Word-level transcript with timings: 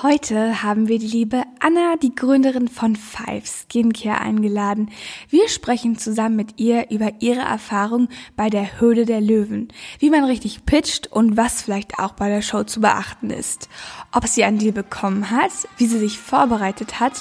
Heute 0.00 0.62
haben 0.62 0.88
wir 0.88 0.98
die 0.98 1.06
liebe 1.06 1.42
Anna, 1.60 1.96
die 2.02 2.14
Gründerin 2.14 2.68
von 2.68 2.96
Five 2.96 3.46
Skincare, 3.46 4.20
eingeladen. 4.20 4.90
Wir 5.28 5.48
sprechen 5.50 5.98
zusammen 5.98 6.34
mit 6.34 6.58
ihr 6.58 6.90
über 6.90 7.10
ihre 7.20 7.42
Erfahrung 7.42 8.08
bei 8.34 8.48
der 8.48 8.80
Höhle 8.80 9.04
der 9.04 9.20
Löwen, 9.20 9.68
wie 9.98 10.08
man 10.08 10.24
richtig 10.24 10.64
pitcht 10.64 11.12
und 11.12 11.36
was 11.36 11.60
vielleicht 11.60 11.98
auch 11.98 12.14
bei 12.14 12.30
der 12.30 12.40
Show 12.40 12.64
zu 12.64 12.80
beachten 12.80 13.28
ist. 13.28 13.68
Ob 14.12 14.26
sie 14.26 14.44
einen 14.44 14.58
Deal 14.58 14.72
bekommen 14.72 15.30
hat, 15.30 15.52
wie 15.76 15.86
sie 15.86 15.98
sich 15.98 16.18
vorbereitet 16.18 16.98
hat 16.98 17.20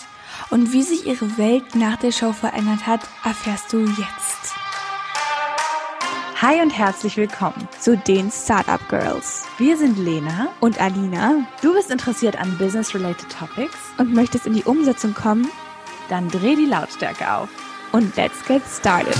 und 0.49 0.71
wie 0.71 0.81
sich 0.81 1.05
ihre 1.05 1.37
Welt 1.37 1.75
nach 1.75 1.97
der 1.97 2.13
Show 2.13 2.31
verändert 2.31 2.87
hat, 2.87 3.01
erfährst 3.25 3.73
du 3.73 3.81
jetzt. 3.81 4.60
Hi 6.41 6.59
und 6.59 6.75
herzlich 6.75 7.17
willkommen 7.17 7.67
zu 7.79 7.95
den 7.95 8.31
Startup 8.31 8.81
Girls. 8.89 9.45
Wir 9.59 9.77
sind 9.77 9.99
Lena 9.99 10.51
und 10.59 10.81
Alina. 10.81 11.45
Du 11.61 11.71
bist 11.75 11.91
interessiert 11.91 12.35
an 12.35 12.57
Business-related 12.57 13.29
Topics 13.31 13.77
und 13.99 14.11
möchtest 14.11 14.47
in 14.47 14.53
die 14.53 14.63
Umsetzung 14.63 15.13
kommen? 15.13 15.47
Dann 16.09 16.29
dreh 16.29 16.55
die 16.55 16.65
Lautstärke 16.65 17.31
auf 17.31 17.47
und 17.91 18.15
let's 18.15 18.43
get 18.47 18.63
started. 18.65 19.13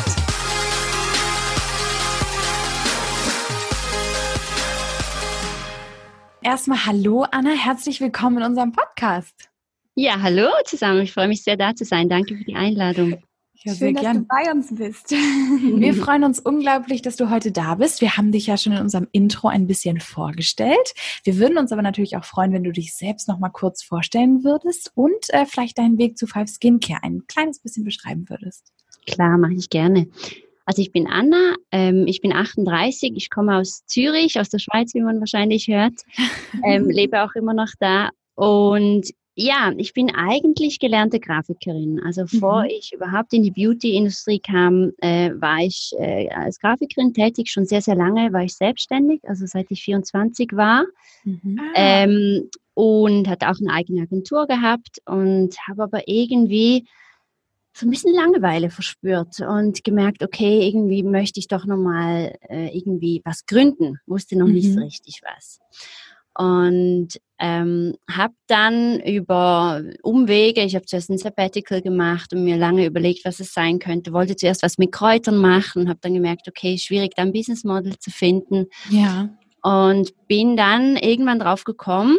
Erstmal 6.41 6.87
hallo 6.87 7.27
Anna, 7.29 7.51
herzlich 7.51 8.01
willkommen 8.01 8.39
in 8.39 8.45
unserem 8.45 8.71
Podcast. 8.71 9.51
Ja, 9.93 10.19
hallo 10.23 10.47
zusammen. 10.65 11.01
Ich 11.01 11.13
freue 11.13 11.27
mich 11.27 11.43
sehr, 11.43 11.55
da 11.55 11.75
zu 11.75 11.85
sein. 11.85 12.09
Danke 12.09 12.35
für 12.35 12.45
die 12.45 12.55
Einladung. 12.55 13.21
Ja, 13.63 13.75
Schön, 13.75 13.93
dass 13.93 14.03
gern. 14.03 14.17
du 14.17 14.25
bei 14.25 14.51
uns 14.51 14.73
bist. 14.73 15.11
Wir 15.11 15.93
freuen 16.03 16.23
uns 16.23 16.39
unglaublich, 16.39 17.03
dass 17.03 17.15
du 17.15 17.29
heute 17.29 17.51
da 17.51 17.75
bist. 17.75 18.01
Wir 18.01 18.17
haben 18.17 18.31
dich 18.31 18.47
ja 18.47 18.57
schon 18.57 18.73
in 18.73 18.79
unserem 18.79 19.07
Intro 19.11 19.49
ein 19.49 19.67
bisschen 19.67 19.99
vorgestellt. 19.99 20.93
Wir 21.23 21.37
würden 21.37 21.59
uns 21.59 21.71
aber 21.71 21.83
natürlich 21.83 22.17
auch 22.17 22.25
freuen, 22.25 22.53
wenn 22.53 22.63
du 22.63 22.71
dich 22.71 22.95
selbst 22.95 23.27
noch 23.27 23.37
mal 23.37 23.49
kurz 23.49 23.83
vorstellen 23.83 24.43
würdest 24.43 24.91
und 24.95 25.29
äh, 25.29 25.45
vielleicht 25.45 25.77
deinen 25.77 25.99
Weg 25.99 26.17
zu 26.17 26.25
Five 26.25 26.49
Skincare 26.49 27.03
ein 27.03 27.21
kleines 27.27 27.59
bisschen 27.59 27.83
beschreiben 27.83 28.27
würdest. 28.29 28.71
Klar, 29.05 29.37
mache 29.37 29.53
ich 29.53 29.69
gerne. 29.69 30.07
Also 30.65 30.81
ich 30.81 30.91
bin 30.91 31.07
Anna, 31.07 31.55
ähm, 31.71 32.05
ich 32.07 32.21
bin 32.21 32.33
38, 32.33 33.13
ich 33.15 33.29
komme 33.29 33.57
aus 33.57 33.85
Zürich, 33.85 34.39
aus 34.39 34.49
der 34.49 34.59
Schweiz, 34.59 34.93
wie 34.95 35.01
man 35.01 35.19
wahrscheinlich 35.19 35.67
hört, 35.67 35.93
ähm, 36.65 36.89
lebe 36.89 37.23
auch 37.23 37.35
immer 37.35 37.53
noch 37.53 37.69
da 37.79 38.09
und 38.35 39.11
ja, 39.41 39.71
ich 39.77 39.93
bin 39.93 40.13
eigentlich 40.13 40.79
gelernte 40.79 41.19
Grafikerin. 41.19 41.99
Also 42.03 42.27
vor 42.27 42.63
mhm. 42.63 42.69
ich 42.69 42.93
überhaupt 42.93 43.33
in 43.33 43.43
die 43.43 43.51
Beauty-Industrie 43.51 44.39
kam, 44.39 44.91
äh, 44.99 45.31
war 45.33 45.59
ich 45.59 45.93
äh, 45.97 46.29
als 46.29 46.59
Grafikerin 46.59 47.13
tätig. 47.13 47.49
Schon 47.49 47.65
sehr, 47.65 47.81
sehr 47.81 47.95
lange 47.95 48.31
war 48.33 48.43
ich 48.43 48.53
selbstständig, 48.53 49.21
also 49.23 49.45
seit 49.45 49.71
ich 49.71 49.83
24 49.83 50.51
war. 50.53 50.85
Mhm. 51.23 51.59
Ah. 51.59 51.71
Ähm, 51.75 52.49
und 52.73 53.27
hatte 53.27 53.49
auch 53.49 53.59
eine 53.59 53.73
eigene 53.73 54.03
Agentur 54.03 54.47
gehabt 54.47 55.01
und 55.05 55.55
habe 55.67 55.83
aber 55.83 56.07
irgendwie 56.07 56.87
so 57.73 57.85
ein 57.85 57.89
bisschen 57.89 58.13
Langeweile 58.13 58.69
verspürt 58.69 59.39
und 59.39 59.83
gemerkt, 59.83 60.23
okay, 60.23 60.67
irgendwie 60.67 61.03
möchte 61.03 61.39
ich 61.39 61.47
doch 61.47 61.65
nochmal 61.65 62.37
äh, 62.49 62.75
irgendwie 62.77 63.21
was 63.23 63.45
gründen. 63.45 63.97
Wusste 64.05 64.37
noch 64.37 64.47
mhm. 64.47 64.53
nicht 64.53 64.73
so 64.73 64.79
mhm. 64.79 64.85
richtig 64.85 65.21
was. 65.23 65.59
Und 66.41 67.09
ähm, 67.37 67.93
habe 68.09 68.33
dann 68.47 68.99
über 68.99 69.83
Umwege, 70.01 70.63
ich 70.63 70.73
habe 70.73 70.87
zuerst 70.87 71.11
ein 71.11 71.19
Sabbatical 71.19 71.83
gemacht 71.83 72.33
und 72.33 72.43
mir 72.43 72.57
lange 72.57 72.87
überlegt, 72.87 73.25
was 73.25 73.39
es 73.39 73.53
sein 73.53 73.77
könnte. 73.77 74.11
Wollte 74.11 74.35
zuerst 74.35 74.63
was 74.63 74.79
mit 74.79 74.91
Kräutern 74.91 75.37
machen, 75.37 75.87
habe 75.87 75.99
dann 76.01 76.15
gemerkt, 76.15 76.47
okay, 76.47 76.79
schwierig, 76.79 77.13
da 77.15 77.21
ein 77.21 77.31
Business 77.31 77.63
Model 77.63 77.95
zu 77.99 78.09
finden. 78.09 78.65
Ja. 78.89 79.29
Und 79.61 80.13
bin 80.27 80.57
dann 80.57 80.97
irgendwann 80.97 81.37
drauf 81.37 81.63
gekommen, 81.63 82.17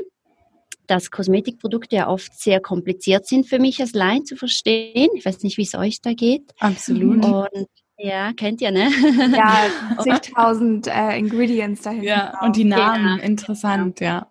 dass 0.87 1.11
Kosmetikprodukte 1.11 1.97
ja 1.97 2.09
oft 2.09 2.33
sehr 2.39 2.61
kompliziert 2.61 3.27
sind 3.27 3.49
für 3.49 3.59
mich 3.59 3.81
als 3.81 3.95
Laien 3.95 4.25
zu 4.25 4.37
verstehen. 4.37 5.11
Ich 5.17 5.25
weiß 5.25 5.43
nicht, 5.43 5.59
wie 5.59 5.63
es 5.63 5.75
euch 5.75 6.01
da 6.01 6.13
geht. 6.13 6.53
Absolut. 6.61 7.25
Und 7.25 7.67
ja, 8.03 8.33
kennt 8.33 8.61
ihr, 8.61 8.71
ne? 8.71 8.91
Ja, 9.35 9.67
zigtausend 10.03 10.89
äh, 10.89 11.17
Ingredients 11.19 11.83
dahinter. 11.83 12.07
Ja, 12.07 12.41
und 12.43 12.57
die 12.57 12.65
Namen, 12.65 13.19
ja, 13.19 13.25
interessant, 13.25 14.01
ja. 14.01 14.27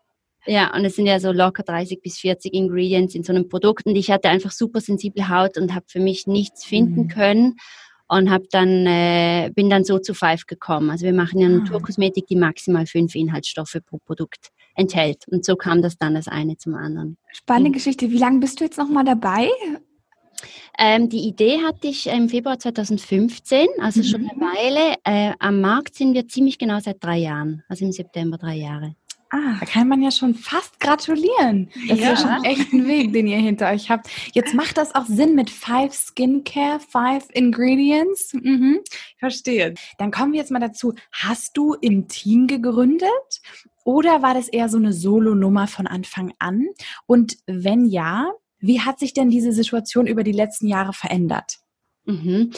Ja, 0.45 0.75
und 0.75 0.83
es 0.85 0.95
sind 0.95 1.05
ja 1.05 1.19
so 1.19 1.31
locker 1.31 1.63
30 1.63 2.01
bis 2.01 2.17
40 2.17 2.53
Ingredients 2.53 3.13
in 3.13 3.23
so 3.23 3.31
einem 3.31 3.47
Produkt 3.47 3.85
und 3.85 3.95
ich 3.95 4.09
hatte 4.09 4.29
einfach 4.29 4.51
super 4.51 4.81
sensible 4.81 5.29
Haut 5.29 5.57
und 5.57 5.75
habe 5.75 5.85
für 5.87 5.99
mich 5.99 6.25
nichts 6.25 6.65
finden 6.65 7.03
mhm. 7.03 7.07
können 7.09 7.55
und 8.07 8.31
habe 8.31 8.45
dann 8.51 8.87
äh, 8.87 9.51
bin 9.53 9.69
dann 9.69 9.83
so 9.83 9.99
zu 9.99 10.15
Five 10.15 10.47
gekommen. 10.47 10.89
Also 10.89 11.05
wir 11.05 11.13
machen 11.13 11.39
ja 11.39 11.47
ah. 11.47 11.51
Naturkosmetik, 11.51 12.25
die 12.25 12.35
maximal 12.35 12.87
fünf 12.87 13.13
Inhaltsstoffe 13.13 13.77
pro 13.85 13.99
Produkt 13.99 14.49
enthält 14.75 15.25
und 15.27 15.45
so 15.45 15.55
kam 15.55 15.83
das 15.83 15.97
dann 15.97 16.15
das 16.15 16.27
eine 16.27 16.57
zum 16.57 16.73
anderen. 16.73 17.17
Spannende 17.31 17.69
mhm. 17.69 17.73
Geschichte. 17.73 18.09
Wie 18.09 18.17
lange 18.17 18.39
bist 18.39 18.59
du 18.59 18.63
jetzt 18.63 18.79
noch 18.79 18.89
mal 18.89 19.03
dabei? 19.03 19.47
Ähm, 20.77 21.09
die 21.09 21.27
Idee 21.27 21.59
hatte 21.65 21.87
ich 21.87 22.07
im 22.07 22.29
Februar 22.29 22.59
2015, 22.59 23.67
also 23.79 23.99
mhm. 23.99 24.03
schon 24.03 24.29
eine 24.29 24.39
Weile. 24.39 24.95
Äh, 25.03 25.33
am 25.39 25.61
Markt 25.61 25.95
sind 25.95 26.13
wir 26.13 26.27
ziemlich 26.27 26.57
genau 26.57 26.79
seit 26.79 27.03
drei 27.03 27.17
Jahren, 27.17 27.63
also 27.69 27.85
im 27.85 27.91
September 27.91 28.37
drei 28.37 28.55
Jahre. 28.55 28.95
Ah, 29.33 29.55
da 29.61 29.65
kann 29.65 29.87
man 29.87 30.01
ja 30.01 30.11
schon 30.11 30.35
fast 30.35 30.77
gratulieren. 30.81 31.69
Das 31.87 31.99
ja. 31.99 32.11
ist 32.11 32.23
ja 32.23 32.35
schon 32.35 32.43
echt 32.43 32.73
ein 32.73 32.85
Weg, 32.85 33.13
den 33.13 33.27
ihr 33.27 33.37
hinter 33.37 33.69
euch 33.71 33.89
habt. 33.89 34.09
Jetzt 34.33 34.53
macht 34.53 34.77
das 34.77 34.93
auch 34.93 35.05
Sinn 35.05 35.35
mit 35.35 35.49
Five 35.49 35.93
Skincare, 35.93 36.81
Five 36.81 37.27
Ingredients. 37.31 38.33
Mhm. 38.33 38.81
Ich 38.83 39.19
verstehe. 39.19 39.73
Dann 39.97 40.11
kommen 40.11 40.33
wir 40.33 40.39
jetzt 40.41 40.51
mal 40.51 40.59
dazu. 40.59 40.95
Hast 41.13 41.55
du 41.55 41.75
im 41.75 42.09
Team 42.09 42.47
gegründet 42.47 43.41
oder 43.85 44.21
war 44.21 44.33
das 44.33 44.49
eher 44.49 44.67
so 44.67 44.77
eine 44.77 44.91
Solo-Nummer 44.91 45.67
von 45.67 45.87
Anfang 45.87 46.33
an? 46.39 46.67
Und 47.05 47.37
wenn 47.47 47.85
ja, 47.85 48.31
wie 48.61 48.81
hat 48.81 48.99
sich 48.99 49.13
denn 49.13 49.29
diese 49.29 49.51
Situation 49.51 50.07
über 50.07 50.23
die 50.23 50.31
letzten 50.31 50.67
Jahre 50.67 50.93
verändert? 50.93 51.57
Mhm. 52.05 52.51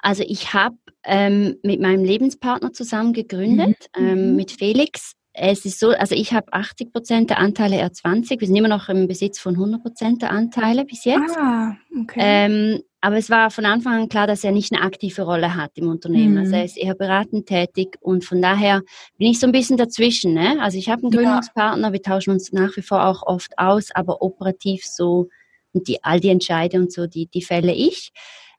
Also 0.00 0.24
ich 0.26 0.52
habe 0.52 0.76
ähm, 1.04 1.56
mit 1.62 1.80
meinem 1.80 2.04
Lebenspartner 2.04 2.72
zusammen 2.72 3.12
gegründet, 3.12 3.88
mhm. 3.96 4.06
ähm, 4.06 4.30
mhm. 4.30 4.36
mit 4.36 4.52
Felix 4.52 5.14
es 5.32 5.64
ist 5.64 5.78
so, 5.78 5.90
also 5.90 6.14
ich 6.14 6.32
habe 6.32 6.52
80 6.52 6.92
Prozent 6.92 7.30
der 7.30 7.38
Anteile, 7.38 7.76
er 7.76 7.92
20. 7.92 8.40
Wir 8.40 8.46
sind 8.48 8.56
immer 8.56 8.68
noch 8.68 8.88
im 8.88 9.06
Besitz 9.06 9.38
von 9.38 9.54
100 9.54 9.82
Prozent 9.82 10.22
der 10.22 10.32
Anteile 10.32 10.84
bis 10.84 11.04
jetzt. 11.04 11.36
Ah, 11.36 11.76
okay. 12.00 12.18
Ähm, 12.20 12.82
aber 13.00 13.16
es 13.16 13.30
war 13.30 13.50
von 13.50 13.64
Anfang 13.64 14.02
an 14.02 14.08
klar, 14.08 14.26
dass 14.26 14.44
er 14.44 14.52
nicht 14.52 14.72
eine 14.72 14.82
aktive 14.82 15.22
Rolle 15.22 15.54
hat 15.54 15.70
im 15.76 15.88
Unternehmen. 15.88 16.32
Mhm. 16.32 16.40
Also 16.40 16.56
er 16.56 16.64
ist 16.64 16.76
eher 16.76 16.94
beratend 16.94 17.46
tätig 17.46 17.96
und 18.00 18.24
von 18.24 18.42
daher 18.42 18.82
bin 19.16 19.28
ich 19.28 19.38
so 19.40 19.46
ein 19.46 19.52
bisschen 19.52 19.76
dazwischen. 19.76 20.34
Ne? 20.34 20.60
Also 20.60 20.76
ich 20.76 20.90
habe 20.90 21.02
einen 21.02 21.12
Gründungspartner, 21.12 21.88
ja. 21.88 21.92
wir 21.92 22.02
tauschen 22.02 22.32
uns 22.32 22.52
nach 22.52 22.76
wie 22.76 22.82
vor 22.82 23.06
auch 23.06 23.22
oft 23.22 23.56
aus, 23.56 23.90
aber 23.94 24.20
operativ 24.20 24.84
so 24.84 25.28
und 25.72 25.88
die, 25.88 26.02
all 26.02 26.20
die 26.20 26.28
Entscheide 26.28 26.78
und 26.78 26.92
so, 26.92 27.06
die, 27.06 27.26
die 27.26 27.42
fälle 27.42 27.72
ich. 27.72 28.12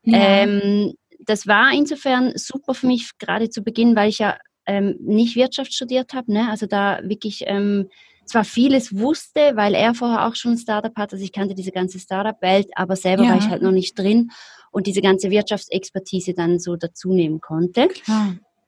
Ja. 0.04 0.18
Ähm, 0.18 0.94
das 1.20 1.48
war 1.48 1.72
insofern 1.74 2.34
super 2.36 2.74
für 2.74 2.88
mich 2.88 3.12
gerade 3.20 3.50
zu 3.50 3.64
Beginn, 3.64 3.96
weil 3.96 4.10
ich 4.10 4.20
ja 4.20 4.38
ähm, 4.66 4.98
nicht 5.00 5.36
Wirtschaft 5.36 5.74
studiert 5.74 6.14
habe, 6.14 6.32
ne? 6.32 6.50
also 6.50 6.66
da 6.66 7.00
wirklich 7.04 7.44
ähm, 7.46 7.90
zwar 8.26 8.44
vieles 8.44 8.98
wusste, 8.98 9.52
weil 9.56 9.74
er 9.74 9.94
vorher 9.94 10.28
auch 10.28 10.36
schon 10.36 10.54
ein 10.54 10.58
Startup 10.58 10.96
hat, 10.96 11.14
also 11.14 11.24
ich 11.24 11.32
kannte 11.32 11.56
diese 11.56 11.72
ganze 11.72 12.00
Startup-Welt, 12.00 12.70
aber 12.76 12.96
selber 12.96 13.24
ja. 13.24 13.32
war 13.32 13.38
ich 13.38 13.50
halt 13.50 13.62
noch 13.62 13.72
nicht 13.72 13.98
drin 13.98 14.32
und 14.72 14.88
diese 14.88 15.02
ganze 15.02 15.30
Wirtschaftsexpertise 15.30 16.34
dann 16.34 16.60
so 16.60 16.76
dazu 16.76 17.14
nehmen 17.14 17.42
konnte. 17.42 17.90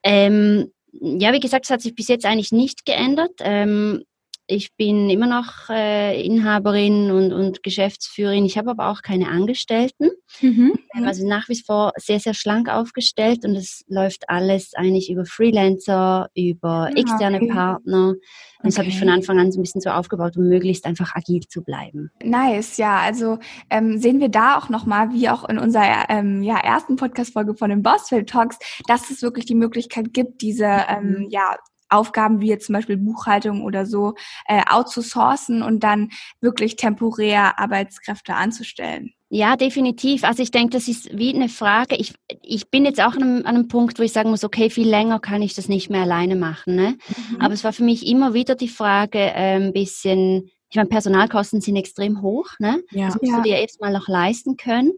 Ähm, 0.03 0.71
ja, 0.91 1.33
wie 1.33 1.39
gesagt, 1.39 1.65
es 1.65 1.71
hat 1.71 1.81
sich 1.81 1.95
bis 1.95 2.07
jetzt 2.07 2.25
eigentlich 2.25 2.51
nicht 2.51 2.85
geändert. 2.85 3.31
Ähm, 3.39 4.03
ich 4.47 4.75
bin 4.75 5.09
immer 5.09 5.27
noch 5.27 5.69
äh, 5.69 6.21
Inhaberin 6.21 7.11
und, 7.11 7.31
und 7.31 7.63
Geschäftsführerin. 7.63 8.45
Ich 8.45 8.57
habe 8.57 8.71
aber 8.71 8.89
auch 8.89 9.01
keine 9.01 9.29
Angestellten. 9.29 10.09
Mhm. 10.41 10.73
Ähm, 10.95 11.05
also 11.05 11.27
nach 11.27 11.47
wie 11.47 11.61
vor 11.65 11.93
sehr, 11.95 12.19
sehr 12.19 12.33
schlank 12.33 12.69
aufgestellt 12.69 13.45
und 13.45 13.55
es 13.55 13.83
läuft 13.87 14.29
alles 14.29 14.73
eigentlich 14.73 15.09
über 15.09 15.25
Freelancer, 15.25 16.29
über 16.35 16.89
ah, 16.89 16.91
externe 16.95 17.37
okay. 17.37 17.47
Partner. 17.47 18.09
Und 18.09 18.71
das 18.71 18.77
habe 18.77 18.87
ich 18.87 18.99
von 18.99 19.09
Anfang 19.09 19.39
an 19.39 19.51
so 19.51 19.59
ein 19.59 19.63
bisschen 19.63 19.81
so 19.81 19.89
aufgebaut, 19.89 20.37
um 20.37 20.47
möglichst 20.47 20.85
einfach 20.85 21.15
agil 21.15 21.41
zu 21.47 21.63
bleiben. 21.63 22.11
Nice, 22.23 22.77
ja. 22.77 22.99
Also 22.99 23.39
ähm, 23.69 23.97
sehen 23.97 24.19
wir 24.19 24.29
da 24.29 24.57
auch 24.57 24.69
nochmal, 24.69 25.11
wie 25.13 25.29
auch 25.29 25.47
in 25.47 25.57
unserer 25.57 26.09
ähm, 26.09 26.43
ja, 26.43 26.57
ersten 26.59 26.95
Podcast-Folge 26.95 27.55
von 27.55 27.69
den 27.69 27.81
Bossfield 27.81 28.29
Talks, 28.29 28.57
dass 28.87 29.09
es 29.09 29.21
wirklich 29.21 29.45
die 29.45 29.55
Möglichkeit 29.55 30.13
gibt, 30.13 30.41
diese 30.41 30.65
ähm, 30.65 31.23
mhm. 31.23 31.27
ja, 31.29 31.55
Aufgaben 31.93 32.41
wie 32.41 32.47
jetzt 32.47 32.67
zum 32.67 32.73
Beispiel 32.73 32.97
Buchhaltung 32.97 33.63
oder 33.63 33.85
so 33.85 34.15
äh, 34.47 34.61
outzusourcen 34.69 35.61
und 35.61 35.83
dann 35.83 36.09
wirklich 36.41 36.75
temporär 36.75 37.59
Arbeitskräfte 37.59 38.35
anzustellen. 38.35 39.13
Ja, 39.35 39.55
definitiv. 39.55 40.23
Also 40.23 40.43
ich 40.43 40.51
denke, 40.51 40.77
das 40.77 40.87
ist 40.87 41.17
wie 41.17 41.33
eine 41.33 41.49
Frage. 41.49 41.95
Ich, 41.95 42.13
ich 42.43 42.69
bin 42.69 42.85
jetzt 42.85 43.01
auch 43.01 43.15
an 43.15 43.23
einem, 43.23 43.37
an 43.39 43.55
einem 43.55 43.67
Punkt, 43.67 43.97
wo 43.97 44.03
ich 44.03 44.13
sagen 44.13 44.29
muss, 44.29 44.43
okay, 44.43 44.69
viel 44.69 44.87
länger 44.87 45.19
kann 45.19 45.41
ich 45.41 45.55
das 45.55 45.67
nicht 45.67 45.89
mehr 45.89 46.03
alleine 46.03 46.35
machen. 46.35 46.75
Ne? 46.75 46.97
Mhm. 47.31 47.41
Aber 47.41 47.55
es 47.55 47.63
war 47.63 47.73
für 47.73 47.83
mich 47.83 48.05
immer 48.05 48.35
wieder 48.35 48.53
die 48.53 48.67
Frage, 48.67 49.17
äh, 49.17 49.55
ein 49.55 49.73
bisschen, 49.73 50.51
ich 50.69 50.75
meine, 50.75 50.87
Personalkosten 50.87 51.61
sind 51.61 51.77
extrem 51.77 52.21
hoch. 52.21 52.51
Ne? 52.59 52.83
Ja. 52.91 53.07
Das 53.07 53.15
musst 53.15 53.31
ja. 53.31 53.37
du 53.37 53.41
dir 53.41 53.59
jetzt 53.59 53.81
mal 53.81 53.91
noch 53.91 54.07
leisten 54.07 54.55
können. 54.55 54.91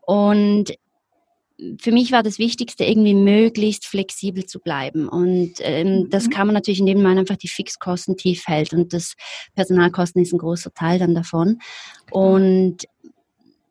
Und 0.00 0.72
für 1.78 1.92
mich 1.92 2.12
war 2.12 2.22
das 2.22 2.38
Wichtigste, 2.38 2.84
irgendwie 2.84 3.14
möglichst 3.14 3.86
flexibel 3.86 4.44
zu 4.44 4.60
bleiben. 4.60 5.08
Und 5.08 5.54
ähm, 5.60 6.00
mhm. 6.00 6.10
das 6.10 6.28
kann 6.28 6.46
man 6.46 6.54
natürlich, 6.54 6.80
indem 6.80 7.02
man 7.02 7.18
einfach 7.18 7.36
die 7.36 7.48
Fixkosten 7.48 8.16
tief 8.16 8.46
hält. 8.46 8.72
Und 8.72 8.92
das 8.92 9.14
Personalkosten 9.54 10.22
ist 10.22 10.32
ein 10.32 10.38
großer 10.38 10.72
Teil 10.74 10.98
dann 10.98 11.14
davon. 11.14 11.58
Und 12.10 12.86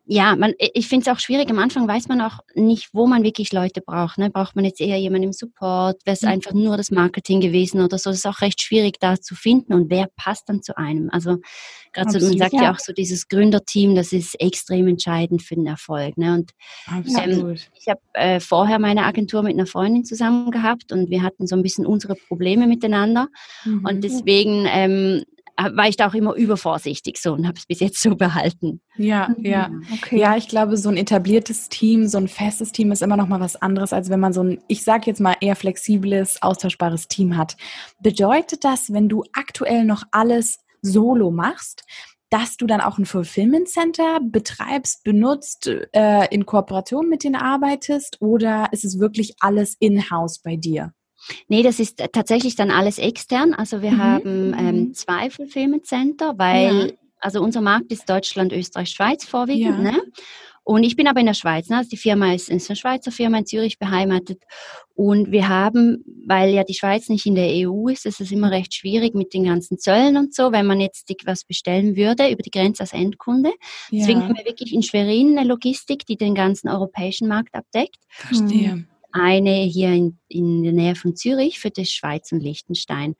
ja, 0.07 0.35
man, 0.35 0.53
ich 0.59 0.87
finde 0.87 1.09
es 1.09 1.15
auch 1.15 1.19
schwierig. 1.19 1.49
Am 1.49 1.57
Anfang 1.57 1.87
weiß 1.87 2.07
man 2.09 2.21
auch 2.21 2.39
nicht, 2.53 2.89
wo 2.93 3.07
man 3.07 3.23
wirklich 3.23 3.51
Leute 3.51 3.81
braucht. 3.81 4.19
Ne? 4.19 4.29
Braucht 4.29 4.55
man 4.55 4.63
jetzt 4.63 4.79
eher 4.79 4.97
jemanden 4.97 5.27
im 5.27 5.33
Support? 5.33 6.05
Wäre 6.05 6.13
es 6.13 6.21
mhm. 6.21 6.29
einfach 6.29 6.53
nur 6.53 6.77
das 6.77 6.91
Marketing 6.91 7.41
gewesen 7.41 7.81
oder 7.81 7.97
so? 7.97 8.11
Es 8.11 8.17
ist 8.17 8.27
auch 8.27 8.41
recht 8.41 8.61
schwierig, 8.61 8.99
da 8.99 9.19
zu 9.19 9.33
finden 9.33 9.73
und 9.73 9.89
wer 9.89 10.07
passt 10.15 10.47
dann 10.47 10.61
zu 10.61 10.77
einem. 10.77 11.09
Also 11.09 11.37
gerade 11.91 12.11
so, 12.11 12.27
man 12.27 12.37
sagt 12.37 12.53
ja. 12.53 12.63
ja. 12.63 12.73
auch 12.73 12.79
so, 12.79 12.93
dieses 12.93 13.27
Gründerteam, 13.29 13.95
das 13.95 14.13
ist 14.13 14.39
extrem 14.39 14.87
entscheidend 14.87 15.41
für 15.41 15.55
den 15.55 15.65
Erfolg. 15.65 16.17
Ne? 16.17 16.35
Und 16.35 16.51
ähm, 16.91 17.55
ich 17.73 17.87
habe 17.87 18.01
äh, 18.13 18.39
vorher 18.39 18.77
meine 18.77 19.05
Agentur 19.05 19.41
mit 19.41 19.53
einer 19.53 19.65
Freundin 19.65 20.05
zusammen 20.05 20.51
gehabt 20.51 20.91
und 20.91 21.09
wir 21.09 21.23
hatten 21.23 21.47
so 21.47 21.55
ein 21.55 21.63
bisschen 21.63 21.85
unsere 21.85 22.15
Probleme 22.15 22.67
miteinander. 22.67 23.27
Mhm. 23.63 23.85
Und 23.85 24.03
deswegen 24.03 24.67
ähm, 24.67 25.23
war 25.57 25.87
ich 25.87 25.95
da 25.95 26.07
auch 26.07 26.13
immer 26.13 26.33
übervorsichtig 26.33 27.17
so 27.19 27.33
und 27.33 27.47
habe 27.47 27.57
es 27.57 27.65
bis 27.65 27.79
jetzt 27.79 28.01
so 28.01 28.15
behalten. 28.15 28.81
Ja, 28.97 29.29
mhm. 29.37 29.45
ja. 29.45 29.69
Okay. 29.93 30.19
Ja, 30.19 30.35
ich 30.35 30.47
glaube, 30.47 30.77
so 30.77 30.89
ein 30.89 30.97
etabliertes 30.97 31.69
Team, 31.69 32.07
so 32.07 32.17
ein 32.17 32.27
festes 32.27 32.71
Team 32.71 32.91
ist 32.91 33.01
immer 33.01 33.17
noch 33.17 33.27
mal 33.27 33.39
was 33.39 33.55
anderes, 33.61 33.93
als 33.93 34.09
wenn 34.09 34.19
man 34.19 34.33
so 34.33 34.43
ein, 34.43 34.59
ich 34.67 34.83
sage 34.83 35.03
jetzt 35.07 35.21
mal, 35.21 35.35
eher 35.39 35.55
flexibles, 35.55 36.41
austauschbares 36.41 37.07
Team 37.07 37.37
hat. 37.37 37.55
Bedeutet 37.99 38.63
das, 38.63 38.91
wenn 38.91 39.09
du 39.09 39.23
aktuell 39.33 39.85
noch 39.85 40.03
alles 40.11 40.59
solo 40.81 41.31
machst, 41.31 41.83
dass 42.29 42.57
du 42.57 42.67
dann 42.67 42.81
auch 42.81 42.97
ein 42.97 43.05
Fulfillment 43.05 43.69
Center 43.69 44.19
betreibst, 44.21 45.03
benutzt, 45.03 45.69
äh, 45.93 46.27
in 46.33 46.45
Kooperation 46.45 47.07
mit 47.07 47.23
denen 47.23 47.35
arbeitest 47.35 48.17
oder 48.19 48.67
ist 48.71 48.83
es 48.83 48.99
wirklich 48.99 49.35
alles 49.39 49.75
in-house 49.79 50.39
bei 50.39 50.55
dir? 50.55 50.91
Nee, 51.47 51.63
das 51.63 51.79
ist 51.79 52.01
tatsächlich 52.11 52.55
dann 52.55 52.71
alles 52.71 52.97
extern. 52.97 53.53
Also 53.53 53.81
wir 53.81 53.91
mhm. 53.91 54.03
haben 54.03 54.55
ähm, 54.57 54.65
mhm. 54.65 54.93
zwei 54.93 55.29
Fulfillment 55.29 55.85
Center, 55.85 56.33
weil 56.37 56.87
ja. 56.87 56.93
also 57.19 57.41
unser 57.41 57.61
Markt 57.61 57.91
ist 57.91 58.09
Deutschland, 58.09 58.53
Österreich, 58.53 58.89
Schweiz 58.89 59.25
vorwiegend. 59.25 59.83
Ja. 59.83 59.91
Ne? 59.91 60.01
Und 60.67 60.83
ich 60.83 60.95
bin 60.95 61.07
aber 61.07 61.19
in 61.19 61.27
der 61.27 61.35
Schweiz. 61.35 61.69
Ne? 61.69 61.77
Also 61.77 61.91
die 61.91 61.97
Firma 61.97 62.33
ist, 62.33 62.49
ist 62.49 62.69
eine 62.69 62.75
Schweizer 62.75 63.11
Firma 63.11 63.37
in 63.37 63.45
Zürich 63.45 63.77
beheimatet. 63.77 64.41
Und 64.95 65.31
wir 65.31 65.47
haben, 65.47 66.03
weil 66.25 66.49
ja 66.49 66.63
die 66.63 66.73
Schweiz 66.73 67.07
nicht 67.07 67.27
in 67.27 67.35
der 67.35 67.49
EU 67.67 67.87
ist, 67.87 68.07
ist 68.07 68.19
es 68.19 68.31
immer 68.31 68.49
recht 68.49 68.73
schwierig 68.73 69.13
mit 69.13 69.35
den 69.35 69.43
ganzen 69.43 69.77
Zöllen 69.77 70.17
und 70.17 70.33
so, 70.33 70.51
wenn 70.51 70.65
man 70.65 70.79
jetzt 70.81 71.07
was 71.25 71.43
bestellen 71.43 71.95
würde 71.95 72.31
über 72.31 72.41
die 72.41 72.49
Grenze 72.49 72.81
als 72.81 72.93
Endkunde. 72.93 73.49
Ja. 73.91 73.99
Deswegen 73.99 74.23
haben 74.23 74.35
wir 74.35 74.45
wirklich 74.45 74.73
in 74.73 74.81
Schwerin 74.81 75.37
eine 75.37 75.47
Logistik, 75.47 76.07
die 76.07 76.17
den 76.17 76.33
ganzen 76.33 76.67
europäischen 76.67 77.27
Markt 77.27 77.53
abdeckt. 77.53 77.99
Verstehe 78.09 78.87
eine 79.15 79.63
hier 79.63 79.89
in, 79.89 80.19
in 80.27 80.63
der 80.63 80.73
Nähe 80.73 80.95
von 80.95 81.15
Zürich 81.15 81.59
für 81.59 81.71
die 81.71 81.85
Schweiz 81.85 82.31
und 82.31 82.41
Liechtenstein. 82.41 83.15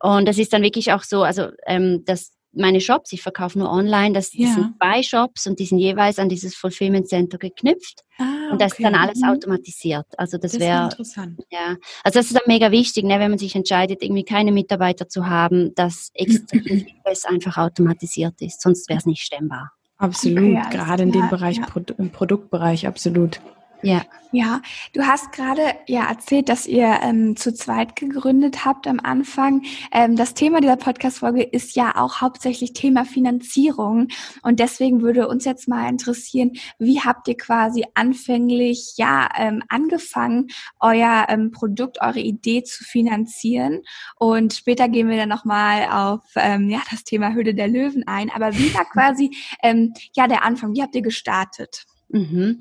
Und 0.00 0.26
das 0.26 0.38
ist 0.38 0.52
dann 0.52 0.62
wirklich 0.62 0.92
auch 0.92 1.02
so, 1.02 1.22
also 1.22 1.48
ähm, 1.66 2.04
dass 2.04 2.32
meine 2.56 2.80
Shops, 2.80 3.12
ich 3.12 3.22
verkaufe 3.22 3.58
nur 3.58 3.70
online, 3.70 4.12
das, 4.12 4.32
ja. 4.32 4.46
das 4.46 4.54
sind 4.54 4.74
zwei 4.78 5.02
Shops 5.02 5.46
und 5.46 5.58
die 5.58 5.66
sind 5.66 5.78
jeweils 5.78 6.18
an 6.18 6.28
dieses 6.28 6.54
Fulfillment 6.54 7.08
Center 7.08 7.38
geknüpft. 7.38 8.02
Ah, 8.18 8.50
und 8.50 8.60
das 8.60 8.72
okay. 8.72 8.82
ist 8.82 8.86
dann 8.86 8.94
alles 8.94 9.20
mhm. 9.20 9.28
automatisiert. 9.28 10.06
Also 10.16 10.38
das, 10.38 10.52
das 10.52 10.60
wäre 10.60 10.84
interessant. 10.84 11.38
Ja, 11.50 11.76
also 12.02 12.18
das 12.18 12.26
ist 12.26 12.34
dann 12.34 12.42
mega 12.46 12.70
wichtig, 12.70 13.04
ne, 13.04 13.20
wenn 13.20 13.30
man 13.30 13.38
sich 13.38 13.54
entscheidet, 13.54 14.02
irgendwie 14.02 14.24
keine 14.24 14.52
Mitarbeiter 14.52 15.08
zu 15.08 15.26
haben, 15.26 15.74
dass 15.74 16.10
extrem 16.14 16.62
vieles 16.62 17.24
einfach 17.26 17.58
automatisiert 17.58 18.40
ist, 18.40 18.62
sonst 18.62 18.88
wäre 18.88 18.98
es 18.98 19.06
nicht 19.06 19.22
stemmbar. 19.22 19.72
Absolut, 19.98 20.58
okay, 20.58 20.70
gerade 20.70 21.02
in 21.04 21.12
dem 21.12 21.28
Bereich, 21.30 21.56
ja. 21.56 21.66
im 21.96 22.10
Produktbereich, 22.10 22.86
absolut. 22.86 23.40
Ja. 23.86 24.02
Ja, 24.32 24.60
du 24.92 25.06
hast 25.06 25.32
gerade 25.32 25.62
ja 25.86 26.08
erzählt, 26.08 26.48
dass 26.48 26.66
ihr 26.66 26.98
ähm, 27.02 27.36
zu 27.36 27.54
zweit 27.54 27.94
gegründet 27.94 28.64
habt 28.64 28.88
am 28.88 28.98
Anfang. 29.00 29.62
Ähm, 29.92 30.16
das 30.16 30.34
Thema 30.34 30.60
dieser 30.60 30.76
Podcast-Folge 30.76 31.42
ist 31.44 31.76
ja 31.76 31.94
auch 31.94 32.20
hauptsächlich 32.20 32.72
Thema 32.72 33.04
Finanzierung. 33.04 34.08
Und 34.42 34.58
deswegen 34.58 35.00
würde 35.00 35.28
uns 35.28 35.44
jetzt 35.44 35.68
mal 35.68 35.88
interessieren, 35.88 36.52
wie 36.78 37.00
habt 37.00 37.28
ihr 37.28 37.36
quasi 37.36 37.84
anfänglich 37.94 38.94
ja 38.96 39.28
ähm, 39.38 39.62
angefangen, 39.68 40.48
euer 40.80 41.26
ähm, 41.28 41.52
Produkt, 41.52 42.02
eure 42.02 42.20
Idee 42.20 42.64
zu 42.64 42.82
finanzieren? 42.82 43.82
Und 44.18 44.52
später 44.52 44.88
gehen 44.88 45.08
wir 45.08 45.16
dann 45.16 45.28
nochmal 45.28 45.88
auf 45.90 46.24
ähm, 46.34 46.68
ja, 46.68 46.82
das 46.90 47.04
Thema 47.04 47.32
Höhle 47.32 47.54
der 47.54 47.68
Löwen 47.68 48.06
ein. 48.08 48.30
Aber 48.34 48.52
wie 48.58 48.74
war 48.74 48.84
quasi 48.92 49.30
ähm, 49.62 49.94
ja 50.14 50.26
der 50.26 50.44
Anfang? 50.44 50.74
Wie 50.74 50.82
habt 50.82 50.96
ihr 50.96 51.02
gestartet? 51.02 51.86
Mhm. 52.08 52.60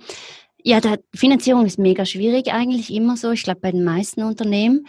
Ja, 0.68 0.82
die 0.82 0.98
Finanzierung 1.14 1.64
ist 1.68 1.78
mega 1.78 2.06
schwierig 2.06 2.52
eigentlich 2.52 2.92
immer 2.92 3.18
so. 3.18 3.30
Ich 3.30 3.44
glaube, 3.44 3.60
bei 3.62 3.72
den 3.72 3.84
meisten 3.84 4.24
Unternehmen. 4.24 4.88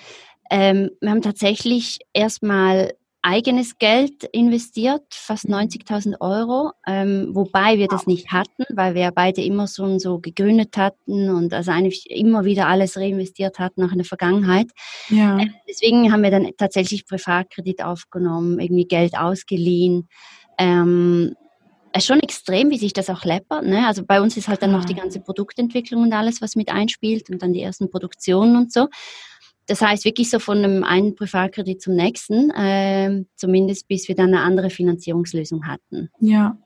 Ähm, 0.50 0.90
wir 1.02 1.10
haben 1.10 1.20
tatsächlich 1.20 1.98
erstmal 2.14 2.94
eigenes 3.20 3.76
Geld 3.76 4.24
investiert, 4.32 5.02
fast 5.10 5.46
90.000 5.46 6.08
mhm. 6.08 6.16
Euro, 6.20 6.70
ähm, 6.86 7.28
wobei 7.32 7.76
wir 7.76 7.88
das 7.88 8.06
nicht 8.06 8.32
hatten, 8.32 8.64
weil 8.70 8.94
wir 8.94 9.10
beide 9.10 9.42
immer 9.42 9.66
so 9.66 9.98
so 9.98 10.18
gegründet 10.18 10.78
hatten 10.78 11.28
und 11.28 11.52
also 11.52 11.72
eigentlich 11.72 12.08
immer 12.08 12.46
wieder 12.46 12.68
alles 12.68 12.96
reinvestiert 12.96 13.58
hatten, 13.58 13.82
auch 13.82 13.92
in 13.92 13.98
der 13.98 14.06
Vergangenheit. 14.06 14.68
Ja. 15.10 15.38
Äh, 15.38 15.48
deswegen 15.68 16.10
haben 16.10 16.22
wir 16.22 16.30
dann 16.30 16.48
tatsächlich 16.56 17.06
Privatkredit 17.06 17.84
aufgenommen, 17.84 18.60
irgendwie 18.60 18.86
Geld 18.86 19.18
ausgeliehen. 19.18 20.08
Ähm, 20.56 21.34
ist 21.96 22.06
schon 22.06 22.20
extrem, 22.20 22.70
wie 22.70 22.78
sich 22.78 22.92
das 22.92 23.10
auch 23.10 23.24
läppert. 23.24 23.64
Ne? 23.64 23.86
Also 23.86 24.04
bei 24.04 24.20
uns 24.20 24.36
ist 24.36 24.48
halt 24.48 24.62
dann 24.62 24.72
noch 24.72 24.84
die 24.84 24.94
ganze 24.94 25.20
Produktentwicklung 25.20 26.02
und 26.02 26.12
alles, 26.12 26.40
was 26.40 26.56
mit 26.56 26.70
einspielt 26.70 27.30
und 27.30 27.42
dann 27.42 27.52
die 27.52 27.62
ersten 27.62 27.90
Produktionen 27.90 28.56
und 28.56 28.72
so. 28.72 28.88
Das 29.66 29.80
heißt 29.80 30.04
wirklich 30.04 30.30
so 30.30 30.38
von 30.38 30.58
einem 30.58 30.84
einen 30.84 31.16
Privatkredit 31.16 31.82
zum 31.82 31.94
nächsten, 31.94 32.50
äh, 32.50 33.24
zumindest 33.34 33.88
bis 33.88 34.06
wir 34.06 34.14
dann 34.14 34.28
eine 34.28 34.40
andere 34.40 34.70
Finanzierungslösung 34.70 35.66
hatten. 35.66 36.08
Ja, 36.20 36.56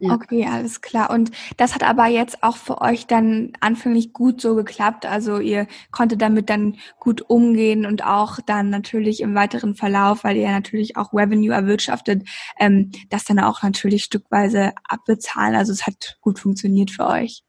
ja. 0.00 0.14
Okay, 0.14 0.46
alles 0.46 0.80
klar. 0.80 1.10
Und 1.10 1.32
das 1.56 1.74
hat 1.74 1.82
aber 1.82 2.06
jetzt 2.06 2.44
auch 2.44 2.56
für 2.56 2.80
euch 2.80 3.06
dann 3.06 3.52
anfänglich 3.60 4.12
gut 4.12 4.40
so 4.40 4.54
geklappt. 4.54 5.06
Also 5.06 5.40
ihr 5.40 5.66
konntet 5.90 6.22
damit 6.22 6.50
dann 6.50 6.76
gut 7.00 7.22
umgehen 7.28 7.84
und 7.84 8.04
auch 8.04 8.38
dann 8.46 8.70
natürlich 8.70 9.20
im 9.20 9.34
weiteren 9.34 9.74
Verlauf, 9.74 10.22
weil 10.22 10.36
ihr 10.36 10.44
ja 10.44 10.52
natürlich 10.52 10.96
auch 10.96 11.12
Revenue 11.12 11.52
erwirtschaftet, 11.52 12.28
ähm, 12.60 12.92
das 13.10 13.24
dann 13.24 13.40
auch 13.40 13.62
natürlich 13.64 14.04
stückweise 14.04 14.72
abbezahlen. 14.84 15.56
Also 15.56 15.72
es 15.72 15.86
hat 15.86 16.16
gut 16.20 16.38
funktioniert 16.38 16.92
für 16.92 17.06
euch. 17.06 17.42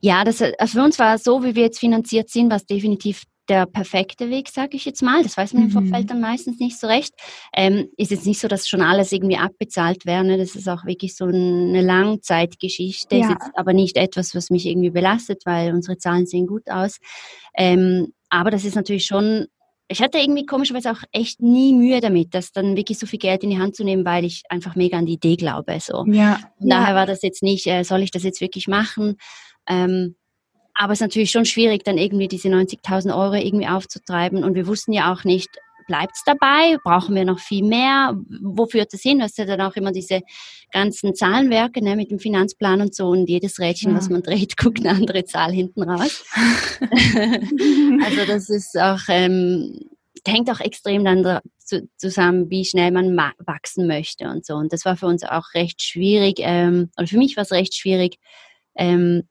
Ja, 0.00 0.24
das, 0.24 0.40
also 0.40 0.78
für 0.78 0.84
uns 0.84 0.98
war 0.98 1.16
es 1.16 1.24
so, 1.24 1.44
wie 1.44 1.54
wir 1.54 1.64
jetzt 1.64 1.80
finanziert 1.80 2.30
sind, 2.30 2.48
war 2.48 2.56
es 2.56 2.66
definitiv 2.66 3.24
der 3.48 3.66
perfekte 3.66 4.30
Weg, 4.30 4.48
sage 4.48 4.76
ich 4.76 4.84
jetzt 4.84 5.02
mal. 5.02 5.22
Das 5.22 5.36
weiß 5.36 5.54
man 5.54 5.64
im 5.64 5.68
mhm. 5.68 5.72
Vorfeld 5.72 6.10
dann 6.10 6.20
meistens 6.20 6.58
nicht 6.58 6.78
so 6.78 6.86
recht. 6.86 7.12
Ähm, 7.54 7.88
ist 7.96 8.10
jetzt 8.10 8.26
nicht 8.26 8.40
so, 8.40 8.48
dass 8.48 8.68
schon 8.68 8.82
alles 8.82 9.12
irgendwie 9.12 9.36
abbezahlt 9.36 10.06
wäre. 10.06 10.24
Ne? 10.24 10.38
Das 10.38 10.54
ist 10.54 10.68
auch 10.68 10.84
wirklich 10.84 11.16
so 11.16 11.24
eine 11.24 11.82
Langzeitgeschichte. 11.82 13.16
Ja. 13.16 13.22
Ist 13.22 13.30
jetzt 13.30 13.50
aber 13.54 13.72
nicht 13.72 13.96
etwas, 13.96 14.34
was 14.34 14.50
mich 14.50 14.66
irgendwie 14.66 14.90
belastet, 14.90 15.42
weil 15.44 15.72
unsere 15.72 15.98
Zahlen 15.98 16.26
sehen 16.26 16.46
gut 16.46 16.68
aus. 16.70 16.98
Ähm, 17.56 18.12
aber 18.28 18.50
das 18.50 18.64
ist 18.64 18.76
natürlich 18.76 19.06
schon 19.06 19.46
ich 19.92 20.00
hatte 20.00 20.18
irgendwie 20.18 20.46
komischerweise 20.46 20.90
auch 20.90 21.02
echt 21.12 21.42
nie 21.42 21.74
Mühe 21.74 22.00
damit, 22.00 22.34
das 22.34 22.50
dann 22.50 22.76
wirklich 22.76 22.98
so 22.98 23.06
viel 23.06 23.18
Geld 23.18 23.44
in 23.44 23.50
die 23.50 23.58
Hand 23.58 23.76
zu 23.76 23.84
nehmen, 23.84 24.06
weil 24.06 24.24
ich 24.24 24.42
einfach 24.48 24.74
mega 24.74 24.96
an 24.96 25.04
die 25.04 25.14
Idee 25.14 25.36
glaube. 25.36 25.78
So. 25.80 26.06
Ja. 26.06 26.40
Daher 26.58 26.94
war 26.94 27.04
das 27.04 27.20
jetzt 27.22 27.42
nicht, 27.42 27.66
äh, 27.66 27.82
soll 27.82 28.02
ich 28.02 28.10
das 28.10 28.22
jetzt 28.22 28.40
wirklich 28.40 28.68
machen? 28.68 29.16
Ähm, 29.68 30.16
aber 30.74 30.92
es 30.92 30.98
ist 30.98 31.02
natürlich 31.02 31.30
schon 31.30 31.44
schwierig, 31.44 31.84
dann 31.84 31.98
irgendwie 31.98 32.28
diese 32.28 32.48
90.000 32.48 33.16
Euro 33.16 33.34
irgendwie 33.34 33.68
aufzutreiben. 33.68 34.42
Und 34.42 34.54
wir 34.54 34.66
wussten 34.66 34.92
ja 34.92 35.12
auch 35.12 35.24
nicht, 35.24 35.48
bleibt 35.86 36.12
es 36.14 36.22
dabei? 36.24 36.78
Brauchen 36.82 37.14
wir 37.14 37.24
noch 37.24 37.38
viel 37.38 37.64
mehr? 37.64 38.16
Wo 38.40 38.66
führt 38.66 38.94
es 38.94 39.02
hin? 39.02 39.18
Du 39.18 39.24
hast 39.24 39.38
ja 39.38 39.44
dann 39.44 39.60
auch 39.60 39.76
immer 39.76 39.92
diese 39.92 40.22
ganzen 40.72 41.14
Zahlenwerke 41.14 41.82
ne, 41.82 41.96
mit 41.96 42.10
dem 42.10 42.18
Finanzplan 42.18 42.80
und 42.80 42.94
so 42.94 43.08
und 43.08 43.28
jedes 43.28 43.58
Rädchen, 43.58 43.90
ja. 43.90 43.96
was 43.98 44.08
man 44.08 44.22
dreht, 44.22 44.56
guckt 44.62 44.80
eine 44.80 44.90
andere 44.90 45.24
Zahl 45.24 45.52
hinten 45.52 45.82
raus. 45.82 46.24
also 46.80 48.26
das 48.26 48.48
ist 48.48 48.78
auch, 48.78 49.00
ähm, 49.08 49.80
hängt 50.26 50.50
auch 50.50 50.60
extrem 50.60 51.04
dann 51.04 51.40
zusammen, 51.96 52.50
wie 52.50 52.64
schnell 52.64 52.90
man 52.90 53.16
wachsen 53.16 53.86
möchte 53.86 54.28
und 54.28 54.44
so. 54.44 54.54
Und 54.54 54.72
das 54.72 54.84
war 54.84 54.96
für 54.96 55.06
uns 55.06 55.24
auch 55.24 55.54
recht 55.54 55.82
schwierig, 55.82 56.36
ähm, 56.38 56.90
oder 56.96 57.06
für 57.06 57.18
mich 57.18 57.36
war 57.36 57.42
es 57.42 57.52
recht 57.52 57.74
schwierig, 57.74 58.18
ähm, 58.76 59.24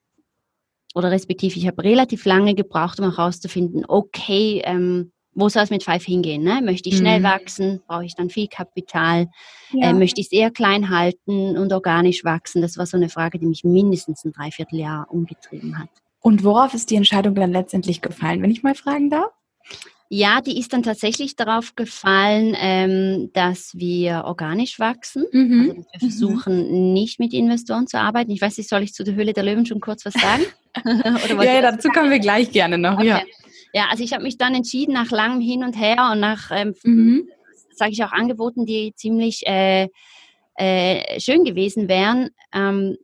oder 0.94 1.10
respektive 1.10 1.58
ich 1.58 1.66
habe 1.66 1.82
relativ 1.84 2.24
lange 2.24 2.54
gebraucht, 2.54 3.00
um 3.00 3.10
herauszufinden, 3.10 3.84
okay, 3.86 4.62
ähm, 4.64 5.12
wo 5.34 5.48
soll 5.48 5.62
es 5.62 5.70
mit 5.70 5.82
Five 5.82 6.04
hingehen? 6.04 6.42
Ne? 6.42 6.60
Möchte 6.62 6.88
ich 6.88 6.98
schnell 6.98 7.20
mhm. 7.20 7.24
wachsen? 7.24 7.82
Brauche 7.86 8.04
ich 8.04 8.14
dann 8.14 8.28
viel 8.28 8.48
Kapital? 8.48 9.28
Ja. 9.70 9.90
Äh, 9.90 9.94
möchte 9.94 10.20
ich 10.20 10.26
es 10.26 10.32
eher 10.32 10.50
klein 10.50 10.90
halten 10.90 11.56
und 11.56 11.72
organisch 11.72 12.24
wachsen? 12.24 12.60
Das 12.60 12.76
war 12.76 12.86
so 12.86 12.96
eine 12.96 13.08
Frage, 13.08 13.38
die 13.38 13.46
mich 13.46 13.64
mindestens 13.64 14.24
ein 14.24 14.32
Dreivierteljahr 14.32 15.06
umgetrieben 15.10 15.78
hat. 15.78 15.88
Und 16.20 16.44
worauf 16.44 16.74
ist 16.74 16.90
die 16.90 16.96
Entscheidung 16.96 17.34
dann 17.34 17.52
letztendlich 17.52 18.00
gefallen, 18.00 18.42
wenn 18.42 18.50
ich 18.50 18.62
mal 18.62 18.74
fragen 18.74 19.10
darf? 19.10 19.30
Ja, 20.14 20.42
die 20.42 20.58
ist 20.58 20.74
dann 20.74 20.82
tatsächlich 20.82 21.36
darauf 21.36 21.74
gefallen, 21.74 22.54
ähm, 22.60 23.30
dass 23.32 23.74
wir 23.78 24.24
organisch 24.26 24.78
wachsen. 24.78 25.24
Mhm. 25.32 25.60
Also, 25.60 25.72
wir 25.72 25.74
mhm. 25.74 25.98
versuchen, 25.98 26.66
mhm. 26.66 26.92
nicht 26.92 27.18
mit 27.18 27.32
Investoren 27.32 27.86
zu 27.86 27.98
arbeiten. 27.98 28.30
Ich 28.30 28.42
weiß 28.42 28.58
nicht, 28.58 28.68
soll 28.68 28.82
ich 28.82 28.92
zu 28.92 29.04
der 29.04 29.14
Höhle 29.14 29.32
der 29.32 29.42
Löwen 29.42 29.64
schon 29.64 29.80
kurz 29.80 30.04
was 30.04 30.12
sagen? 30.12 30.44
ja, 30.84 31.44
ja 31.44 31.62
dazu 31.62 31.88
kommen 31.88 32.10
wir 32.10 32.18
gleich 32.18 32.50
gerne 32.50 32.76
noch. 32.76 32.98
Okay. 32.98 33.06
Ja. 33.06 33.22
ja, 33.72 33.86
also 33.90 34.04
ich 34.04 34.12
habe 34.12 34.22
mich 34.22 34.36
dann 34.36 34.54
entschieden, 34.54 34.92
nach 34.92 35.10
langem 35.10 35.40
Hin 35.40 35.64
und 35.64 35.80
Her 35.80 36.10
und 36.12 36.20
nach, 36.20 36.50
ähm, 36.50 36.74
mhm. 36.82 37.30
sage 37.74 37.92
ich 37.92 38.04
auch, 38.04 38.12
Angeboten, 38.12 38.66
die 38.66 38.92
ziemlich 38.94 39.46
äh, 39.46 39.88
äh, 40.56 41.20
schön 41.20 41.42
gewesen 41.44 41.88
wären, 41.88 42.28
ähm, 42.54 42.98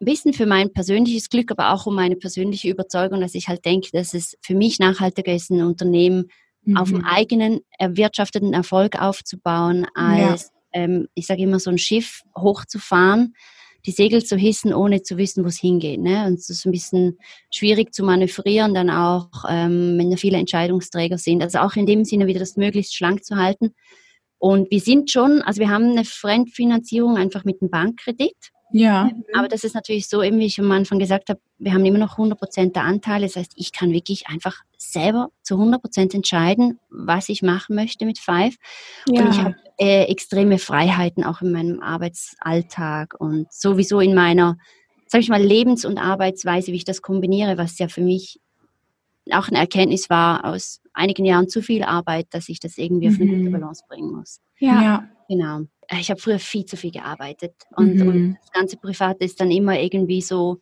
ein 0.00 0.04
bisschen 0.06 0.32
für 0.32 0.46
mein 0.46 0.72
persönliches 0.72 1.28
Glück, 1.28 1.50
aber 1.50 1.74
auch 1.74 1.84
um 1.84 1.96
meine 1.96 2.16
persönliche 2.16 2.70
Überzeugung, 2.70 3.20
dass 3.20 3.34
ich 3.34 3.48
halt 3.48 3.66
denke, 3.66 3.90
dass 3.92 4.14
es 4.14 4.38
für 4.40 4.54
mich 4.54 4.78
nachhaltiger 4.78 5.34
ist, 5.34 5.50
ein 5.50 5.60
Unternehmen 5.60 6.30
mhm. 6.66 6.76
auf 6.76 6.90
dem 6.90 7.04
eigenen 7.04 7.60
erwirtschafteten 7.78 8.52
Erfolg 8.52 9.00
aufzubauen, 9.00 9.86
als, 9.94 10.52
ja. 10.74 10.82
ähm, 10.82 11.08
ich 11.14 11.26
sage 11.26 11.42
immer, 11.42 11.58
so 11.60 11.70
ein 11.70 11.78
Schiff 11.78 12.22
hochzufahren, 12.36 13.34
die 13.86 13.92
Segel 13.92 14.24
zu 14.24 14.36
hissen, 14.36 14.74
ohne 14.74 15.02
zu 15.02 15.16
wissen, 15.16 15.44
wo 15.44 15.48
es 15.48 15.60
hingeht. 15.60 16.00
Ne? 16.00 16.26
Und 16.26 16.34
es 16.34 16.50
ist 16.50 16.66
ein 16.66 16.72
bisschen 16.72 17.18
schwierig 17.54 17.94
zu 17.94 18.04
manövrieren, 18.04 18.74
dann 18.74 18.90
auch, 18.90 19.30
ähm, 19.48 19.96
wenn 19.96 20.10
da 20.10 20.16
viele 20.16 20.38
Entscheidungsträger 20.38 21.18
sind. 21.18 21.42
Also 21.42 21.58
auch 21.60 21.76
in 21.76 21.86
dem 21.86 22.04
Sinne 22.04 22.26
wieder 22.26 22.40
das 22.40 22.56
möglichst 22.56 22.96
schlank 22.96 23.24
zu 23.24 23.36
halten. 23.36 23.74
Und 24.38 24.70
wir 24.70 24.80
sind 24.80 25.10
schon, 25.10 25.40
also 25.42 25.60
wir 25.60 25.70
haben 25.70 25.90
eine 25.90 26.04
Fremdfinanzierung 26.04 27.16
einfach 27.16 27.44
mit 27.44 27.60
dem 27.60 27.70
Bankkredit. 27.70 28.36
Ja. 28.72 29.10
Aber 29.34 29.48
das 29.48 29.64
ist 29.64 29.74
natürlich 29.74 30.08
so, 30.08 30.22
eben 30.22 30.38
wie 30.38 30.46
ich 30.46 30.58
am 30.58 30.70
Anfang 30.72 30.98
gesagt 30.98 31.28
habe, 31.28 31.40
wir 31.58 31.72
haben 31.72 31.84
immer 31.84 31.98
noch 31.98 32.12
100 32.12 32.38
Prozent 32.38 32.76
der 32.76 32.82
Anteile. 32.82 33.26
Das 33.26 33.36
heißt, 33.36 33.52
ich 33.56 33.72
kann 33.72 33.92
wirklich 33.92 34.26
einfach 34.26 34.62
selber 34.76 35.30
zu 35.42 35.54
100 35.54 35.80
Prozent 35.80 36.14
entscheiden, 36.14 36.78
was 36.90 37.28
ich 37.28 37.42
machen 37.42 37.76
möchte 37.76 38.04
mit 38.04 38.18
Five. 38.18 38.56
Ja. 39.08 39.22
Und 39.22 39.30
ich 39.30 39.38
habe 39.38 39.54
äh, 39.78 40.04
extreme 40.04 40.58
Freiheiten 40.58 41.24
auch 41.24 41.42
in 41.42 41.52
meinem 41.52 41.80
Arbeitsalltag 41.80 43.14
und 43.18 43.52
sowieso 43.52 44.00
in 44.00 44.14
meiner, 44.14 44.58
sag 45.06 45.20
ich 45.20 45.28
mal, 45.28 45.42
Lebens- 45.42 45.84
und 45.84 45.98
Arbeitsweise, 45.98 46.72
wie 46.72 46.76
ich 46.76 46.84
das 46.84 47.02
kombiniere, 47.02 47.58
was 47.58 47.78
ja 47.78 47.88
für 47.88 48.02
mich 48.02 48.40
auch 49.30 49.48
eine 49.48 49.58
Erkenntnis 49.58 50.08
war 50.08 50.44
aus 50.44 50.80
einigen 50.92 51.24
Jahren 51.24 51.48
zu 51.48 51.62
viel 51.62 51.82
Arbeit, 51.82 52.28
dass 52.30 52.48
ich 52.48 52.60
das 52.60 52.78
irgendwie 52.78 53.08
auf 53.08 53.14
eine 53.20 53.26
gute 53.26 53.48
mhm. 53.48 53.52
Balance 53.52 53.84
bringen 53.88 54.12
muss. 54.12 54.40
Ja. 54.58 54.82
ja. 54.82 55.08
Genau. 55.28 55.62
Äh, 55.88 56.00
ich 56.00 56.10
habe 56.10 56.20
früher 56.20 56.38
viel 56.38 56.64
zu 56.64 56.76
viel 56.76 56.90
gearbeitet 56.90 57.54
und, 57.76 57.96
mhm. 57.96 58.08
und, 58.08 58.36
das 58.40 58.52
ganze 58.52 58.76
Private 58.76 59.24
ist 59.24 59.40
dann 59.40 59.50
immer 59.50 59.78
irgendwie 59.78 60.20
so 60.20 60.60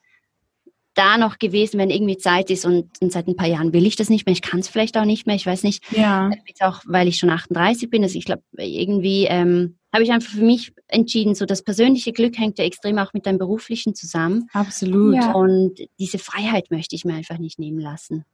da 0.95 1.19
noch 1.19 1.39
gewesen, 1.39 1.79
wenn 1.79 1.91
irgendwie 1.91 2.17
Zeit 2.17 2.51
ist 2.51 2.65
und, 2.65 2.89
und 3.01 3.13
seit 3.13 3.27
ein 3.27 3.37
paar 3.37 3.49
Jahren 3.49 3.73
will 3.73 3.85
ich 3.85 3.97
das 3.97 4.09
nicht 4.09 4.27
mehr. 4.27 4.33
Ich 4.33 4.43
kann 4.43 4.61
es 4.61 4.69
vielleicht 4.69 4.97
auch 4.97 5.05
nicht 5.05 5.27
mehr. 5.27 5.37
Ich 5.37 5.45
weiß 5.45 5.65
nicht. 5.65 5.85
Ja. 5.91 6.31
Auch, 6.61 6.83
weil 6.87 7.09
ich 7.09 7.17
schon 7.17 7.31
38 7.31 7.91
bin. 7.91 8.05
Also 8.05 8.17
ich 8.17 8.25
glaube, 8.25 8.43
irgendwie 8.57 9.27
ähm, 9.29 9.77
habe 9.95 10.03
ich 10.03 10.11
einfach 10.11 10.33
für 10.33 10.45
mich 10.45 10.73
entschieden, 10.89 11.37
so 11.37 11.47
das 11.47 11.63
persönliche 11.63 12.13
Glück 12.13 12.37
hängt 12.37 12.59
ja 12.59 12.65
extrem 12.65 12.99
auch 12.99 13.15
mit 13.15 13.27
deinem 13.27 13.39
beruflichen 13.39 13.95
zusammen. 13.95 14.49
Absolut. 14.53 15.15
Ja. 15.15 15.33
Und 15.33 15.75
diese 16.01 16.19
Freiheit 16.19 16.73
möchte 16.73 16.97
ich 16.97 17.05
mir 17.05 17.15
einfach 17.15 17.39
nicht 17.39 17.61
nehmen 17.61 17.79
lassen. 17.79 18.25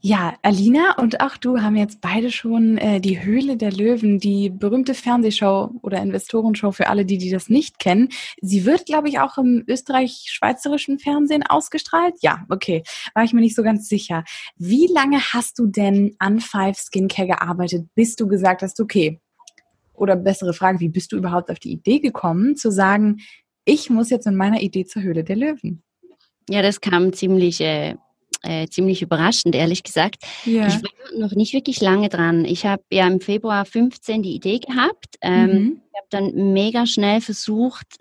Ja, 0.00 0.34
Alina 0.42 0.96
und 0.98 1.20
auch 1.20 1.36
du 1.36 1.60
haben 1.60 1.76
jetzt 1.76 2.00
beide 2.00 2.30
schon 2.30 2.78
äh, 2.78 3.00
die 3.00 3.22
Höhle 3.22 3.58
der 3.58 3.70
Löwen, 3.70 4.18
die 4.18 4.48
berühmte 4.48 4.94
Fernsehshow 4.94 5.72
oder 5.82 6.00
Investorenshow 6.00 6.72
für 6.72 6.88
alle, 6.88 7.04
die, 7.04 7.18
die 7.18 7.30
das 7.30 7.50
nicht 7.50 7.78
kennen. 7.78 8.08
Sie 8.40 8.64
wird, 8.64 8.86
glaube 8.86 9.10
ich, 9.10 9.20
auch 9.20 9.36
im 9.36 9.62
österreich-schweizerischen 9.68 10.98
Fernsehen 10.98 11.42
ausgestrahlt. 11.46 12.14
Ja, 12.22 12.46
okay. 12.48 12.82
War 13.14 13.24
ich 13.24 13.34
mir 13.34 13.42
nicht 13.42 13.56
so 13.56 13.62
ganz 13.62 13.88
sicher. 13.90 14.24
Wie 14.56 14.86
lange 14.86 15.20
hast 15.20 15.58
du 15.58 15.66
denn 15.66 16.16
an 16.18 16.40
Five 16.40 16.78
Skincare 16.78 17.28
gearbeitet, 17.28 17.88
bis 17.94 18.16
du 18.16 18.26
gesagt 18.26 18.62
hast, 18.62 18.80
okay, 18.80 19.20
oder 19.94 20.16
bessere 20.16 20.52
Frage, 20.52 20.80
wie 20.80 20.88
bist 20.88 21.12
du 21.12 21.16
überhaupt 21.16 21.50
auf 21.50 21.58
die 21.58 21.72
Idee 21.72 22.00
gekommen, 22.00 22.56
zu 22.56 22.70
sagen, 22.70 23.18
ich 23.64 23.90
muss 23.90 24.10
jetzt 24.10 24.26
in 24.26 24.36
meiner 24.36 24.60
Idee 24.60 24.84
zur 24.84 25.02
Höhle 25.02 25.24
der 25.24 25.36
Löwen? 25.36 25.82
Ja, 26.50 26.62
das 26.62 26.80
kam 26.80 27.12
ziemlich, 27.12 27.60
äh, 27.60 27.94
äh, 28.42 28.66
ziemlich 28.68 29.00
überraschend, 29.00 29.54
ehrlich 29.54 29.82
gesagt. 29.82 30.24
Ja. 30.44 30.66
Ich 30.66 30.74
war 30.74 31.18
noch 31.18 31.32
nicht 31.32 31.54
wirklich 31.54 31.80
lange 31.80 32.08
dran. 32.08 32.44
Ich 32.44 32.66
habe 32.66 32.82
ja 32.90 33.06
im 33.06 33.20
Februar 33.20 33.64
15 33.64 34.22
die 34.22 34.34
Idee 34.34 34.58
gehabt. 34.58 35.16
Ähm, 35.22 35.50
mhm. 35.50 35.80
Ich 35.92 35.98
habe 35.98 36.08
dann 36.10 36.52
mega 36.52 36.86
schnell 36.86 37.20
versucht 37.20 37.98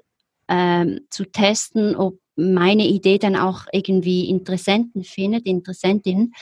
ähm, 0.50 1.02
zu 1.10 1.26
testen, 1.26 1.96
ob 1.96 2.20
meine 2.36 2.86
Idee 2.86 3.20
dann 3.20 3.36
auch 3.36 3.66
irgendwie 3.72 4.30
Interessenten 4.30 5.04
findet, 5.04 5.46
Interessentinnen. 5.46 6.34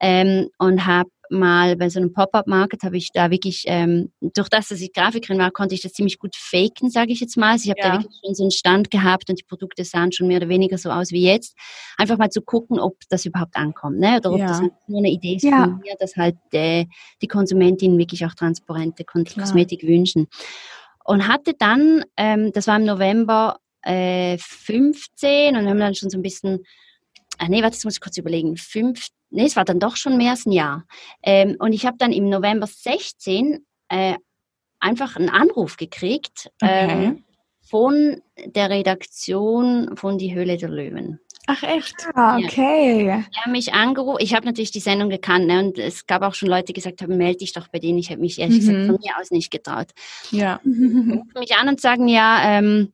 Ähm, 0.00 0.48
und 0.58 0.86
habe 0.86 1.10
mal 1.30 1.76
bei 1.76 1.88
so 1.88 2.00
einem 2.00 2.12
Pop-up-Market 2.12 2.82
habe 2.82 2.96
ich 2.96 3.10
da 3.12 3.30
wirklich, 3.30 3.64
ähm, 3.66 4.12
durch 4.20 4.48
das, 4.48 4.68
dass 4.68 4.80
ich 4.80 4.92
Grafikerin 4.92 5.38
war, 5.38 5.50
konnte 5.50 5.74
ich 5.74 5.82
das 5.82 5.92
ziemlich 5.92 6.18
gut 6.18 6.36
faken, 6.36 6.90
sage 6.90 7.12
ich 7.12 7.20
jetzt 7.20 7.36
mal. 7.36 7.52
Also 7.52 7.64
ich 7.64 7.70
habe 7.70 7.80
ja. 7.80 7.96
da 7.96 8.02
wirklich 8.02 8.20
schon 8.24 8.34
so 8.34 8.44
einen 8.44 8.50
Stand 8.50 8.90
gehabt 8.90 9.30
und 9.30 9.38
die 9.38 9.44
Produkte 9.44 9.84
sahen 9.84 10.12
schon 10.12 10.26
mehr 10.28 10.38
oder 10.38 10.48
weniger 10.48 10.78
so 10.78 10.90
aus 10.90 11.12
wie 11.12 11.24
jetzt. 11.24 11.56
Einfach 11.96 12.18
mal 12.18 12.30
zu 12.30 12.42
gucken, 12.42 12.78
ob 12.78 12.96
das 13.08 13.24
überhaupt 13.24 13.56
ankommt, 13.56 13.98
ne? 13.98 14.18
Oder 14.18 14.32
ob 14.32 14.38
ja. 14.38 14.46
das 14.48 14.60
nur 14.86 14.98
eine 14.98 15.10
Idee 15.10 15.36
ist 15.36 15.44
ja. 15.44 15.64
von 15.64 15.78
mir, 15.78 15.94
dass 15.98 16.16
halt 16.16 16.36
äh, 16.52 16.86
die 17.22 17.28
Konsumentinnen 17.28 17.98
wirklich 17.98 18.24
auch 18.26 18.34
transparente 18.34 19.04
Kosmetik 19.04 19.82
wünschen. 19.82 20.28
Und 21.04 21.26
hatte 21.26 21.54
dann, 21.58 22.04
ähm, 22.16 22.52
das 22.52 22.66
war 22.66 22.76
im 22.76 22.84
November 22.84 23.58
äh, 23.82 24.36
15 24.38 25.56
und 25.56 25.68
haben 25.68 25.78
dann 25.78 25.94
schon 25.94 26.10
so 26.10 26.18
ein 26.18 26.22
bisschen 26.22 26.60
ah 27.40 27.48
nee, 27.48 27.62
warte, 27.62 27.76
das 27.76 27.84
muss 27.84 27.94
ich 27.94 28.00
kurz 28.00 28.18
überlegen, 28.18 28.56
fünf, 28.56 29.08
nee, 29.30 29.46
es 29.46 29.56
war 29.56 29.64
dann 29.64 29.80
doch 29.80 29.96
schon 29.96 30.16
mehr 30.16 30.32
als 30.32 30.46
ein 30.46 30.52
Jahr. 30.52 30.84
Ähm, 31.22 31.56
und 31.58 31.72
ich 31.72 31.86
habe 31.86 31.96
dann 31.98 32.12
im 32.12 32.28
November 32.28 32.66
16 32.66 33.64
äh, 33.88 34.14
einfach 34.78 35.16
einen 35.16 35.30
Anruf 35.30 35.76
gekriegt 35.76 36.50
okay. 36.62 36.88
ähm, 36.90 37.24
von 37.62 38.20
der 38.44 38.70
Redaktion 38.70 39.96
von 39.96 40.18
Die 40.18 40.34
Höhle 40.34 40.56
der 40.56 40.70
Löwen. 40.70 41.20
Ach 41.46 41.62
echt? 41.62 41.94
Ah, 42.14 42.38
okay. 42.38 43.06
Ja. 43.06 43.24
Die 43.34 43.40
haben 43.40 43.52
mich 43.52 43.74
angerufen. 43.74 44.18
Ich 44.20 44.34
habe 44.34 44.46
natürlich 44.46 44.70
die 44.70 44.80
Sendung 44.80 45.08
gekannt 45.08 45.46
ne? 45.46 45.58
und 45.60 45.78
es 45.78 46.06
gab 46.06 46.22
auch 46.22 46.34
schon 46.34 46.48
Leute, 46.48 46.66
die 46.66 46.72
gesagt 46.74 47.02
haben, 47.02 47.16
melde 47.16 47.38
dich 47.38 47.52
doch 47.52 47.68
bei 47.68 47.78
denen. 47.78 47.98
Ich 47.98 48.10
habe 48.10 48.20
mich 48.20 48.38
ehrlich 48.38 48.62
mhm. 48.62 48.66
gesagt 48.66 48.86
von 48.86 48.98
mir 49.02 49.18
aus 49.20 49.30
nicht 49.30 49.50
getraut. 49.50 49.88
Ja. 50.30 50.60
Rufen 50.64 51.30
mich 51.38 51.56
an 51.56 51.68
und 51.68 51.80
sagen, 51.80 52.06
ja, 52.06 52.40
ähm, 52.58 52.92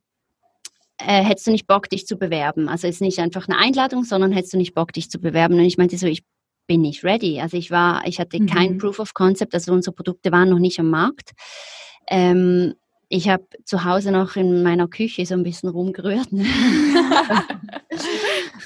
äh, 0.99 1.23
hättest 1.23 1.47
du 1.47 1.51
nicht 1.51 1.67
Bock, 1.67 1.89
dich 1.89 2.07
zu 2.07 2.17
bewerben? 2.17 2.69
Also 2.69 2.89
ist 2.89 3.01
nicht 3.01 3.19
einfach 3.19 3.49
eine 3.49 3.59
Einladung, 3.59 4.05
sondern 4.05 4.33
hättest 4.33 4.55
du 4.55 4.59
nicht 4.59 4.75
Bock, 4.75 4.93
dich 4.93 5.11
zu 5.11 5.19
bewerben? 5.19 5.55
Und 5.55 5.65
ich 5.65 5.79
meinte 5.79 5.99
so, 5.99 6.07
ich 6.07 6.23
bin 6.67 6.83
nicht 6.83 7.05
ready. 7.05 7.41
Also 7.41 7.57
ich 7.57 7.71
war, 7.71 8.07
ich 8.07 8.19
hatte 8.19 8.41
mhm. 8.41 8.47
kein 8.47 8.79
Proof 8.79 8.99
of 8.99 9.15
Concept, 9.15 9.55
also 9.55 9.73
unsere 9.73 9.95
Produkte 9.95 10.33
waren 10.33 10.49
noch 10.49 10.59
nicht 10.59 10.81
am 10.81 10.91
Markt. 10.91 11.33
Ähm, 12.09 12.75
ich 13.09 13.29
habe 13.29 13.45
zu 13.65 13.85
Hause 13.85 14.11
noch 14.11 14.35
in 14.35 14.63
meiner 14.63 14.89
Küche 14.89 15.25
so 15.27 15.35
ein 15.35 15.45
bisschen 15.45 15.69
rumgerührt. 15.69 16.33
Ne? 16.33 16.45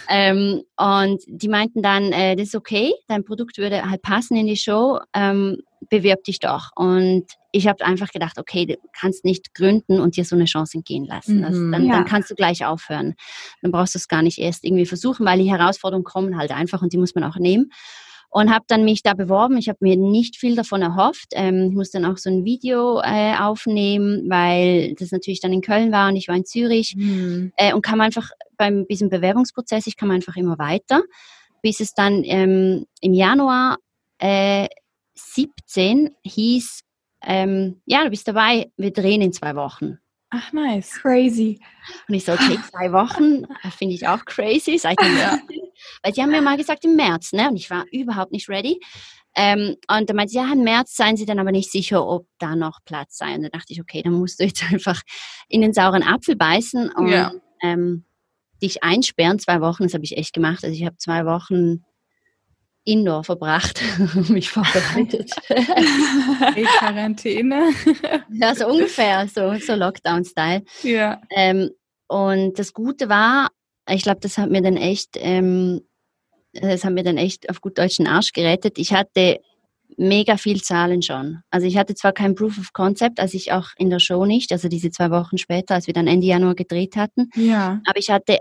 ähm, 0.09 0.63
und 0.77 1.23
die 1.27 1.49
meinten 1.49 1.83
dann, 1.83 2.13
äh, 2.13 2.37
das 2.37 2.49
ist 2.49 2.55
okay, 2.55 2.95
dein 3.07 3.25
Produkt 3.25 3.59
würde 3.59 3.89
halt 3.89 4.01
passen 4.01 4.37
in 4.37 4.47
die 4.47 4.57
Show, 4.57 4.99
ähm, 5.15 5.59
bewirb 5.91 6.25
dich 6.25 6.39
doch. 6.39 6.71
Und 6.75 7.27
ich 7.53 7.67
habe 7.67 7.85
einfach 7.85 8.11
gedacht, 8.11 8.39
okay, 8.39 8.67
du 8.67 8.77
kannst 8.93 9.25
nicht 9.25 9.55
gründen 9.55 10.01
und 10.01 10.17
dir 10.17 10.25
so 10.25 10.37
eine 10.37 10.45
Chance 10.45 10.79
entgehen 10.79 11.05
lassen. 11.05 11.45
Also 11.45 11.71
dann, 11.71 11.87
ja. 11.87 11.95
dann, 11.95 12.05
kannst 12.05 12.31
du 12.31 12.35
gleich 12.35 12.65
aufhören. 12.65 13.15
Dann 13.63 13.73
brauchst 13.73 13.95
du 13.95 13.99
es 13.99 14.09
gar 14.09 14.23
nicht 14.23 14.39
erst 14.39 14.65
irgendwie 14.65 14.87
versuchen, 14.87 15.27
weil 15.27 15.39
die 15.39 15.51
Herausforderungen 15.51 16.05
kommen 16.05 16.39
halt 16.39 16.53
einfach 16.53 16.83
und 16.83 16.93
die 16.93 16.99
muss 16.99 17.15
man 17.15 17.25
auch 17.25 17.37
nehmen 17.37 17.71
und 18.31 18.55
habe 18.55 18.65
dann 18.69 18.85
mich 18.85 19.03
da 19.03 19.15
beworben. 19.15 19.59
Ich 19.59 19.69
habe 19.69 19.79
mir 19.81 19.97
nicht 19.97 20.37
viel 20.37 20.55
davon 20.55 20.83
erhofft. 20.83 21.29
Ähm, 21.33 21.69
ich 21.71 21.75
musste 21.75 22.01
dann 22.01 22.11
auch 22.11 22.17
so 22.17 22.31
ein 22.31 22.45
Video 22.45 23.01
äh, 23.01 23.35
aufnehmen, 23.37 24.31
weil 24.31 24.95
das 24.95 25.11
natürlich 25.11 25.41
dann 25.41 25.53
in 25.53 25.61
Köln 25.61 25.91
war 25.91 26.09
und 26.09 26.17
ich 26.17 26.29
war 26.29 26.37
in 26.37 26.45
Zürich 26.45 26.95
mhm. 26.97 27.53
äh, 27.57 27.75
und 27.75 27.83
kam 27.83 28.01
einfach 28.01 28.31
beim 28.57 28.87
diesem 28.87 29.09
Bewerbungsprozess, 29.09 29.87
ich 29.87 29.97
kam 29.97 30.11
einfach 30.13 30.37
immer 30.37 30.59
weiter, 30.59 31.03
bis 31.63 31.81
es 31.81 31.93
dann 31.93 32.23
ähm, 32.25 32.87
im 33.01 33.15
Januar 33.15 33.79
äh, 34.19 34.69
17 35.15 36.11
hieß, 36.23 36.81
ähm, 37.23 37.81
ja, 37.87 38.05
du 38.05 38.11
bist 38.11 38.27
dabei, 38.27 38.71
wir 38.77 38.93
drehen 38.93 39.23
in 39.23 39.33
zwei 39.33 39.55
Wochen. 39.55 39.99
Ach, 40.31 40.53
nice. 40.53 40.93
Crazy. 41.03 41.61
Und 42.07 42.15
ich 42.15 42.25
so, 42.25 42.33
okay, 42.33 42.57
zwei 42.71 42.93
Wochen, 42.93 43.47
finde 43.77 43.95
ich 43.95 44.07
auch 44.07 44.25
crazy. 44.25 44.79
Seit 44.79 45.01
ja. 45.03 45.39
Weil 46.03 46.15
sie 46.15 46.23
haben 46.23 46.31
mir 46.31 46.41
mal 46.41 46.57
gesagt 46.57 46.85
im 46.85 46.95
März, 46.95 47.33
ne? 47.33 47.49
Und 47.51 47.57
ich 47.57 47.69
war 47.69 47.85
überhaupt 47.91 48.31
nicht 48.31 48.49
ready. 48.49 48.81
Ähm, 49.37 49.77
und 49.89 50.09
dann 50.09 50.17
meinte 50.17 50.33
sie, 50.33 50.39
ja, 50.39 50.53
im 50.53 50.63
März 50.63 50.97
seien 50.97 51.17
sie 51.17 51.27
dann 51.27 51.39
aber 51.39 51.53
nicht 51.53 51.71
sicher, 51.71 52.07
ob 52.07 52.27
da 52.39 52.55
noch 52.55 52.79
Platz 52.85 53.19
sei. 53.19 53.35
Und 53.35 53.43
dann 53.43 53.51
dachte 53.51 53.73
ich, 53.73 53.81
okay, 53.81 54.03
dann 54.03 54.15
musst 54.15 54.39
du 54.39 54.45
jetzt 54.45 54.63
einfach 54.71 55.03
in 55.49 55.63
den 55.63 55.73
sauren 55.73 56.03
Apfel 56.03 56.37
beißen 56.37 56.91
und 56.91 57.09
ja. 57.09 57.33
ähm, 57.63 58.05
dich 58.63 58.85
einsperren, 58.85 59.41
zwei 59.41 59.61
Wochen. 59.61 59.85
Das 59.85 59.95
habe 59.95 60.05
ich 60.05 60.17
echt 60.17 60.33
gemacht. 60.33 60.65
Also 60.65 60.77
ich 60.77 60.85
habe 60.85 60.97
zwei 60.97 61.25
Wochen 61.27 61.85
Indoor 62.85 63.25
verbracht, 63.25 63.83
mich 64.29 64.51
vorbereitet. 64.51 65.33
In 65.49 66.65
Quarantäne. 66.65 67.71
ja, 68.33 68.55
so 68.55 68.69
ungefähr, 68.69 69.29
so, 69.29 69.55
so 69.55 69.75
Lockdown-Style. 69.75 70.63
Ja. 70.83 71.21
Ähm, 71.31 71.71
und 72.09 72.59
das 72.59 72.73
Gute 72.73 73.09
war, 73.09 73.49
ich 73.89 74.03
glaube, 74.03 74.21
das 74.21 74.39
hat 74.39 74.51
mir 74.51 74.63
dann 74.63 74.77
echt, 74.77 75.11
ähm, 75.17 75.83
das 76.53 76.85
hat 76.85 76.93
mir 76.93 77.05
dann 77.05 77.19
echt 77.19 77.51
auf 77.51 77.61
gut 77.61 77.79
deutschen 77.79 78.07
Arsch 78.07 78.33
gerettet. 78.33 78.79
Ich 78.79 78.93
hatte 78.93 79.41
mega 79.97 80.37
viel 80.37 80.63
Zahlen 80.63 81.03
schon. 81.03 81.43
Also 81.51 81.67
ich 81.67 81.77
hatte 81.77 81.95
zwar 81.95 82.13
kein 82.13 82.35
Proof 82.35 82.59
of 82.59 82.73
Concept, 82.73 83.21
als 83.21 83.35
ich 83.35 83.53
auch 83.53 83.69
in 83.77 83.91
der 83.91 83.99
Show 83.99 84.25
nicht, 84.25 84.53
also 84.53 84.69
diese 84.69 84.91
zwei 84.91 85.11
Wochen 85.11 85.39
später, 85.39 85.75
als 85.75 85.87
wir 85.87 85.95
dann 85.95 86.07
Ende 86.07 86.27
Januar 86.27 86.55
gedreht 86.55 86.97
hatten. 86.97 87.29
Ja. 87.35 87.81
Aber 87.87 87.99
ich 87.99 88.11
hatte 88.11 88.39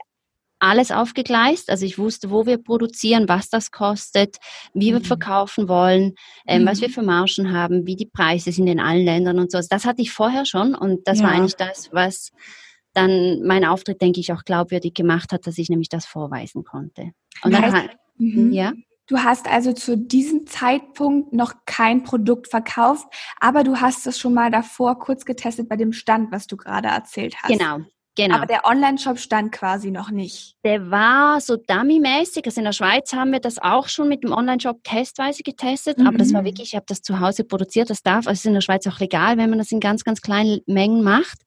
alles 0.59 0.91
aufgegleist. 0.91 1.69
Also 1.69 1.85
ich 1.85 1.97
wusste, 1.97 2.29
wo 2.29 2.45
wir 2.45 2.57
produzieren, 2.57 3.27
was 3.27 3.49
das 3.49 3.71
kostet, 3.71 4.37
wie 4.73 4.91
wir 4.91 4.99
mhm. 4.99 5.05
verkaufen 5.05 5.67
wollen, 5.67 6.15
ähm, 6.47 6.63
mhm. 6.63 6.67
was 6.67 6.81
wir 6.81 6.89
für 6.89 7.01
Margen 7.01 7.51
haben, 7.53 7.87
wie 7.87 7.95
die 7.95 8.05
Preise 8.05 8.51
sind 8.51 8.67
in 8.67 8.79
allen 8.79 9.03
Ländern 9.03 9.39
und 9.39 9.51
so. 9.51 9.57
Also 9.57 9.67
das 9.69 9.85
hatte 9.85 10.01
ich 10.01 10.11
vorher 10.11 10.45
schon 10.45 10.75
und 10.75 11.07
das 11.07 11.19
ja. 11.19 11.25
war 11.25 11.31
eigentlich 11.31 11.55
das, 11.55 11.89
was 11.91 12.31
dann 12.93 13.41
mein 13.45 13.65
Auftritt, 13.65 14.01
denke 14.01 14.19
ich, 14.19 14.33
auch 14.33 14.43
glaubwürdig 14.43 14.93
gemacht 14.93 15.31
hat, 15.31 15.47
dass 15.47 15.57
ich 15.57 15.69
nämlich 15.69 15.89
das 15.89 16.05
vorweisen 16.05 16.63
konnte. 16.63 17.11
Und 17.43 17.53
dann, 17.53 17.61
heißt, 17.61 17.89
mhm. 18.17 18.51
ja. 18.51 18.73
Du 19.07 19.17
hast 19.17 19.47
also 19.47 19.73
zu 19.73 19.97
diesem 19.97 20.45
Zeitpunkt 20.45 21.33
noch 21.33 21.53
kein 21.65 22.03
Produkt 22.03 22.47
verkauft, 22.47 23.07
aber 23.39 23.63
du 23.63 23.77
hast 23.77 24.05
es 24.05 24.19
schon 24.19 24.35
mal 24.35 24.51
davor 24.51 24.99
kurz 24.99 25.25
getestet 25.25 25.67
bei 25.67 25.77
dem 25.77 25.93
Stand, 25.93 26.31
was 26.31 26.45
du 26.45 26.57
gerade 26.57 26.89
erzählt 26.89 27.35
hast. 27.41 27.51
Genau, 27.51 27.79
Genau. 28.15 28.35
Aber 28.35 28.45
der 28.47 28.65
Online-Shop 28.65 29.17
stand 29.17 29.51
quasi 29.51 29.91
noch 29.91 30.11
nicht. 30.11 30.55
Der 30.65 30.91
war 30.91 31.39
so 31.39 31.55
dummy-mäßig. 31.55 32.45
Also 32.45 32.59
in 32.59 32.65
der 32.65 32.73
Schweiz 32.73 33.13
haben 33.13 33.31
wir 33.31 33.39
das 33.39 33.59
auch 33.59 33.87
schon 33.87 34.09
mit 34.09 34.23
dem 34.23 34.33
Online-Shop 34.33 34.83
testweise 34.83 35.43
getestet. 35.43 35.99
Mhm. 35.99 36.07
Aber 36.07 36.17
das 36.17 36.33
war 36.33 36.41
mhm. 36.41 36.47
wirklich, 36.47 36.69
ich 36.69 36.75
habe 36.75 36.85
das 36.87 37.01
zu 37.01 37.19
Hause 37.19 37.43
produziert. 37.45 37.89
Das 37.89 38.01
darf, 38.01 38.27
also 38.27 38.31
ist 38.31 38.45
in 38.45 38.53
der 38.53 38.61
Schweiz 38.61 38.85
auch 38.87 38.99
legal, 38.99 39.37
wenn 39.37 39.49
man 39.49 39.59
das 39.59 39.71
in 39.71 39.79
ganz, 39.79 40.03
ganz 40.03 40.21
kleinen 40.21 40.59
Mengen 40.65 41.03
macht. 41.03 41.39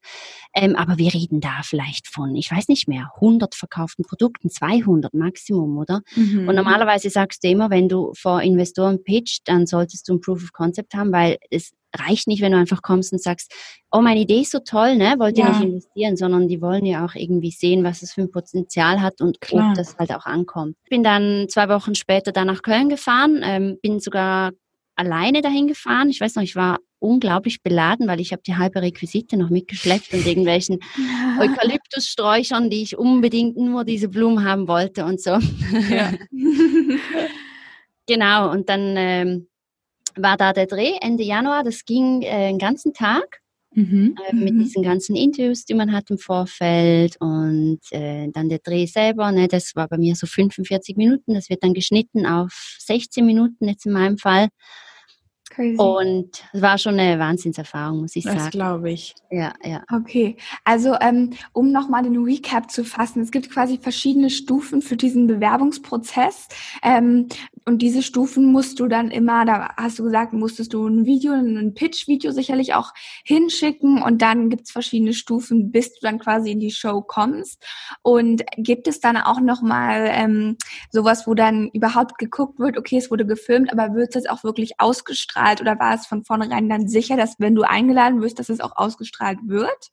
Ähm, 0.55 0.75
aber 0.75 0.97
wir 0.97 1.13
reden 1.13 1.41
da 1.41 1.61
vielleicht 1.63 2.07
von, 2.07 2.35
ich 2.35 2.51
weiß 2.51 2.67
nicht 2.67 2.87
mehr, 2.87 3.11
100 3.15 3.55
verkauften 3.55 4.05
Produkten, 4.05 4.49
200 4.49 5.13
Maximum, 5.13 5.77
oder? 5.77 6.01
Mhm. 6.15 6.47
Und 6.47 6.55
normalerweise 6.55 7.09
sagst 7.09 7.43
du 7.43 7.49
immer, 7.49 7.69
wenn 7.69 7.89
du 7.89 8.13
vor 8.15 8.41
Investoren 8.41 9.03
pitcht, 9.03 9.47
dann 9.47 9.67
solltest 9.67 10.07
du 10.07 10.13
ein 10.13 10.21
Proof 10.21 10.43
of 10.43 10.53
Concept 10.53 10.93
haben, 10.93 11.11
weil 11.11 11.37
es 11.49 11.71
reicht 11.97 12.27
nicht, 12.27 12.41
wenn 12.41 12.51
du 12.51 12.57
einfach 12.57 12.81
kommst 12.81 13.13
und 13.13 13.21
sagst, 13.21 13.51
oh, 13.91 14.01
meine 14.01 14.19
Idee 14.19 14.41
ist 14.41 14.51
so 14.51 14.59
toll, 14.59 14.95
ne? 14.95 15.15
Wollt 15.19 15.37
ihr 15.37 15.45
ja. 15.45 15.51
nicht 15.51 15.63
investieren, 15.63 16.17
sondern 16.17 16.47
die 16.47 16.61
wollen 16.61 16.85
ja 16.85 17.05
auch 17.05 17.15
irgendwie 17.15 17.51
sehen, 17.51 17.83
was 17.83 18.01
es 18.01 18.13
für 18.13 18.21
ein 18.21 18.31
Potenzial 18.31 19.01
hat 19.01 19.21
und 19.21 19.37
ob 19.51 19.73
das 19.75 19.97
halt 19.97 20.13
auch 20.13 20.25
ankommt. 20.25 20.75
Bin 20.89 21.03
dann 21.03 21.47
zwei 21.49 21.69
Wochen 21.69 21.95
später 21.95 22.31
dann 22.31 22.47
nach 22.47 22.61
Köln 22.61 22.89
gefahren, 22.89 23.41
ähm, 23.43 23.77
bin 23.81 23.99
sogar 23.99 24.51
alleine 24.95 25.41
dahin 25.41 25.67
gefahren. 25.67 26.09
Ich 26.09 26.21
weiß 26.21 26.35
noch, 26.35 26.43
ich 26.43 26.55
war 26.55 26.79
unglaublich 26.99 27.61
beladen, 27.61 28.07
weil 28.07 28.21
ich 28.21 28.31
habe 28.31 28.41
die 28.45 28.55
halbe 28.55 28.81
Requisite 28.81 29.37
noch 29.37 29.49
mitgeschleppt 29.49 30.13
und 30.13 30.25
irgendwelchen 30.25 30.79
Eukalyptussträuchern, 31.39 32.69
die 32.69 32.81
ich 32.81 32.97
unbedingt 32.97 33.57
nur 33.57 33.83
diese 33.83 34.07
Blumen 34.07 34.45
haben 34.45 34.67
wollte 34.67 35.05
und 35.05 35.21
so. 35.21 35.31
Ja. 35.89 36.13
genau, 38.07 38.51
und 38.51 38.69
dann 38.69 38.95
ähm, 38.97 39.47
war 40.15 40.37
da 40.37 40.53
der 40.53 40.67
Dreh 40.67 40.93
Ende 41.01 41.23
Januar. 41.23 41.63
Das 41.63 41.85
ging 41.85 42.21
äh, 42.21 42.49
den 42.49 42.59
ganzen 42.59 42.93
Tag. 42.93 43.43
Mhm. 43.75 44.15
Äh, 44.29 44.35
mit 44.35 44.53
mhm. 44.53 44.59
diesen 44.59 44.83
ganzen 44.83 45.15
Interviews, 45.15 45.65
die 45.65 45.73
man 45.73 45.91
hat 45.91 46.09
im 46.11 46.19
Vorfeld 46.19 47.17
und 47.19 47.79
äh, 47.89 48.27
dann 48.31 48.49
der 48.49 48.59
Dreh 48.59 48.85
selber, 48.85 49.31
ne, 49.31 49.47
das 49.47 49.75
war 49.75 49.87
bei 49.87 49.97
mir 49.97 50.15
so 50.15 50.27
45 50.27 50.95
Minuten, 50.95 51.33
das 51.33 51.49
wird 51.49 51.63
dann 51.63 51.73
geschnitten 51.73 52.27
auf 52.27 52.77
16 52.79 53.25
Minuten 53.25 53.67
jetzt 53.67 53.87
in 53.87 53.93
meinem 53.93 54.17
Fall. 54.19 54.49
Crazy. 55.53 55.77
Und 55.77 56.43
es 56.51 56.61
war 56.61 56.79
schon 56.79 56.99
eine 56.99 57.19
Wahnsinnserfahrung, 57.19 58.01
muss 58.01 58.15
ich 58.15 58.23
das 58.23 58.33
sagen. 58.33 58.45
Das 58.45 58.51
glaube 58.51 58.91
ich. 58.91 59.13
Ja, 59.29 59.53
ja. 59.63 59.83
Okay, 59.91 60.35
also 60.63 60.95
ähm, 60.99 61.31
um 61.53 61.71
nochmal 61.71 62.01
den 62.01 62.23
Recap 62.23 62.71
zu 62.71 62.83
fassen, 62.83 63.21
es 63.21 63.29
gibt 63.29 63.51
quasi 63.51 63.77
verschiedene 63.77 64.31
Stufen 64.31 64.81
für 64.81 64.97
diesen 64.97 65.27
Bewerbungsprozess. 65.27 66.47
Ähm, 66.81 67.27
und 67.65 67.83
diese 67.83 68.01
Stufen 68.01 68.51
musst 68.51 68.79
du 68.79 68.87
dann 68.87 69.11
immer, 69.11 69.45
da 69.45 69.73
hast 69.77 69.99
du 69.99 70.03
gesagt, 70.03 70.33
musstest 70.33 70.73
du 70.73 70.87
ein 70.87 71.05
Video, 71.05 71.33
ein 71.33 71.73
Pitch-Video 71.75 72.31
sicherlich 72.31 72.73
auch 72.73 72.91
hinschicken 73.23 74.01
und 74.01 74.23
dann 74.23 74.49
gibt's 74.49 74.71
verschiedene 74.71 75.13
Stufen, 75.13 75.71
bis 75.71 75.93
du 75.93 75.99
dann 76.01 76.17
quasi 76.17 76.51
in 76.51 76.59
die 76.59 76.71
Show 76.71 77.01
kommst. 77.01 77.63
Und 78.01 78.43
gibt 78.57 78.87
es 78.87 78.99
dann 78.99 79.17
auch 79.17 79.39
nochmal 79.39 80.09
ähm, 80.11 80.57
sowas, 80.89 81.27
wo 81.27 81.35
dann 81.35 81.69
überhaupt 81.73 82.17
geguckt 82.17 82.59
wird, 82.59 82.77
okay, 82.77 82.97
es 82.97 83.11
wurde 83.11 83.25
gefilmt, 83.25 83.71
aber 83.71 83.93
wird 83.93 84.09
es 84.09 84.15
jetzt 84.15 84.29
auch 84.29 84.43
wirklich 84.43 84.79
ausgestrahlt 84.79 85.42
oder 85.61 85.79
war 85.79 85.95
es 85.95 86.05
von 86.05 86.23
vornherein 86.23 86.69
dann 86.69 86.87
sicher, 86.87 87.17
dass 87.17 87.35
wenn 87.39 87.55
du 87.55 87.63
eingeladen 87.63 88.21
wirst, 88.21 88.39
dass 88.39 88.49
es 88.49 88.59
auch 88.59 88.73
ausgestrahlt 88.75 89.39
wird? 89.43 89.91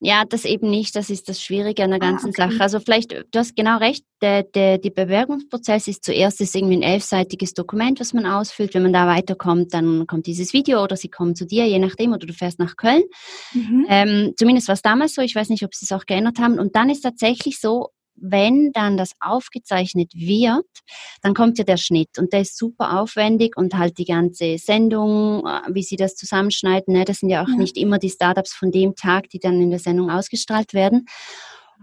Ja, 0.00 0.24
das 0.24 0.44
eben 0.44 0.70
nicht. 0.70 0.96
Das 0.96 1.10
ist 1.10 1.28
das 1.28 1.40
Schwierige 1.40 1.84
an 1.84 1.90
der 1.90 2.02
ah, 2.02 2.10
ganzen 2.10 2.26
ah, 2.26 2.30
okay. 2.30 2.50
Sache. 2.50 2.62
Also 2.62 2.80
vielleicht, 2.80 3.12
du 3.12 3.38
hast 3.38 3.54
genau 3.54 3.78
recht, 3.78 4.04
der, 4.20 4.42
der, 4.42 4.78
die 4.78 4.90
Bewerbungsprozess 4.90 5.86
ist 5.88 6.04
zuerst 6.04 6.40
ist 6.40 6.54
irgendwie 6.54 6.76
ein 6.76 6.82
elfseitiges 6.82 7.54
Dokument, 7.54 8.00
was 8.00 8.12
man 8.12 8.26
ausfüllt. 8.26 8.74
Wenn 8.74 8.82
man 8.82 8.92
da 8.92 9.06
weiterkommt, 9.06 9.72
dann 9.74 10.06
kommt 10.06 10.26
dieses 10.26 10.52
Video 10.52 10.82
oder 10.82 10.96
sie 10.96 11.08
kommen 11.08 11.34
zu 11.34 11.46
dir, 11.46 11.66
je 11.66 11.78
nachdem, 11.78 12.12
oder 12.12 12.26
du 12.26 12.32
fährst 12.32 12.58
nach 12.58 12.76
Köln. 12.76 13.02
Mhm. 13.52 13.86
Ähm, 13.88 14.34
zumindest 14.36 14.68
war 14.68 14.74
es 14.74 14.82
damals 14.82 15.14
so. 15.14 15.22
Ich 15.22 15.34
weiß 15.34 15.48
nicht, 15.48 15.64
ob 15.64 15.74
sie 15.74 15.84
es 15.84 15.92
auch 15.92 16.06
geändert 16.06 16.38
haben. 16.38 16.58
Und 16.58 16.74
dann 16.74 16.90
ist 16.90 17.02
tatsächlich 17.02 17.60
so, 17.60 17.90
wenn 18.22 18.70
dann 18.72 18.96
das 18.96 19.12
aufgezeichnet 19.20 20.14
wird, 20.14 20.64
dann 21.22 21.34
kommt 21.34 21.58
ja 21.58 21.64
der 21.64 21.76
Schnitt 21.76 22.18
und 22.18 22.32
der 22.32 22.42
ist 22.42 22.56
super 22.56 23.00
aufwendig 23.00 23.56
und 23.56 23.74
halt 23.74 23.98
die 23.98 24.04
ganze 24.04 24.58
Sendung, 24.58 25.44
äh, 25.46 25.60
wie 25.74 25.82
sie 25.82 25.96
das 25.96 26.14
zusammenschneiden, 26.14 26.94
ne, 26.94 27.04
das 27.04 27.18
sind 27.18 27.30
ja 27.30 27.42
auch 27.42 27.48
ja. 27.48 27.56
nicht 27.56 27.76
immer 27.76 27.98
die 27.98 28.10
Startups 28.10 28.54
von 28.54 28.70
dem 28.70 28.94
Tag, 28.94 29.28
die 29.30 29.40
dann 29.40 29.60
in 29.60 29.70
der 29.70 29.80
Sendung 29.80 30.10
ausgestrahlt 30.10 30.72
werden. 30.72 31.06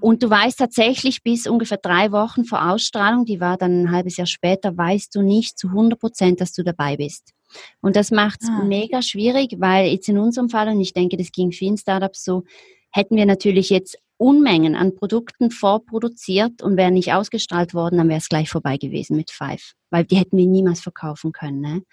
Und 0.02 0.23
du 0.23 0.30
weißt 0.30 0.58
tatsächlich 0.58 1.23
bis 1.23 1.45
ungefähr 1.45 1.78
drei 1.78 2.13
Wochen 2.13 2.45
vor 2.45 2.71
Ausstrahlung, 2.71 3.25
die 3.25 3.41
war 3.41 3.58
dann 3.58 3.84
ein 3.84 3.91
halbes 3.91 4.15
Jahr 4.15 4.28
später, 4.28 4.78
weißt 4.78 5.13
du 5.13 5.21
nicht 5.21 5.60
zu 5.60 5.67
100 5.67 5.99
Prozent, 5.99 6.39
dass 6.39 6.54
du 6.54 6.63
dabei 6.63 6.95
bist. 6.95 7.34
Und 7.82 7.97
das 7.97 8.12
macht 8.12 8.41
es 8.41 8.49
ah. 8.49 8.63
mega 8.63 9.02
schwierig, 9.02 9.56
weil 9.58 9.88
jetzt 9.88 10.08
in 10.08 10.17
unserem 10.17 10.49
Fall, 10.49 10.69
und 10.69 10.80
ich 10.80 10.93
denke, 10.93 11.17
das 11.17 11.32
ging 11.32 11.52
vielen 11.52 11.78
Startups 11.78 12.23
so, 12.23 12.43
hätten 12.91 13.17
wir 13.17 13.25
natürlich 13.25 13.69
jetzt 13.69 13.97
Unmengen 14.19 14.75
an 14.75 14.95
Produkten 14.95 15.49
vorproduziert 15.49 16.62
und 16.62 16.75
wäre 16.75 16.91
nicht 16.91 17.13
ausgestrahlt 17.13 17.73
worden, 17.73 17.97
dann 17.97 18.10
wäre 18.10 18.19
es 18.19 18.27
gleich 18.27 18.49
vorbei 18.49 18.77
gewesen 18.77 19.15
mit 19.15 19.32
Five, 19.32 19.73
weil 19.91 20.03
die 20.03 20.17
hätten 20.17 20.38
wir 20.38 20.45
niemals 20.45 20.82
verkaufen 20.82 21.32
können. 21.32 21.62
Ne? 21.62 21.84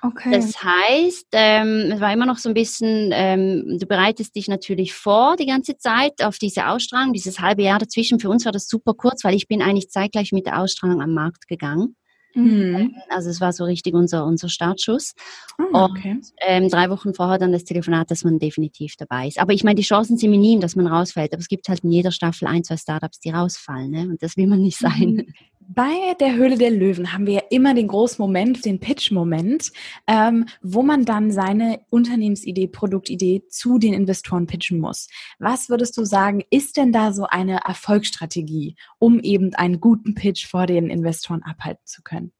Okay. 0.00 0.30
Das 0.32 0.62
heißt, 0.62 1.26
ähm, 1.32 1.90
es 1.92 2.00
war 2.00 2.12
immer 2.12 2.26
noch 2.26 2.38
so 2.38 2.48
ein 2.48 2.54
bisschen, 2.54 3.10
ähm, 3.12 3.78
du 3.80 3.86
bereitest 3.86 4.36
dich 4.36 4.48
natürlich 4.48 4.94
vor 4.94 5.36
die 5.36 5.46
ganze 5.46 5.76
Zeit 5.76 6.22
auf 6.22 6.38
diese 6.38 6.68
Ausstrahlung, 6.68 7.12
dieses 7.12 7.40
halbe 7.40 7.62
Jahr 7.62 7.78
dazwischen. 7.78 8.20
Für 8.20 8.28
uns 8.28 8.44
war 8.44 8.52
das 8.52 8.68
super 8.68 8.94
kurz, 8.94 9.24
weil 9.24 9.34
ich 9.34 9.48
bin 9.48 9.60
eigentlich 9.60 9.90
zeitgleich 9.90 10.32
mit 10.32 10.46
der 10.46 10.60
Ausstrahlung 10.60 11.00
am 11.02 11.14
Markt 11.14 11.48
gegangen. 11.48 11.96
Mhm. 12.34 12.74
Ähm, 12.74 12.94
also 13.08 13.30
es 13.30 13.40
war 13.40 13.52
so 13.52 13.64
richtig 13.64 13.94
unser, 13.94 14.24
unser 14.24 14.48
Startschuss. 14.48 15.14
Oh, 15.58 15.64
okay. 15.72 16.12
Und 16.12 16.32
ähm, 16.40 16.68
drei 16.68 16.90
Wochen 16.90 17.14
vorher 17.14 17.38
dann 17.38 17.52
das 17.52 17.64
Telefonat, 17.64 18.10
dass 18.10 18.24
man 18.24 18.38
definitiv 18.38 18.96
dabei 18.96 19.28
ist. 19.28 19.38
Aber 19.38 19.52
ich 19.52 19.64
meine, 19.64 19.76
die 19.76 19.82
Chancen 19.82 20.16
sind 20.16 20.30
minim, 20.30 20.60
dass 20.60 20.76
man 20.76 20.86
rausfällt. 20.86 21.32
Aber 21.32 21.40
es 21.40 21.48
gibt 21.48 21.68
halt 21.68 21.80
in 21.80 21.90
jeder 21.90 22.10
Staffel 22.10 22.48
ein, 22.48 22.64
zwei 22.64 22.76
Startups, 22.76 23.20
die 23.20 23.30
rausfallen. 23.30 23.90
Ne? 23.90 24.02
Und 24.02 24.22
das 24.22 24.36
will 24.36 24.46
man 24.46 24.60
nicht 24.60 24.78
sein. 24.78 25.26
Bei 25.68 26.14
der 26.18 26.34
Höhle 26.34 26.58
der 26.58 26.70
Löwen 26.70 27.12
haben 27.12 27.26
wir 27.26 27.34
ja 27.34 27.42
immer 27.50 27.72
den 27.74 27.88
großen 27.88 28.20
Moment, 28.20 28.64
den 28.64 28.80
Pitch-Moment, 28.80 29.70
ähm, 30.06 30.46
wo 30.60 30.82
man 30.82 31.04
dann 31.04 31.30
seine 31.30 31.80
Unternehmensidee, 31.88 32.66
Produktidee 32.66 33.44
zu 33.48 33.78
den 33.78 33.94
Investoren 33.94 34.46
pitchen 34.46 34.80
muss. 34.80 35.08
Was 35.38 35.68
würdest 35.68 35.96
du 35.96 36.04
sagen, 36.04 36.42
ist 36.50 36.76
denn 36.76 36.92
da 36.92 37.12
so 37.12 37.26
eine 37.26 37.60
Erfolgsstrategie, 37.64 38.76
um 38.98 39.20
eben 39.20 39.54
einen 39.54 39.80
guten 39.80 40.14
Pitch 40.14 40.46
vor 40.46 40.66
den 40.66 40.90
Investoren 40.90 41.42
abhalten 41.42 41.84
zu 41.84 42.02
können? 42.02 42.32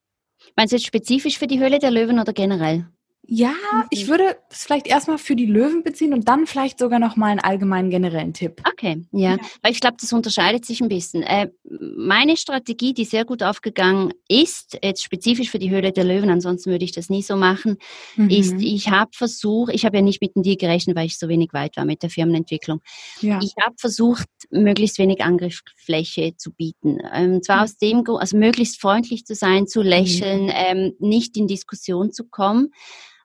Meinst 0.57 0.73
du 0.73 0.77
jetzt 0.77 0.87
spezifisch 0.87 1.39
für 1.39 1.47
die 1.47 1.61
Höhle 1.61 1.79
der 1.79 1.91
Löwen 1.91 2.19
oder 2.19 2.33
generell? 2.33 2.89
Ja, 3.25 3.55
ich 3.91 4.09
würde 4.09 4.37
es 4.51 4.65
vielleicht 4.65 4.89
erstmal 4.89 5.17
für 5.17 5.37
die 5.37 5.47
Löwen 5.47 5.85
beziehen 5.85 6.13
und 6.13 6.27
dann 6.27 6.47
vielleicht 6.47 6.81
sogar 6.81 6.99
nochmal 6.99 7.31
einen 7.31 7.41
allgemeinen 7.41 7.89
generellen 7.89 8.35
Tipp. 8.35 8.61
Okay, 8.69 9.07
ja, 9.13 9.33
ja. 9.33 9.39
weil 9.63 9.71
ich 9.71 9.81
glaube, 9.81 9.97
das 10.01 10.13
unterscheidet 10.13 10.65
sich 10.65 10.81
ein 10.81 10.89
bisschen. 10.89 11.23
Äh, 11.23 11.49
meine 11.97 12.37
Strategie, 12.37 12.95
die 12.95 13.05
sehr 13.05 13.25
gut 13.25 13.45
aufgegangen 13.45 14.13
ist, 14.29 14.77
jetzt 14.83 15.05
spezifisch 15.05 15.51
für 15.51 15.61
die 15.61 15.71
Höhle 15.71 15.93
der 15.93 16.03
Löwen, 16.03 16.31
ansonsten 16.31 16.73
würde 16.73 16.85
ich 16.85 16.91
das 16.91 17.11
nie 17.11 17.23
so 17.23 17.37
machen, 17.37 17.79
mhm. 18.17 18.29
ist, 18.29 18.61
ich 18.61 18.91
habe 18.91 19.13
versucht, 19.15 19.73
ich 19.73 19.85
habe 19.85 19.99
ja 19.99 20.03
nicht 20.03 20.21
mit 20.21 20.35
dem 20.35 20.43
Deal 20.43 20.57
gerechnet, 20.57 20.97
weil 20.97 21.07
ich 21.07 21.17
so 21.17 21.29
wenig 21.29 21.53
weit 21.53 21.77
war 21.77 21.85
mit 21.85 22.03
der 22.03 22.11
Firmenentwicklung. 22.11 22.81
Ja. 23.21 23.39
Ich 23.41 23.55
habe 23.63 23.77
versucht, 23.79 24.27
möglichst 24.51 24.99
wenig 24.99 25.23
Angriffsfläche 25.23 26.37
zu 26.37 26.53
bieten. 26.53 26.99
Ähm, 27.15 27.41
zwar 27.41 27.59
mhm. 27.59 27.63
aus 27.63 27.77
dem 27.77 28.03
Grund, 28.03 28.21
also 28.21 28.37
möglichst 28.37 28.81
freundlich 28.81 29.25
zu 29.25 29.37
sein, 29.37 29.69
zu 29.69 29.81
lächeln, 29.81 30.47
mhm. 30.47 30.53
ähm, 30.53 30.93
nicht 30.99 31.37
in 31.37 31.47
Diskussion 31.47 32.11
zu 32.11 32.25
kommen 32.25 32.73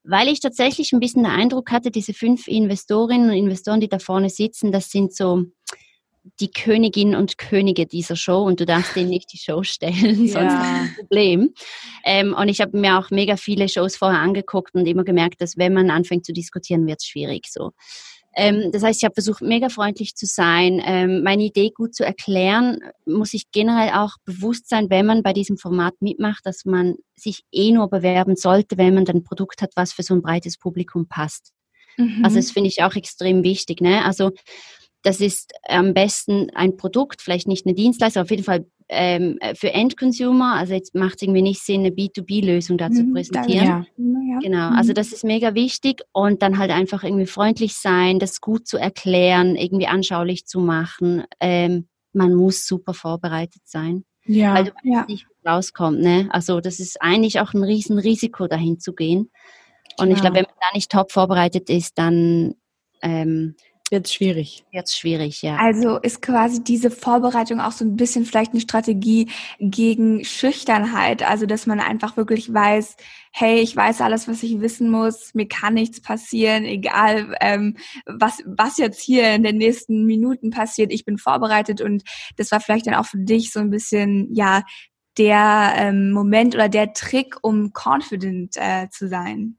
weil 0.07 0.29
ich 0.29 0.39
tatsächlich 0.39 0.93
ein 0.93 0.99
bisschen 0.99 1.23
den 1.23 1.31
Eindruck 1.31 1.71
hatte, 1.71 1.91
diese 1.91 2.13
fünf 2.13 2.47
Investorinnen 2.47 3.29
und 3.29 3.35
Investoren, 3.35 3.81
die 3.81 3.89
da 3.89 3.99
vorne 3.99 4.29
sitzen, 4.29 4.71
das 4.71 4.89
sind 4.89 5.13
so 5.13 5.43
die 6.39 6.51
Königinnen 6.51 7.15
und 7.15 7.37
Könige 7.37 7.85
dieser 7.85 8.15
Show 8.15 8.43
und 8.43 8.59
du 8.59 8.65
darfst 8.65 8.95
denen 8.95 9.09
nicht 9.09 9.31
die 9.31 9.37
Show 9.37 9.63
stellen, 9.63 10.25
ja. 10.25 10.33
sonst 10.33 10.53
ist 10.53 10.59
das 10.59 10.67
ein 10.67 10.95
Problem. 10.99 11.53
Ähm, 12.05 12.33
und 12.33 12.47
ich 12.49 12.61
habe 12.61 12.77
mir 12.77 12.97
auch 12.97 13.11
mega 13.11 13.37
viele 13.37 13.69
Shows 13.69 13.95
vorher 13.95 14.19
angeguckt 14.19 14.75
und 14.75 14.85
immer 14.85 15.03
gemerkt, 15.03 15.41
dass 15.41 15.57
wenn 15.57 15.73
man 15.73 15.89
anfängt 15.89 16.25
zu 16.25 16.33
diskutieren, 16.33 16.87
wird 16.87 16.99
es 17.01 17.07
schwierig 17.07 17.47
so. 17.49 17.71
Ähm, 18.39 18.71
das 18.71 18.83
heißt, 18.83 18.99
ich 18.99 19.03
habe 19.03 19.15
versucht, 19.15 19.41
mega 19.41 19.67
freundlich 19.67 20.15
zu 20.15 20.27
sein, 20.27 20.79
ähm, 20.85 21.23
meine 21.23 21.43
Idee 21.43 21.71
gut 21.71 21.95
zu 21.95 22.05
erklären. 22.05 22.77
Muss 23.07 23.33
ich 23.33 23.49
generell 23.51 23.93
auch 23.93 24.17
bewusst 24.25 24.69
sein, 24.69 24.91
wenn 24.91 25.07
man 25.07 25.23
bei 25.23 25.33
diesem 25.33 25.57
Format 25.57 25.95
mitmacht, 26.01 26.45
dass 26.45 26.63
man 26.63 26.97
sich 27.15 27.41
eh 27.51 27.71
nur 27.71 27.89
bewerben 27.89 28.35
sollte, 28.35 28.77
wenn 28.77 28.93
man 28.93 29.05
dann 29.05 29.17
ein 29.17 29.23
Produkt 29.23 29.63
hat, 29.63 29.71
was 29.75 29.91
für 29.91 30.03
so 30.03 30.13
ein 30.13 30.21
breites 30.21 30.57
Publikum 30.57 31.07
passt. 31.07 31.51
Mhm. 31.97 32.23
Also 32.23 32.35
das 32.35 32.51
finde 32.51 32.69
ich 32.69 32.83
auch 32.83 32.93
extrem 32.93 33.43
wichtig. 33.43 33.81
Ne? 33.81 34.05
Also 34.05 34.31
das 35.03 35.21
ist 35.21 35.53
am 35.67 35.93
besten 35.93 36.49
ein 36.53 36.77
Produkt, 36.77 37.21
vielleicht 37.21 37.47
nicht 37.47 37.65
eine 37.65 37.75
Dienstleistung, 37.75 38.23
auf 38.23 38.31
jeden 38.31 38.43
Fall 38.43 38.65
ähm, 38.89 39.39
für 39.55 39.71
Endconsumer. 39.73 40.55
Also 40.55 40.73
jetzt 40.73 40.95
macht 40.95 41.15
es 41.15 41.21
irgendwie 41.21 41.41
nicht 41.41 41.61
Sinn, 41.61 41.81
eine 41.81 41.89
B2B-Lösung 41.89 42.77
da 42.77 42.89
zu 42.89 43.03
mhm, 43.03 43.13
präsentieren. 43.13 43.85
Ja. 43.97 44.39
Genau, 44.41 44.69
also 44.69 44.91
mhm. 44.91 44.95
das 44.95 45.11
ist 45.11 45.23
mega 45.23 45.55
wichtig 45.55 46.03
und 46.11 46.41
dann 46.41 46.57
halt 46.57 46.71
einfach 46.71 47.03
irgendwie 47.03 47.25
freundlich 47.25 47.75
sein, 47.75 48.19
das 48.19 48.41
gut 48.41 48.67
zu 48.67 48.77
erklären, 48.77 49.55
irgendwie 49.55 49.87
anschaulich 49.87 50.45
zu 50.45 50.59
machen. 50.59 51.23
Ähm, 51.39 51.87
man 52.13 52.33
muss 52.33 52.65
super 52.65 52.93
vorbereitet 52.93 53.61
sein. 53.65 54.03
Ja, 54.25 54.55
weil 54.55 54.65
du 54.65 54.71
ja. 54.83 55.05
nicht 55.07 55.25
rauskommt. 55.45 56.01
Ne? 56.01 56.27
Also 56.31 56.59
das 56.59 56.79
ist 56.79 57.01
eigentlich 57.01 57.39
auch 57.39 57.53
ein 57.53 57.63
Riesenrisiko, 57.63 58.47
dahin 58.47 58.79
zu 58.79 58.93
gehen. 58.93 59.31
Und 59.99 60.09
ja. 60.09 60.15
ich 60.15 60.21
glaube, 60.21 60.35
wenn 60.35 60.43
man 60.43 60.55
da 60.59 60.67
nicht 60.75 60.91
top 60.91 61.11
vorbereitet 61.11 61.69
ist, 61.69 61.97
dann 61.97 62.55
ähm, 63.01 63.55
wird 63.89 64.09
schwierig. 64.09 64.65
Wird 64.71 64.89
schwierig, 64.89 65.41
ja. 65.41 65.55
Also 65.57 65.97
ist 65.97 66.21
quasi 66.21 66.63
diese 66.63 66.91
Vorbereitung 66.91 67.61
auch 67.61 67.71
so 67.71 67.85
ein 67.85 67.95
bisschen 67.95 68.25
vielleicht 68.25 68.51
eine 68.51 68.61
Strategie 68.61 69.29
gegen 69.59 70.25
Schüchternheit. 70.25 71.23
Also 71.23 71.45
dass 71.45 71.67
man 71.67 71.79
einfach 71.79 72.17
wirklich 72.17 72.53
weiß, 72.53 72.97
hey, 73.31 73.59
ich 73.59 73.75
weiß 73.75 74.01
alles, 74.01 74.27
was 74.27 74.43
ich 74.43 74.59
wissen 74.59 74.89
muss, 74.89 75.33
mir 75.33 75.47
kann 75.47 75.75
nichts 75.75 76.01
passieren, 76.01 76.65
egal 76.65 77.35
ähm, 77.39 77.77
was, 78.05 78.39
was 78.45 78.77
jetzt 78.77 79.01
hier 79.01 79.31
in 79.33 79.43
den 79.43 79.57
nächsten 79.57 80.05
Minuten 80.05 80.49
passiert, 80.49 80.91
ich 80.91 81.05
bin 81.05 81.17
vorbereitet 81.17 81.81
und 81.81 82.03
das 82.35 82.51
war 82.51 82.59
vielleicht 82.59 82.87
dann 82.87 82.95
auch 82.95 83.05
für 83.05 83.19
dich 83.19 83.51
so 83.51 83.59
ein 83.59 83.69
bisschen, 83.69 84.33
ja, 84.33 84.63
der 85.17 85.73
ähm, 85.75 86.11
Moment 86.11 86.55
oder 86.55 86.69
der 86.69 86.93
Trick, 86.93 87.35
um 87.41 87.71
confident 87.73 88.55
äh, 88.57 88.87
zu 88.89 89.07
sein. 89.07 89.57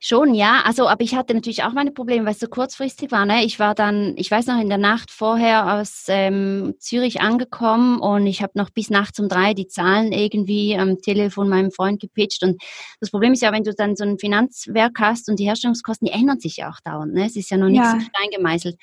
Schon, 0.00 0.34
ja. 0.34 0.62
Also, 0.64 0.88
aber 0.88 1.02
ich 1.02 1.14
hatte 1.14 1.34
natürlich 1.34 1.62
auch 1.62 1.72
meine 1.72 1.90
Probleme, 1.90 2.24
weil 2.24 2.32
es 2.32 2.40
so 2.40 2.46
kurzfristig 2.46 3.12
war. 3.12 3.26
Ne? 3.26 3.44
Ich 3.44 3.58
war 3.58 3.74
dann, 3.74 4.14
ich 4.16 4.30
weiß 4.30 4.46
noch, 4.46 4.60
in 4.60 4.68
der 4.68 4.78
Nacht 4.78 5.10
vorher 5.10 5.74
aus 5.74 6.06
ähm, 6.08 6.74
Zürich 6.78 7.20
angekommen 7.20 8.00
und 8.00 8.26
ich 8.26 8.42
habe 8.42 8.52
noch 8.56 8.70
bis 8.70 8.90
nachts 8.90 9.20
um 9.20 9.28
drei 9.28 9.54
die 9.54 9.68
Zahlen 9.68 10.12
irgendwie 10.12 10.76
am 10.76 10.98
Telefon 10.98 11.48
meinem 11.48 11.70
Freund 11.70 12.00
gepitcht. 12.00 12.42
Und 12.42 12.62
das 13.00 13.10
Problem 13.10 13.32
ist 13.32 13.42
ja, 13.42 13.52
wenn 13.52 13.64
du 13.64 13.74
dann 13.74 13.96
so 13.96 14.04
ein 14.04 14.18
Finanzwerk 14.18 14.98
hast 15.00 15.28
und 15.28 15.38
die 15.38 15.44
Herstellungskosten, 15.44 16.06
die 16.06 16.12
ändern 16.12 16.40
sich 16.40 16.56
ja 16.56 16.70
auch 16.70 16.80
dauernd. 16.80 17.12
Ne? 17.14 17.26
Es 17.26 17.36
ist 17.36 17.50
ja 17.50 17.56
noch 17.58 17.68
nichts 17.68 17.92
ja. 17.92 18.00
Stein 18.00 18.30
gemeißelt. 18.34 18.76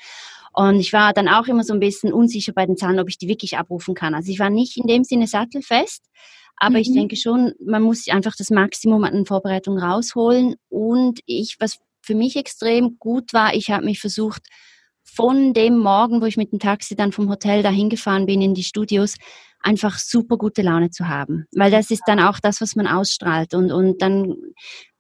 Und 0.54 0.80
ich 0.80 0.94
war 0.94 1.12
dann 1.12 1.28
auch 1.28 1.48
immer 1.48 1.64
so 1.64 1.74
ein 1.74 1.82
bisschen 1.82 2.14
unsicher 2.14 2.54
bei 2.54 2.66
den 2.66 2.78
Zahlen, 2.78 3.00
ob 3.00 3.10
ich 3.10 3.18
die 3.18 3.28
wirklich 3.28 3.58
abrufen 3.58 3.94
kann. 3.94 4.16
Also 4.16 4.32
ich 4.32 4.40
war 4.40 4.50
nicht 4.50 4.78
in 4.78 4.88
dem 4.88 5.04
Sinne 5.04 5.28
sattelfest. 5.28 6.06
Aber 6.58 6.76
mhm. 6.76 6.82
ich 6.82 6.94
denke 6.94 7.16
schon, 7.16 7.54
man 7.64 7.82
muss 7.82 8.08
einfach 8.08 8.36
das 8.36 8.50
Maximum 8.50 9.04
an 9.04 9.26
Vorbereitung 9.26 9.78
rausholen. 9.78 10.56
Und 10.70 11.20
ich, 11.26 11.58
was 11.60 11.80
für 12.02 12.16
mich 12.16 12.36
extrem 12.36 12.98
gut 13.00 13.34
war, 13.34 13.54
ich 13.54 13.72
habe 13.72 13.86
mich 13.86 14.00
versucht, 14.00 14.44
von 15.04 15.54
dem 15.54 15.78
Morgen, 15.78 16.22
wo 16.22 16.26
ich 16.26 16.38
mit 16.38 16.52
dem 16.52 16.60
Taxi 16.60 16.96
dann 16.96 17.12
vom 17.12 17.30
Hotel 17.30 17.64
dahin 17.64 17.90
gefahren 17.90 18.26
bin 18.26 18.42
in 18.42 18.54
die 18.54 18.64
Studios, 18.64 19.16
einfach 19.62 19.98
super 19.98 20.38
gute 20.38 20.62
Laune 20.62 20.90
zu 20.90 21.08
haben. 21.08 21.46
Weil 21.56 21.72
das 21.72 21.92
ist 21.92 22.04
dann 22.06 22.20
auch 22.20 22.40
das, 22.40 22.62
was 22.62 22.76
man 22.76 22.88
ausstrahlt. 22.88 23.54
Und, 23.54 23.72
und 23.72 24.02
dann, 24.02 24.36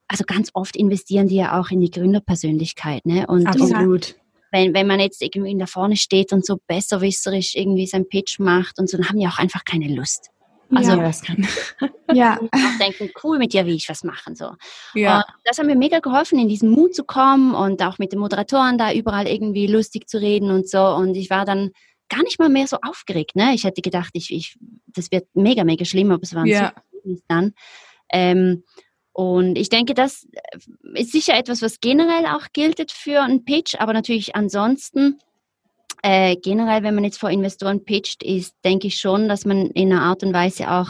also 0.07 0.23
ganz 0.25 0.51
oft 0.53 0.75
investieren 0.75 1.27
die 1.27 1.35
ja 1.35 1.59
auch 1.59 1.69
in 1.69 1.81
die 1.81 1.91
Gründerpersönlichkeit. 1.91 3.05
Ne? 3.05 3.27
Und, 3.27 3.47
Absolut. 3.47 3.75
Und 3.75 4.15
wenn, 4.51 4.73
wenn 4.73 4.87
man 4.87 4.99
jetzt 4.99 5.21
irgendwie 5.21 5.51
in 5.51 5.59
der 5.59 5.67
Vorne 5.67 5.97
steht 5.97 6.31
und 6.31 6.45
so 6.45 6.57
besserwisserisch 6.67 7.55
irgendwie 7.55 7.87
sein 7.87 8.07
Pitch 8.07 8.39
macht 8.39 8.79
und 8.79 8.89
so, 8.89 8.97
dann 8.97 9.09
haben 9.09 9.19
die 9.19 9.27
auch 9.27 9.37
einfach 9.37 9.65
keine 9.65 9.93
Lust. 9.93 10.29
Also 10.73 10.91
ja, 10.91 10.97
das 10.97 11.21
kann. 11.21 11.47
ja. 12.13 12.39
auch 12.39 12.79
denken, 12.79 13.11
cool, 13.23 13.37
mit 13.37 13.53
dir 13.53 13.65
wie 13.65 13.75
ich 13.75 13.87
was 13.89 14.03
machen. 14.03 14.35
So. 14.35 14.51
Ja. 14.93 15.17
Und 15.17 15.25
das 15.43 15.57
hat 15.57 15.65
mir 15.65 15.75
mega 15.75 15.99
geholfen, 15.99 16.39
in 16.39 16.47
diesen 16.47 16.69
Mut 16.69 16.95
zu 16.95 17.03
kommen 17.03 17.53
und 17.53 17.81
auch 17.83 17.99
mit 17.99 18.11
den 18.11 18.19
Moderatoren 18.19 18.77
da 18.77 18.91
überall 18.91 19.27
irgendwie 19.27 19.67
lustig 19.67 20.09
zu 20.09 20.19
reden 20.19 20.49
und 20.49 20.69
so. 20.69 20.83
Und 20.83 21.15
ich 21.15 21.29
war 21.29 21.45
dann 21.45 21.71
gar 22.09 22.23
nicht 22.23 22.39
mal 22.39 22.49
mehr 22.49 22.67
so 22.67 22.77
aufgeregt. 22.81 23.35
Ne? 23.35 23.53
Ich 23.53 23.63
hätte 23.63 23.81
gedacht, 23.81 24.11
ich, 24.13 24.33
ich, 24.33 24.57
das 24.87 25.11
wird 25.11 25.27
mega, 25.33 25.63
mega 25.63 25.85
schlimm, 25.85 26.11
aber 26.11 26.23
es 26.23 26.33
war 26.33 26.43
ein 26.43 26.47
ja. 26.47 26.67
super 26.67 26.81
dann. 27.27 27.53
Ähm, 28.09 28.63
und 29.13 29.57
ich 29.57 29.69
denke, 29.69 29.93
das 29.93 30.27
ist 30.93 31.11
sicher 31.11 31.35
etwas, 31.35 31.61
was 31.61 31.79
generell 31.79 32.25
auch 32.25 32.47
gilt 32.51 32.91
für 32.91 33.21
einen 33.21 33.45
Pitch, 33.45 33.75
aber 33.79 33.93
natürlich 33.93 34.35
ansonsten 34.35 35.19
äh, 36.07 36.35
generell, 36.35 36.83
wenn 36.83 36.93
man 36.93 37.03
jetzt 37.03 37.19
vor 37.19 37.31
Investoren 37.31 37.83
pitcht, 37.83 38.21
ist, 38.21 38.53
denke 38.63 38.85
ich 38.87 38.99
schon, 38.99 39.27
dass 39.27 39.43
man 39.43 39.71
in 39.71 39.91
einer 39.91 40.03
Art 40.03 40.21
und 40.21 40.33
Weise 40.33 40.69
auch 40.71 40.89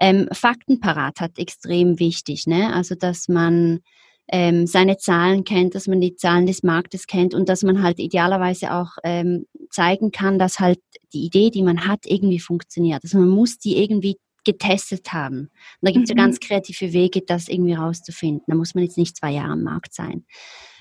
ähm, 0.00 0.28
Fakten 0.32 0.80
parat 0.80 1.20
hat, 1.20 1.38
extrem 1.38 2.00
wichtig. 2.00 2.48
Ne? 2.48 2.74
Also, 2.74 2.96
dass 2.96 3.28
man 3.28 3.82
ähm, 4.26 4.66
seine 4.66 4.96
Zahlen 4.96 5.44
kennt, 5.44 5.76
dass 5.76 5.86
man 5.86 6.00
die 6.00 6.16
Zahlen 6.16 6.46
des 6.46 6.64
Marktes 6.64 7.06
kennt 7.06 7.34
und 7.34 7.48
dass 7.48 7.62
man 7.62 7.84
halt 7.84 8.00
idealerweise 8.00 8.74
auch 8.74 8.96
ähm, 9.04 9.46
zeigen 9.70 10.10
kann, 10.10 10.40
dass 10.40 10.58
halt 10.58 10.80
die 11.12 11.24
Idee, 11.24 11.50
die 11.50 11.62
man 11.62 11.86
hat, 11.86 12.00
irgendwie 12.04 12.40
funktioniert. 12.40 13.04
Also 13.04 13.18
man 13.18 13.28
muss 13.28 13.58
die 13.58 13.80
irgendwie 13.80 14.16
getestet 14.44 15.12
haben. 15.12 15.38
Und 15.38 15.50
da 15.82 15.92
gibt 15.92 16.08
es 16.08 16.14
mhm. 16.14 16.18
ja 16.18 16.24
ganz 16.24 16.40
kreative 16.40 16.92
Wege, 16.92 17.22
das 17.24 17.46
irgendwie 17.46 17.74
rauszufinden. 17.74 18.42
Da 18.48 18.56
muss 18.56 18.74
man 18.74 18.82
jetzt 18.82 18.98
nicht 18.98 19.16
zwei 19.16 19.30
Jahre 19.30 19.52
am 19.52 19.62
Markt 19.62 19.94
sein. 19.94 20.24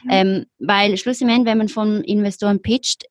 Mhm. 0.04 0.10
Ähm, 0.10 0.45
weil 0.58 0.97
schlussendlich, 0.97 1.45
wenn 1.45 1.60
man 1.60 1.69
von 1.69 2.04
Investoren 2.04 2.62
pitcht, 2.62 3.06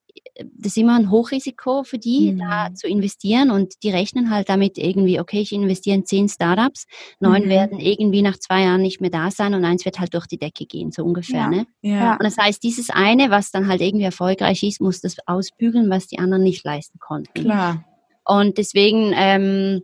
das 0.54 0.72
ist 0.72 0.76
immer 0.76 0.96
ein 0.96 1.10
Hochrisiko 1.10 1.84
für 1.84 1.98
die, 1.98 2.32
mhm. 2.32 2.38
da 2.38 2.74
zu 2.74 2.86
investieren 2.86 3.50
und 3.50 3.82
die 3.82 3.90
rechnen 3.90 4.30
halt 4.30 4.48
damit 4.48 4.78
irgendwie, 4.78 5.20
okay, 5.20 5.40
ich 5.40 5.52
investiere 5.52 5.96
in 5.96 6.04
zehn 6.04 6.28
Startups, 6.28 6.86
neun 7.18 7.44
mhm. 7.44 7.48
werden 7.48 7.80
irgendwie 7.80 8.22
nach 8.22 8.38
zwei 8.38 8.62
Jahren 8.62 8.82
nicht 8.82 9.00
mehr 9.00 9.10
da 9.10 9.30
sein 9.30 9.54
und 9.54 9.64
eins 9.64 9.84
wird 9.84 10.00
halt 10.00 10.14
durch 10.14 10.26
die 10.26 10.38
Decke 10.38 10.66
gehen, 10.66 10.92
so 10.92 11.04
ungefähr. 11.04 11.40
Ja. 11.40 11.48
Ne? 11.48 11.66
Ja. 11.82 12.12
Und 12.12 12.24
das 12.24 12.36
heißt, 12.36 12.62
dieses 12.62 12.90
eine, 12.90 13.30
was 13.30 13.50
dann 13.50 13.68
halt 13.68 13.80
irgendwie 13.80 14.04
erfolgreich 14.04 14.62
ist, 14.62 14.80
muss 14.80 15.00
das 15.00 15.16
ausbügeln, 15.26 15.90
was 15.90 16.06
die 16.06 16.18
anderen 16.18 16.42
nicht 16.42 16.64
leisten 16.64 16.98
konnten. 16.98 17.42
Klar. 17.42 17.84
Und 18.24 18.58
deswegen 18.58 19.12
ähm, 19.14 19.82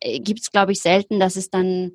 gibt 0.00 0.40
es, 0.40 0.50
glaube 0.50 0.72
ich, 0.72 0.80
selten, 0.80 1.18
dass 1.18 1.36
es 1.36 1.50
dann 1.50 1.92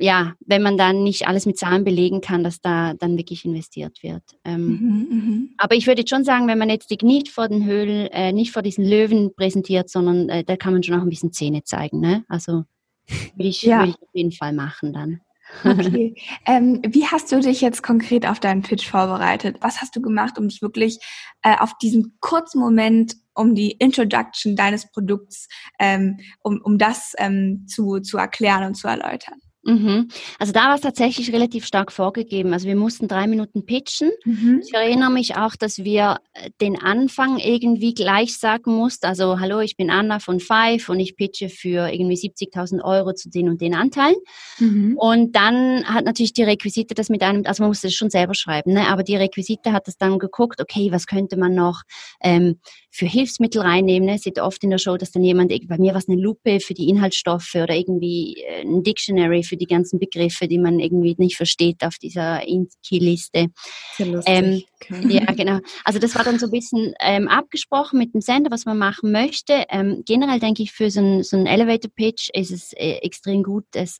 ja, 0.00 0.34
wenn 0.40 0.62
man 0.62 0.78
dann 0.78 1.02
nicht 1.04 1.28
alles 1.28 1.44
mit 1.44 1.58
Zahlen 1.58 1.84
belegen 1.84 2.22
kann, 2.22 2.42
dass 2.42 2.60
da 2.60 2.94
dann 2.94 3.18
wirklich 3.18 3.44
investiert 3.44 4.02
wird. 4.02 4.22
Ähm, 4.44 4.66
mhm, 4.66 5.06
mhm. 5.10 5.50
aber 5.58 5.74
ich 5.74 5.86
würde 5.86 6.04
schon 6.08 6.24
sagen, 6.24 6.48
wenn 6.48 6.58
man 6.58 6.70
jetzt 6.70 6.90
nicht 7.02 7.28
vor 7.28 7.48
den 7.48 7.66
Höhlen, 7.66 8.06
äh, 8.06 8.32
nicht 8.32 8.50
vor 8.50 8.62
diesen 8.62 8.84
Löwen 8.84 9.34
präsentiert, 9.34 9.90
sondern 9.90 10.28
äh, 10.30 10.42
da 10.42 10.56
kann 10.56 10.72
man 10.72 10.82
schon 10.82 10.98
auch 10.98 11.02
ein 11.02 11.10
bisschen 11.10 11.32
Zähne 11.32 11.64
zeigen. 11.64 12.00
Ne? 12.00 12.24
Also 12.28 12.64
würde 13.36 13.48
ich, 13.48 13.62
ja. 13.62 13.80
würd 13.80 13.90
ich 13.90 14.02
auf 14.02 14.14
jeden 14.14 14.32
Fall 14.32 14.52
machen 14.52 14.92
dann. 14.92 15.20
Okay. 15.64 16.14
Ähm, 16.46 16.80
wie 16.86 17.06
hast 17.06 17.32
du 17.32 17.40
dich 17.40 17.60
jetzt 17.60 17.82
konkret 17.82 18.24
auf 18.24 18.38
deinen 18.38 18.62
Pitch 18.62 18.88
vorbereitet? 18.88 19.56
Was 19.60 19.80
hast 19.80 19.96
du 19.96 20.00
gemacht, 20.00 20.38
um 20.38 20.46
dich 20.46 20.62
wirklich 20.62 21.00
äh, 21.42 21.56
auf 21.58 21.76
diesen 21.78 22.16
kurzen 22.20 22.60
Moment, 22.60 23.16
um 23.34 23.56
die 23.56 23.72
Introduction 23.72 24.54
deines 24.54 24.88
Produkts, 24.92 25.48
ähm, 25.80 26.20
um, 26.44 26.60
um 26.62 26.78
das 26.78 27.14
ähm, 27.18 27.66
zu, 27.66 27.98
zu 27.98 28.16
erklären 28.16 28.62
und 28.62 28.74
zu 28.76 28.86
erläutern? 28.86 29.40
Mhm. 29.62 30.08
Also 30.38 30.52
da 30.52 30.68
war 30.68 30.74
es 30.74 30.80
tatsächlich 30.80 31.32
relativ 31.32 31.66
stark 31.66 31.92
vorgegeben. 31.92 32.52
Also 32.54 32.66
wir 32.66 32.76
mussten 32.76 33.08
drei 33.08 33.26
Minuten 33.26 33.66
pitchen. 33.66 34.10
Mhm. 34.24 34.62
Ich 34.64 34.72
erinnere 34.72 35.10
mich 35.10 35.36
auch, 35.36 35.54
dass 35.54 35.78
wir 35.78 36.18
äh, 36.32 36.50
den 36.60 36.80
Anfang 36.80 37.38
irgendwie 37.38 37.92
gleich 37.92 38.38
sagen 38.38 38.74
mussten. 38.74 39.06
Also 39.06 39.38
hallo, 39.38 39.60
ich 39.60 39.76
bin 39.76 39.90
Anna 39.90 40.18
von 40.18 40.40
Five 40.40 40.88
und 40.88 40.98
ich 40.98 41.16
pitche 41.16 41.50
für 41.50 41.92
irgendwie 41.92 42.16
70.000 42.16 42.82
Euro 42.82 43.12
zu 43.12 43.28
den 43.28 43.50
und 43.50 43.60
den 43.60 43.74
Anteilen. 43.74 44.16
Mhm. 44.58 44.96
Und 44.96 45.36
dann 45.36 45.84
hat 45.84 46.06
natürlich 46.06 46.32
die 46.32 46.44
Requisite 46.44 46.94
das 46.94 47.10
mit 47.10 47.22
einem, 47.22 47.44
also 47.44 47.62
man 47.62 47.70
musste 47.70 47.88
es 47.88 47.94
schon 47.94 48.10
selber 48.10 48.34
schreiben, 48.34 48.72
ne? 48.72 48.88
aber 48.88 49.02
die 49.02 49.16
Requisite 49.16 49.72
hat 49.72 49.86
das 49.86 49.98
dann 49.98 50.18
geguckt, 50.18 50.60
okay, 50.60 50.90
was 50.90 51.06
könnte 51.06 51.36
man 51.36 51.54
noch 51.54 51.82
ähm, 52.22 52.56
für 52.90 53.06
Hilfsmittel 53.06 53.62
reinnehmen. 53.62 54.06
Ne? 54.06 54.16
Es 54.16 54.22
sieht 54.22 54.40
oft 54.40 54.62
in 54.64 54.70
der 54.70 54.78
Show, 54.78 54.96
dass 54.96 55.12
dann 55.12 55.22
jemand, 55.22 55.52
bei 55.68 55.78
mir 55.78 55.92
war 55.92 55.98
es 55.98 56.08
eine 56.08 56.20
Lupe 56.20 56.60
für 56.60 56.74
die 56.74 56.88
Inhaltsstoffe 56.88 57.54
oder 57.54 57.74
irgendwie 57.74 58.42
äh, 58.46 58.62
ein 58.62 58.82
Dictionary 58.82 59.42
für 59.50 59.56
die 59.56 59.66
ganzen 59.66 59.98
Begriffe, 59.98 60.48
die 60.48 60.58
man 60.58 60.78
irgendwie 60.78 61.14
nicht 61.18 61.36
versteht 61.36 61.84
auf 61.84 61.98
dieser 61.98 62.40
Key-Liste. 62.86 63.48
Ähm, 63.98 64.62
okay. 64.76 65.06
Ja, 65.08 65.32
genau. 65.32 65.58
Also 65.84 65.98
das 65.98 66.14
war 66.14 66.24
dann 66.24 66.38
so 66.38 66.46
ein 66.46 66.52
bisschen 66.52 66.94
ähm, 67.00 67.28
abgesprochen 67.28 67.98
mit 67.98 68.14
dem 68.14 68.20
Sender, 68.20 68.50
was 68.50 68.64
man 68.64 68.78
machen 68.78 69.12
möchte. 69.12 69.64
Ähm, 69.68 70.02
generell 70.06 70.40
denke 70.40 70.62
ich, 70.62 70.72
für 70.72 70.90
so 70.90 71.00
einen 71.00 71.22
so 71.22 71.36
Elevator-Pitch 71.36 72.30
ist 72.32 72.52
es 72.52 72.72
äh, 72.74 72.98
extrem 73.02 73.42
gut, 73.42 73.64
es 73.74 73.98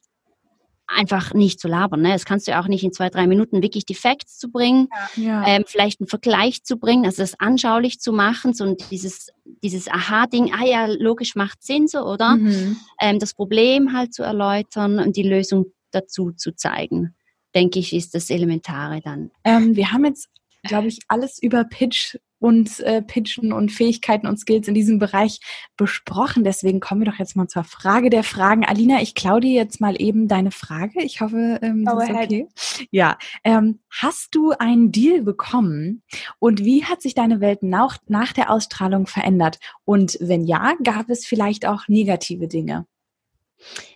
einfach 0.95 1.35
nicht 1.35 1.61
zu 1.61 1.69
labern. 1.69 2.03
Ne? 2.03 2.13
Das 2.13 2.25
kannst 2.25 2.47
du 2.47 2.53
ja 2.53 2.63
auch 2.63 2.69
nicht 2.69 2.85
in 2.85 2.93
zwei, 2.93 3.09
drei 3.09 3.27
Minuten 3.27 3.63
wirklich 3.63 3.85
die 3.87 3.95
Facts 3.95 4.39
zu 4.39 4.51
bringen, 4.51 4.89
ja. 5.17 5.47
ähm, 5.47 5.65
vielleicht 5.67 6.01
einen 6.01 6.09
Vergleich 6.09 6.65
zu 6.65 6.77
bringen, 6.77 7.05
also 7.05 7.23
das 7.23 7.39
anschaulich 7.39 8.01
zu 8.01 8.13
machen, 8.13 8.55
so 8.55 8.75
dieses, 8.91 9.29
dieses 9.63 9.89
Aha-Ding, 9.89 10.53
ah 10.53 10.65
ja, 10.65 10.87
logisch 10.87 11.35
macht 11.35 11.63
Sinn 11.63 11.89
so, 11.89 12.01
oder? 12.01 12.37
Mhm. 12.37 12.77
Ähm, 13.01 13.19
das 13.19 13.35
Problem 13.35 13.93
halt 13.93 14.15
zu 14.15 14.23
erläutern 14.23 14.99
und 14.99 15.17
die 15.17 15.23
Lösung 15.23 15.67
dazu 15.91 16.33
zu 16.33 16.55
zeigen, 16.55 17.15
denke 17.55 17.79
ich, 17.79 17.93
ist 17.93 18.15
das 18.15 18.31
Elementare 18.31 19.01
dann. 19.03 19.31
Ähm, 19.45 19.77
wir 19.77 19.93
haben 19.93 20.05
jetzt 20.05 20.29
glaube 20.63 20.89
ich, 20.89 21.01
alles 21.09 21.43
über 21.43 21.65
Pitch 21.65 22.17
und 22.41 22.81
äh, 22.81 23.03
Pitchen 23.03 23.53
und 23.53 23.71
Fähigkeiten 23.71 24.27
und 24.27 24.39
Skills 24.39 24.67
in 24.67 24.75
diesem 24.75 24.99
Bereich 24.99 25.41
besprochen. 25.77 26.43
Deswegen 26.43 26.81
kommen 26.81 27.03
wir 27.03 27.11
doch 27.11 27.19
jetzt 27.19 27.37
mal 27.37 27.47
zur 27.47 27.65
Frage 27.65 28.11
der 28.11 28.25
Fragen. 28.25 28.65
Alina, 28.65 29.01
ich 29.01 29.15
klaue 29.15 29.41
dir 29.41 29.53
jetzt 29.53 29.81
mal 29.81 30.01
eben 30.01 30.27
deine 30.27 30.51
Frage. 30.51 31.03
Ich 31.03 31.21
hoffe, 31.21 31.61
ähm, 31.63 31.85
das 31.85 32.05
ist 32.05 32.11
okay. 32.11 32.49
Ja, 32.91 33.19
ähm, 33.45 33.81
hast 33.91 34.35
du 34.35 34.51
einen 34.53 34.91
Deal 34.91 35.23
bekommen 35.23 36.03
und 36.39 36.65
wie 36.65 36.85
hat 36.85 37.03
sich 37.03 37.15
deine 37.15 37.41
Welt 37.41 37.63
nach, 37.63 37.99
nach 38.09 38.33
der 38.33 38.51
Ausstrahlung 38.51 39.07
verändert? 39.07 39.59
Und 39.85 40.17
wenn 40.21 40.45
ja, 40.45 40.75
gab 40.83 41.11
es 41.11 41.27
vielleicht 41.27 41.67
auch 41.67 41.89
negative 41.89 42.49
Dinge? 42.49 42.87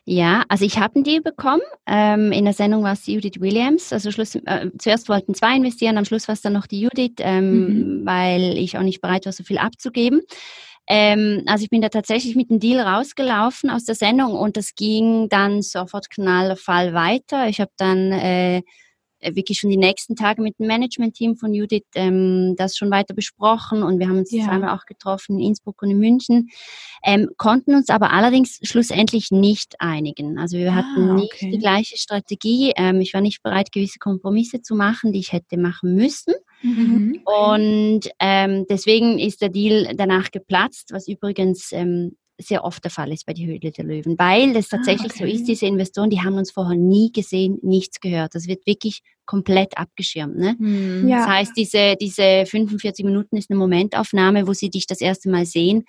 Ja, 0.05 0.44
also 0.48 0.64
ich 0.64 0.79
habe 0.79 0.96
einen 0.96 1.05
Deal 1.05 1.20
bekommen. 1.20 1.62
Ähm, 1.87 2.33
in 2.33 2.44
der 2.44 2.55
Sendung 2.55 2.83
war 2.83 2.92
es 2.92 3.07
Judith 3.07 3.40
Williams. 3.40 3.92
Also 3.92 4.11
Schluss, 4.11 4.35
äh, 4.35 4.70
zuerst 4.79 5.09
wollten 5.09 5.35
zwei 5.35 5.57
investieren, 5.57 5.98
am 5.98 6.05
Schluss 6.05 6.29
war 6.29 6.35
es 6.35 6.42
dann 6.42 6.53
noch 6.53 6.66
die 6.66 6.81
Judith, 6.81 7.16
ähm, 7.18 8.00
mhm. 8.00 8.07
weil 8.07 8.59
ich 8.59 8.77
auch 8.77 8.83
nicht 8.83 9.00
bereit 9.00 9.27
war, 9.27 9.33
so 9.33 9.44
viel 9.44 9.59
abzugeben. 9.59 10.22
Ähm, 10.87 11.42
also 11.46 11.64
ich 11.64 11.70
bin 11.70 11.81
da 11.81 11.88
tatsächlich 11.88 12.37
mit 12.37 12.50
dem 12.50 12.61
Deal 12.61 12.81
rausgelaufen 12.81 13.70
aus 13.70 13.85
der 13.85 13.94
Sendung 13.94 14.33
und 14.33 14.57
das 14.57 14.74
ging 14.74 15.29
dann 15.31 15.62
sofort 15.62 16.11
knallfall 16.11 16.92
weiter. 16.92 17.48
Ich 17.48 17.61
habe 17.61 17.70
dann 17.79 18.12
äh, 18.12 18.62
wirklich 19.32 19.58
schon 19.58 19.70
die 19.70 19.76
nächsten 19.76 20.16
Tage 20.16 20.42
mit 20.42 20.58
dem 20.58 20.66
Management-Team 20.66 21.37
von 21.37 21.54
Judith 21.54 21.84
ähm, 21.94 22.54
das 22.56 22.76
schon 22.76 22.90
weiter 22.90 23.14
besprochen 23.14 23.82
und 23.82 23.98
wir 23.98 24.08
haben 24.08 24.18
uns 24.18 24.30
ja. 24.30 24.44
zweimal 24.44 24.70
auch 24.76 24.84
getroffen 24.87 25.38
in 25.38 25.48
Innsbruck 25.48 25.82
und 25.82 25.90
in 25.90 25.98
München, 25.98 26.50
ähm, 27.04 27.30
konnten 27.37 27.74
uns 27.74 27.88
aber 27.88 28.12
allerdings 28.12 28.58
schlussendlich 28.62 29.30
nicht 29.30 29.74
einigen. 29.78 30.38
Also 30.38 30.58
wir 30.58 30.74
hatten 30.74 31.10
ah, 31.10 31.14
nicht 31.14 31.40
die 31.40 31.58
gleiche 31.58 31.96
Strategie. 31.96 32.72
Ähm, 32.76 33.00
ich 33.00 33.14
war 33.14 33.20
nicht 33.20 33.42
bereit, 33.42 33.72
gewisse 33.72 33.98
Kompromisse 33.98 34.62
zu 34.62 34.74
machen, 34.74 35.12
die 35.12 35.20
ich 35.20 35.32
hätte 35.32 35.56
machen 35.56 35.94
müssen. 35.94 36.34
Mhm. 36.62 37.20
Und 37.24 38.08
ähm, 38.18 38.66
deswegen 38.68 39.18
ist 39.18 39.42
der 39.42 39.50
Deal 39.50 39.94
danach 39.96 40.30
geplatzt, 40.30 40.90
was 40.92 41.08
übrigens 41.08 41.72
ähm, 41.72 42.16
sehr 42.38 42.64
oft 42.64 42.83
der 42.83 42.90
Fall 42.90 43.12
ist 43.12 43.27
bei 43.27 43.33
die 43.33 43.47
Höhle 43.47 43.70
der 43.70 43.85
Löwen, 43.85 44.18
weil 44.18 44.57
es 44.57 44.73
ah, 44.73 44.77
tatsächlich 44.77 45.12
ah, 45.12 45.14
okay. 45.16 45.31
so 45.31 45.37
ist, 45.37 45.49
diese 45.49 45.66
Investoren, 45.66 46.11
die 46.11 46.20
haben 46.20 46.37
uns 46.37 46.51
vorher 46.51 46.77
nie 46.77 47.12
gesehen, 47.12 47.59
nichts 47.62 48.01
gehört. 48.01 48.35
Das 48.35 48.49
wird 48.49 48.66
wirklich 48.66 49.03
komplett 49.25 49.79
abgeschirmt. 49.79 50.37
Ne? 50.37 50.57
Hm. 50.59 51.09
Ja. 51.09 51.18
Das 51.18 51.29
heißt, 51.29 51.53
diese, 51.57 51.97
diese 52.01 52.44
45 52.47 53.05
Minuten 53.05 53.37
ist 53.37 53.51
eine 53.51 53.59
Momentaufnahme, 53.59 54.47
wo 54.47 54.53
sie 54.53 54.70
dich 54.70 54.87
das 54.87 55.01
erste 55.01 55.31
Mal 55.31 55.47
sehen 55.47 55.85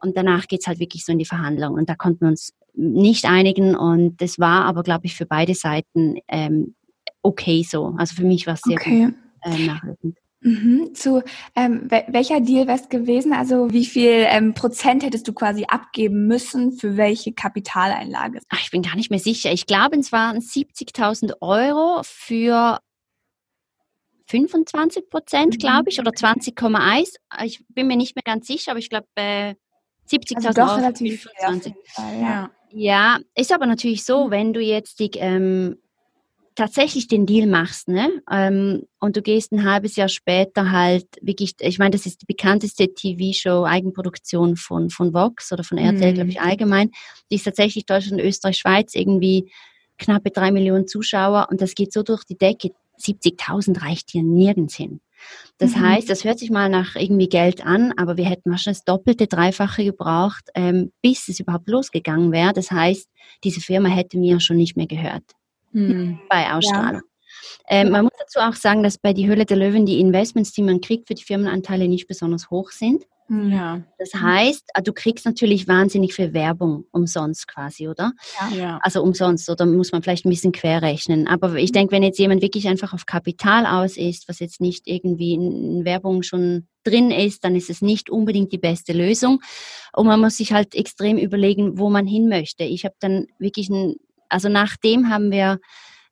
und 0.00 0.16
danach 0.16 0.46
geht's 0.46 0.66
halt 0.66 0.78
wirklich 0.78 1.04
so 1.04 1.12
in 1.12 1.18
die 1.18 1.24
Verhandlung 1.24 1.74
und 1.74 1.88
da 1.88 1.94
konnten 1.94 2.20
wir 2.22 2.28
uns 2.28 2.52
nicht 2.74 3.24
einigen 3.24 3.74
und 3.74 4.20
das 4.20 4.38
war 4.38 4.64
aber, 4.64 4.84
glaube 4.84 5.06
ich, 5.06 5.16
für 5.16 5.26
beide 5.26 5.54
Seiten 5.54 6.18
ähm, 6.28 6.76
okay 7.22 7.64
so. 7.68 7.94
Also 7.98 8.14
für 8.14 8.24
mich 8.24 8.46
war 8.46 8.54
es 8.54 8.60
sehr 8.60 8.76
okay. 8.76 9.06
gut 9.06 9.14
äh, 9.42 9.66
nachwirkend. 9.66 10.18
Mhm. 10.40 10.94
Zu 10.94 11.22
ähm, 11.56 11.88
welcher 11.90 12.40
Deal 12.40 12.68
wäre 12.68 12.78
es 12.78 12.88
gewesen? 12.88 13.32
Also 13.32 13.72
wie 13.72 13.84
viel 13.84 14.24
ähm, 14.28 14.54
Prozent 14.54 15.02
hättest 15.02 15.26
du 15.26 15.32
quasi 15.32 15.64
abgeben 15.66 16.26
müssen 16.26 16.72
für 16.72 16.96
welche 16.96 17.32
Kapitaleinlage? 17.32 18.40
Ach, 18.48 18.60
ich 18.60 18.70
bin 18.70 18.82
gar 18.82 18.94
nicht 18.94 19.10
mehr 19.10 19.18
sicher. 19.18 19.50
Ich 19.52 19.66
glaube, 19.66 19.96
es 19.98 20.12
waren 20.12 20.38
70.000 20.38 21.34
Euro 21.40 22.02
für 22.04 22.78
25 24.26 25.10
Prozent, 25.10 25.54
mhm. 25.54 25.58
glaube 25.58 25.90
ich, 25.90 25.98
oder 25.98 26.12
20,1. 26.12 27.16
Ich 27.44 27.64
bin 27.68 27.88
mir 27.88 27.96
nicht 27.96 28.14
mehr 28.14 28.22
ganz 28.22 28.46
sicher, 28.46 28.72
aber 28.72 28.78
ich 28.78 28.90
glaube 28.90 29.08
äh, 29.16 29.54
70.000 30.08 30.46
also 30.46 30.60
Euro. 30.62 30.74
Relativ 30.76 31.22
25. 31.40 31.74
Fall, 31.84 32.20
ja. 32.20 32.50
ja, 32.70 33.18
ist 33.34 33.52
aber 33.52 33.66
natürlich 33.66 34.04
so, 34.04 34.26
mhm. 34.26 34.30
wenn 34.30 34.52
du 34.52 34.60
jetzt 34.60 35.00
die 35.00 35.10
ähm, 35.16 35.78
tatsächlich 36.58 37.06
den 37.06 37.24
Deal 37.24 37.46
machst, 37.46 37.86
ne? 37.86 38.10
Ähm, 38.28 38.82
und 38.98 39.16
du 39.16 39.22
gehst 39.22 39.52
ein 39.52 39.64
halbes 39.64 39.94
Jahr 39.94 40.08
später 40.08 40.72
halt 40.72 41.06
wirklich, 41.22 41.54
ich 41.60 41.78
meine, 41.78 41.92
das 41.92 42.04
ist 42.04 42.22
die 42.22 42.26
bekannteste 42.26 42.92
TV-Show, 42.92 43.64
Eigenproduktion 43.64 44.56
von, 44.56 44.90
von 44.90 45.14
Vox 45.14 45.52
oder 45.52 45.62
von 45.62 45.78
RTL, 45.78 46.10
mhm. 46.10 46.14
glaube 46.14 46.30
ich, 46.30 46.40
allgemein. 46.40 46.90
Die 47.30 47.36
ist 47.36 47.44
tatsächlich 47.44 47.86
Deutschland, 47.86 48.20
Österreich, 48.20 48.58
Schweiz 48.58 48.96
irgendwie 48.96 49.52
knappe 49.98 50.30
drei 50.30 50.50
Millionen 50.50 50.88
Zuschauer 50.88 51.46
und 51.48 51.60
das 51.60 51.76
geht 51.76 51.92
so 51.92 52.02
durch 52.02 52.24
die 52.24 52.36
Decke. 52.36 52.70
70.000 53.00 53.80
reicht 53.80 54.10
hier 54.10 54.24
nirgends 54.24 54.74
hin. 54.74 55.00
Das 55.58 55.76
mhm. 55.76 55.82
heißt, 55.82 56.10
das 56.10 56.24
hört 56.24 56.40
sich 56.40 56.50
mal 56.50 56.68
nach 56.68 56.96
irgendwie 56.96 57.28
Geld 57.28 57.64
an, 57.64 57.92
aber 57.96 58.16
wir 58.16 58.24
hätten 58.24 58.50
wahrscheinlich 58.50 58.78
das 58.78 58.84
doppelte, 58.84 59.28
dreifache 59.28 59.84
gebraucht, 59.84 60.50
ähm, 60.56 60.90
bis 61.02 61.28
es 61.28 61.38
überhaupt 61.38 61.68
losgegangen 61.68 62.32
wäre. 62.32 62.52
Das 62.52 62.72
heißt, 62.72 63.08
diese 63.44 63.60
Firma 63.60 63.90
hätte 63.90 64.18
mir 64.18 64.40
schon 64.40 64.56
nicht 64.56 64.76
mehr 64.76 64.88
gehört 64.88 65.22
hm. 65.86 66.18
bei 66.28 66.52
Ausstrahlung. 66.52 67.02
Ja. 67.02 67.08
Ähm, 67.70 67.90
man 67.90 68.04
muss 68.04 68.12
dazu 68.18 68.38
auch 68.40 68.54
sagen, 68.54 68.82
dass 68.82 68.98
bei 68.98 69.12
die 69.12 69.26
Höhle 69.26 69.44
der 69.44 69.56
Löwen 69.56 69.86
die 69.86 70.00
Investments, 70.00 70.52
die 70.52 70.62
man 70.62 70.80
kriegt 70.80 71.08
für 71.08 71.14
die 71.14 71.24
Firmenanteile, 71.24 71.88
nicht 71.88 72.06
besonders 72.06 72.50
hoch 72.50 72.70
sind. 72.70 73.04
Hm. 73.28 73.52
Ja. 73.52 73.82
Das 73.98 74.14
heißt, 74.14 74.70
äh, 74.72 74.82
du 74.82 74.94
kriegst 74.94 75.26
natürlich 75.26 75.68
wahnsinnig 75.68 76.14
viel 76.14 76.32
Werbung 76.32 76.86
umsonst 76.92 77.46
quasi, 77.46 77.86
oder? 77.86 78.12
Ja. 78.56 78.78
Also 78.82 79.02
umsonst, 79.02 79.50
oder 79.50 79.66
muss 79.66 79.92
man 79.92 80.02
vielleicht 80.02 80.24
ein 80.24 80.30
bisschen 80.30 80.52
quer 80.52 80.80
rechnen. 80.80 81.28
Aber 81.28 81.56
ich 81.56 81.72
denke, 81.72 81.92
wenn 81.92 82.02
jetzt 82.02 82.18
jemand 82.18 82.40
wirklich 82.40 82.68
einfach 82.68 82.94
auf 82.94 83.04
Kapital 83.04 83.66
aus 83.66 83.98
ist, 83.98 84.28
was 84.28 84.38
jetzt 84.38 84.62
nicht 84.62 84.86
irgendwie 84.86 85.34
in 85.34 85.84
Werbung 85.84 86.22
schon 86.22 86.68
drin 86.84 87.10
ist, 87.10 87.44
dann 87.44 87.54
ist 87.54 87.68
es 87.68 87.82
nicht 87.82 88.08
unbedingt 88.08 88.50
die 88.50 88.58
beste 88.58 88.94
Lösung. 88.94 89.42
Und 89.92 90.06
man 90.06 90.20
muss 90.20 90.38
sich 90.38 90.54
halt 90.54 90.74
extrem 90.74 91.18
überlegen, 91.18 91.78
wo 91.78 91.90
man 91.90 92.06
hin 92.06 92.28
möchte. 92.28 92.64
Ich 92.64 92.86
habe 92.86 92.94
dann 92.98 93.26
wirklich 93.38 93.68
ein 93.68 93.96
also 94.28 94.48
nachdem 94.48 95.08
haben 95.10 95.30
wir 95.30 95.58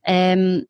ähm, 0.05 0.67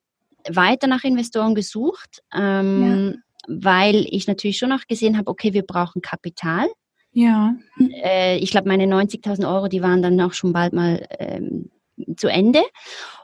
weiter 0.49 0.87
nach 0.87 1.03
Investoren 1.03 1.55
gesucht, 1.55 2.21
ähm, 2.33 3.13
ja. 3.13 3.13
weil 3.47 4.05
ich 4.09 4.27
natürlich 4.27 4.57
schon 4.57 4.71
auch 4.71 4.85
gesehen 4.87 5.17
habe, 5.17 5.29
okay, 5.29 5.53
wir 5.53 5.63
brauchen 5.63 6.01
Kapital. 6.01 6.67
Ja. 7.11 7.55
Äh, 8.03 8.37
ich 8.37 8.51
glaube, 8.51 8.67
meine 8.67 8.85
90.000 8.85 9.47
Euro, 9.51 9.67
die 9.67 9.81
waren 9.81 10.01
dann 10.01 10.19
auch 10.21 10.33
schon 10.33 10.53
bald 10.53 10.73
mal 10.73 11.05
ähm, 11.19 11.71
zu 12.15 12.27
Ende. 12.27 12.61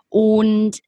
Und 0.09 0.79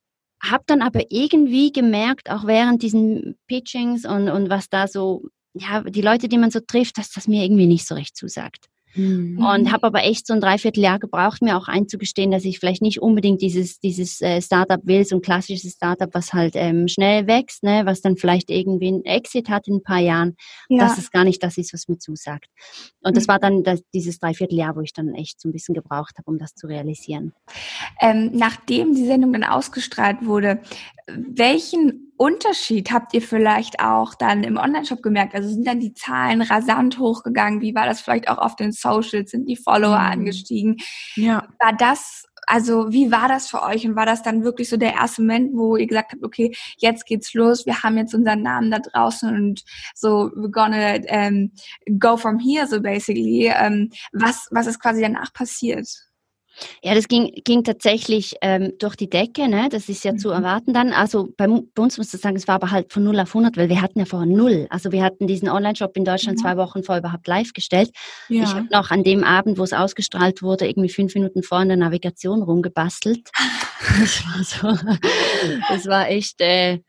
habe 0.42 0.64
dann 0.68 0.82
aber 0.82 1.02
irgendwie 1.10 1.72
gemerkt, 1.72 2.30
auch 2.30 2.46
während 2.46 2.84
diesen 2.84 3.38
Pitchings 3.48 4.06
und, 4.06 4.30
und 4.30 4.50
was 4.50 4.70
da 4.70 4.88
so, 4.88 5.24
ja, 5.54 5.82
die 5.82 6.02
Leute, 6.02 6.28
die 6.28 6.38
man 6.38 6.52
so 6.52 6.60
trifft, 6.60 6.98
dass 6.98 7.12
das 7.12 7.28
mir 7.28 7.44
irgendwie 7.44 7.68
nicht 7.68 7.88
so 7.88 7.96
recht 7.96 8.16
zusagt. 8.16 8.68
Mhm. 8.96 9.38
Und 9.38 9.72
habe 9.72 9.88
aber 9.88 10.04
echt 10.04 10.26
so 10.26 10.34
ein 10.34 10.42
Dreivierteljahr 10.42 11.00
gebraucht, 11.00 11.42
mir 11.42 11.58
auch 11.58 11.68
einzugestehen, 11.68 12.32
dass 12.32 12.46
ich 12.46 12.60
vielleicht 12.60 12.82
nicht 12.82 13.02
unbedingt 13.02 13.42
dieses, 13.42 13.80
dieses 13.80 14.22
äh, 14.22 14.42
Startup 14.42 14.80
will, 14.84 15.06
so 15.06 15.18
ein 15.18 15.22
klassisches 15.22 15.74
Startup, 15.74 16.10
was 16.14 16.34
halt 16.34 16.54
ähm, 16.56 16.88
schnell 16.88 17.28
wächst, 17.28 17.64
ne, 17.64 17.82
was 17.86 18.02
dann 18.02 18.18
vielleicht 18.18 18.50
irgendwie 18.50 18.92
ein 18.92 19.06
Exit 19.06 19.50
hat 19.50 19.68
in 19.68 19.76
ein 19.76 19.84
paar 19.84 20.00
Jahren, 20.00 20.36
ja. 20.70 20.80
dass 20.80 20.98
es 20.98 21.12
gar 21.12 21.24
nicht 21.24 21.44
das 21.44 21.58
ist, 21.58 21.74
was 21.74 21.88
mir 21.88 21.98
zusagt. 21.98 22.48
Und 23.02 23.12
mhm. 23.12 23.16
das 23.16 23.28
war 23.28 23.40
dann 23.40 23.64
das, 23.64 23.82
dieses 23.94 24.20
Dreivierteljahr, 24.20 24.76
wo 24.76 24.82
ich 24.82 24.94
dann 24.94 25.14
echt 25.14 25.40
so 25.42 25.50
ein 25.50 25.52
bisschen 25.52 25.76
gebraucht 25.76 26.18
habe, 26.18 26.30
um 26.30 26.38
das 26.38 26.56
zu 26.56 26.68
realisieren. 26.68 27.34
Ähm, 28.00 28.32
nachdem 28.34 28.94
die 28.94 29.06
Sendung 29.06 29.34
dann 29.34 29.44
ausgestrahlt 29.44 30.26
wurde, 30.26 30.62
welchen 31.08 32.14
Unterschied 32.18 32.92
habt 32.92 33.14
ihr 33.14 33.22
vielleicht 33.22 33.80
auch 33.80 34.16
dann 34.16 34.44
im 34.44 34.58
Online-Shop 34.58 35.02
gemerkt? 35.02 35.36
Also 35.36 35.50
sind 35.50 35.68
dann 35.68 35.80
die 35.80 35.94
Zahlen 35.94 36.42
rasant 36.42 36.98
hochgegangen? 36.98 37.62
Wie 37.62 37.76
war 37.76 37.86
das 37.86 38.02
vielleicht 38.02 38.30
auch 38.30 38.38
auf 38.38 38.56
den 38.56 38.72
Socials? 38.72 39.32
Sind 39.32 39.48
die 39.48 39.58
Follower 39.58 40.00
mhm. 40.00 40.12
angestiegen? 40.12 40.78
Ja. 41.16 41.48
War 41.60 41.74
das, 41.78 42.26
also 42.48 42.92
wie 42.92 43.12
war 43.12 43.28
das 43.28 43.50
für 43.50 43.62
euch? 43.62 43.86
Und 43.86 43.96
war 43.96 44.06
das 44.06 44.24
dann 44.24 44.44
wirklich 44.44 44.70
so 44.70 44.78
der 44.78 44.94
erste 44.94 45.22
Moment, 45.22 45.52
wo 45.54 45.76
ihr 45.76 45.88
gesagt 45.88 46.14
habt, 46.14 46.24
okay, 46.24 46.56
jetzt 46.78 47.06
geht's 47.06 47.34
los, 47.34 47.66
wir 47.66 47.84
haben 47.84 47.98
jetzt 47.98 48.16
unseren 48.16 48.42
Namen 48.42 48.72
da 48.72 48.80
draußen 48.80 49.30
und 49.36 49.64
so, 49.94 50.32
we're 50.36 50.50
gonna 50.50 51.28
um, 51.28 51.52
go 52.00 52.16
from 52.16 52.40
here, 52.40 52.66
so 52.66 52.82
basically. 52.82 53.48
Um, 53.50 53.66
ähm, 53.66 53.90
was, 54.14 54.48
was 54.52 54.68
ist 54.68 54.80
quasi 54.80 55.02
danach 55.02 55.34
passiert? 55.34 55.88
Ja, 56.84 56.94
das 56.94 57.08
ging, 57.08 57.32
ging 57.44 57.64
tatsächlich 57.64 58.36
ähm, 58.42 58.74
durch 58.80 58.96
die 58.96 59.10
Decke, 59.10 59.48
ne? 59.48 59.68
das 59.70 59.90
ist 59.90 60.04
ja 60.04 60.14
mhm. 60.14 60.18
zu 60.18 60.30
erwarten 60.30 60.74
dann. 60.74 60.94
Also 60.94 61.30
bei, 61.38 61.48
bei, 61.48 61.82
uns 61.82 61.98
muss 61.98 62.14
ich 62.14 62.22
sagen, 62.22 62.36
es 62.36 62.48
war 62.48 62.56
aber 62.56 62.72
halt 62.72 62.94
von 62.94 63.04
0 63.04 63.20
auf 63.20 63.30
100, 63.30 63.58
weil 63.58 63.70
wir 63.70 63.82
hatten 63.82 64.00
ja 64.00 64.06
vorher 64.06 64.28
null. 64.28 64.68
Also 64.70 64.92
wir 64.92 65.04
hatten 65.04 65.28
diesen 65.28 65.50
Online-Shop 65.50 65.96
in 65.98 66.06
Deutschland 66.06 66.38
mhm. 66.38 66.42
zwei 66.44 66.58
Wochen 66.58 66.84
vor 66.84 66.98
überhaupt 66.98 67.28
live 67.28 67.54
gestellt. 67.54 67.92
Ja. 68.30 68.44
Ich 68.44 68.54
habe 68.54 68.68
noch 68.72 68.92
an 68.92 69.04
dem 69.04 69.24
Abend, 69.24 69.58
wo 69.58 69.64
es 69.64 69.74
ausgestrahlt 69.74 70.42
wurde, 70.42 70.68
irgendwie 70.68 70.90
fünf 70.90 71.14
Minuten 71.16 71.44
vor 71.44 71.62
in 71.62 71.70
der 71.70 71.78
Navigation 71.78 72.42
rumgebastelt. 72.44 73.30
das 74.00 74.24
war 74.26 74.44
so, 74.44 74.88
das 75.70 75.86
war 75.88 76.10
echt... 76.10 76.42
Äh, 76.42 76.80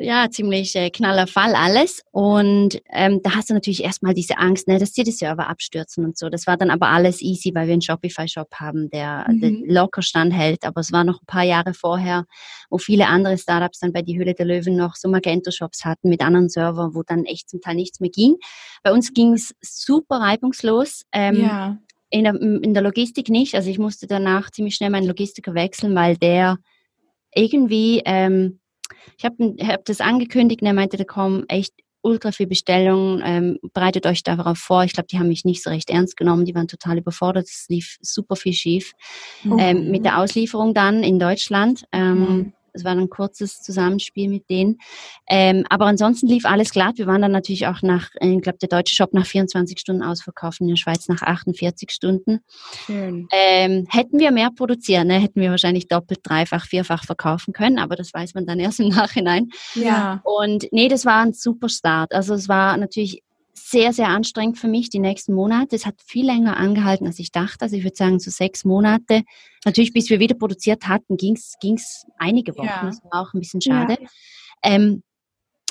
ja, 0.00 0.30
ziemlich 0.30 0.74
äh, 0.76 0.90
knaller 0.90 1.26
Fall 1.26 1.54
alles. 1.54 2.02
Und 2.10 2.80
ähm, 2.90 3.20
da 3.22 3.34
hast 3.34 3.50
du 3.50 3.54
natürlich 3.54 3.84
erstmal 3.84 4.14
diese 4.14 4.38
Angst, 4.38 4.66
ne, 4.66 4.78
dass 4.78 4.92
dir 4.92 5.04
die 5.04 5.10
Server 5.10 5.48
abstürzen 5.48 6.04
und 6.04 6.16
so. 6.16 6.30
Das 6.30 6.46
war 6.46 6.56
dann 6.56 6.70
aber 6.70 6.88
alles 6.88 7.20
easy, 7.20 7.54
weil 7.54 7.66
wir 7.66 7.74
einen 7.74 7.82
Shopify-Shop 7.82 8.54
haben, 8.54 8.88
der, 8.90 9.26
mhm. 9.28 9.40
der 9.40 9.50
locker 9.66 10.02
standhält. 10.02 10.64
Aber 10.64 10.80
es 10.80 10.92
war 10.92 11.04
noch 11.04 11.20
ein 11.20 11.26
paar 11.26 11.42
Jahre 11.42 11.74
vorher, 11.74 12.24
wo 12.70 12.78
viele 12.78 13.08
andere 13.08 13.36
Startups 13.36 13.80
dann 13.80 13.92
bei 13.92 14.02
die 14.02 14.18
Höhle 14.18 14.34
der 14.34 14.46
Löwen 14.46 14.76
noch 14.76 14.96
so 14.96 15.08
Magento-Shops 15.08 15.84
hatten 15.84 16.08
mit 16.08 16.22
anderen 16.22 16.48
Servern, 16.48 16.94
wo 16.94 17.02
dann 17.02 17.24
echt 17.24 17.50
zum 17.50 17.60
Teil 17.60 17.74
nichts 17.74 18.00
mehr 18.00 18.10
ging. 18.10 18.36
Bei 18.82 18.92
uns 18.92 19.12
ging 19.12 19.34
es 19.34 19.54
super 19.60 20.16
reibungslos. 20.16 21.04
Ähm, 21.12 21.42
ja. 21.42 21.78
In 22.12 22.24
der, 22.24 22.34
in 22.34 22.74
der 22.74 22.82
Logistik 22.82 23.28
nicht. 23.28 23.54
Also 23.54 23.70
ich 23.70 23.78
musste 23.78 24.08
danach 24.08 24.50
ziemlich 24.50 24.74
schnell 24.74 24.90
meinen 24.90 25.06
Logistiker 25.06 25.54
wechseln, 25.54 25.94
weil 25.94 26.16
der 26.16 26.58
irgendwie 27.32 28.02
ähm, 28.04 28.59
ich 29.18 29.24
habe 29.24 29.56
hab 29.62 29.84
das 29.84 30.00
angekündigt 30.00 30.62
und 30.62 30.66
er 30.66 30.74
meinte, 30.74 30.96
da 30.96 31.04
kommen 31.04 31.44
echt 31.48 31.74
ultra 32.02 32.32
viel 32.32 32.46
Bestellungen, 32.46 33.22
ähm, 33.24 33.58
bereitet 33.74 34.06
euch 34.06 34.22
darauf 34.22 34.58
vor. 34.58 34.84
Ich 34.84 34.94
glaube, 34.94 35.08
die 35.08 35.18
haben 35.18 35.28
mich 35.28 35.44
nicht 35.44 35.62
so 35.62 35.70
recht 35.70 35.90
ernst 35.90 36.16
genommen, 36.16 36.44
die 36.44 36.54
waren 36.54 36.68
total 36.68 36.98
überfordert, 36.98 37.46
es 37.46 37.66
lief 37.68 37.98
super 38.00 38.36
viel 38.36 38.52
schief. 38.52 38.92
Mhm. 39.44 39.58
Ähm, 39.58 39.90
mit 39.90 40.04
der 40.04 40.18
Auslieferung 40.18 40.74
dann 40.74 41.02
in 41.02 41.18
Deutschland. 41.18 41.84
Ähm, 41.92 42.18
mhm. 42.18 42.52
Es 42.72 42.84
war 42.84 42.92
ein 42.92 43.10
kurzes 43.10 43.62
Zusammenspiel 43.62 44.28
mit 44.28 44.48
denen. 44.50 44.78
Ähm, 45.28 45.64
aber 45.68 45.86
ansonsten 45.86 46.26
lief 46.26 46.44
alles 46.44 46.70
glatt. 46.70 46.98
Wir 46.98 47.06
waren 47.06 47.22
dann 47.22 47.32
natürlich 47.32 47.66
auch 47.66 47.82
nach, 47.82 48.10
ich 48.20 48.42
glaube, 48.42 48.58
der 48.58 48.68
deutsche 48.68 48.94
Shop 48.94 49.12
nach 49.12 49.26
24 49.26 49.78
Stunden 49.78 50.02
ausverkauft, 50.02 50.60
in 50.60 50.68
der 50.68 50.76
Schweiz 50.76 51.08
nach 51.08 51.22
48 51.22 51.90
Stunden. 51.90 52.40
Schön. 52.86 53.28
Ähm, 53.32 53.86
hätten 53.88 54.18
wir 54.18 54.30
mehr 54.30 54.50
produzieren, 54.50 55.08
ne, 55.08 55.18
hätten 55.18 55.40
wir 55.40 55.50
wahrscheinlich 55.50 55.88
doppelt, 55.88 56.20
dreifach, 56.22 56.66
vierfach 56.66 57.04
verkaufen 57.04 57.52
können, 57.52 57.78
aber 57.78 57.96
das 57.96 58.12
weiß 58.12 58.34
man 58.34 58.46
dann 58.46 58.60
erst 58.60 58.80
im 58.80 58.88
Nachhinein. 58.90 59.50
Ja. 59.74 60.20
Und 60.24 60.66
nee, 60.72 60.88
das 60.88 61.04
war 61.04 61.22
ein 61.22 61.32
super 61.32 61.68
Start. 61.68 62.14
Also 62.14 62.34
es 62.34 62.48
war 62.48 62.76
natürlich 62.76 63.22
sehr, 63.70 63.92
sehr 63.92 64.08
anstrengend 64.08 64.58
für 64.58 64.66
mich 64.66 64.90
die 64.90 64.98
nächsten 64.98 65.32
Monate. 65.32 65.76
Es 65.76 65.86
hat 65.86 65.94
viel 66.04 66.26
länger 66.26 66.56
angehalten, 66.56 67.06
als 67.06 67.20
ich 67.20 67.30
dachte. 67.30 67.62
Also 67.62 67.76
ich 67.76 67.84
würde 67.84 67.96
sagen, 67.96 68.18
so 68.18 68.30
sechs 68.30 68.64
Monate. 68.64 69.22
Natürlich, 69.64 69.92
bis 69.92 70.10
wir 70.10 70.18
wieder 70.18 70.34
produziert 70.34 70.88
hatten, 70.88 71.16
ging 71.16 71.34
es 71.34 72.06
einige 72.18 72.56
Wochen. 72.56 72.66
Ja. 72.66 72.84
Das 72.84 73.00
war 73.04 73.22
auch 73.22 73.32
ein 73.32 73.38
bisschen 73.38 73.60
schade. 73.60 73.96
Ja. 74.00 74.08
Ähm, 74.62 75.02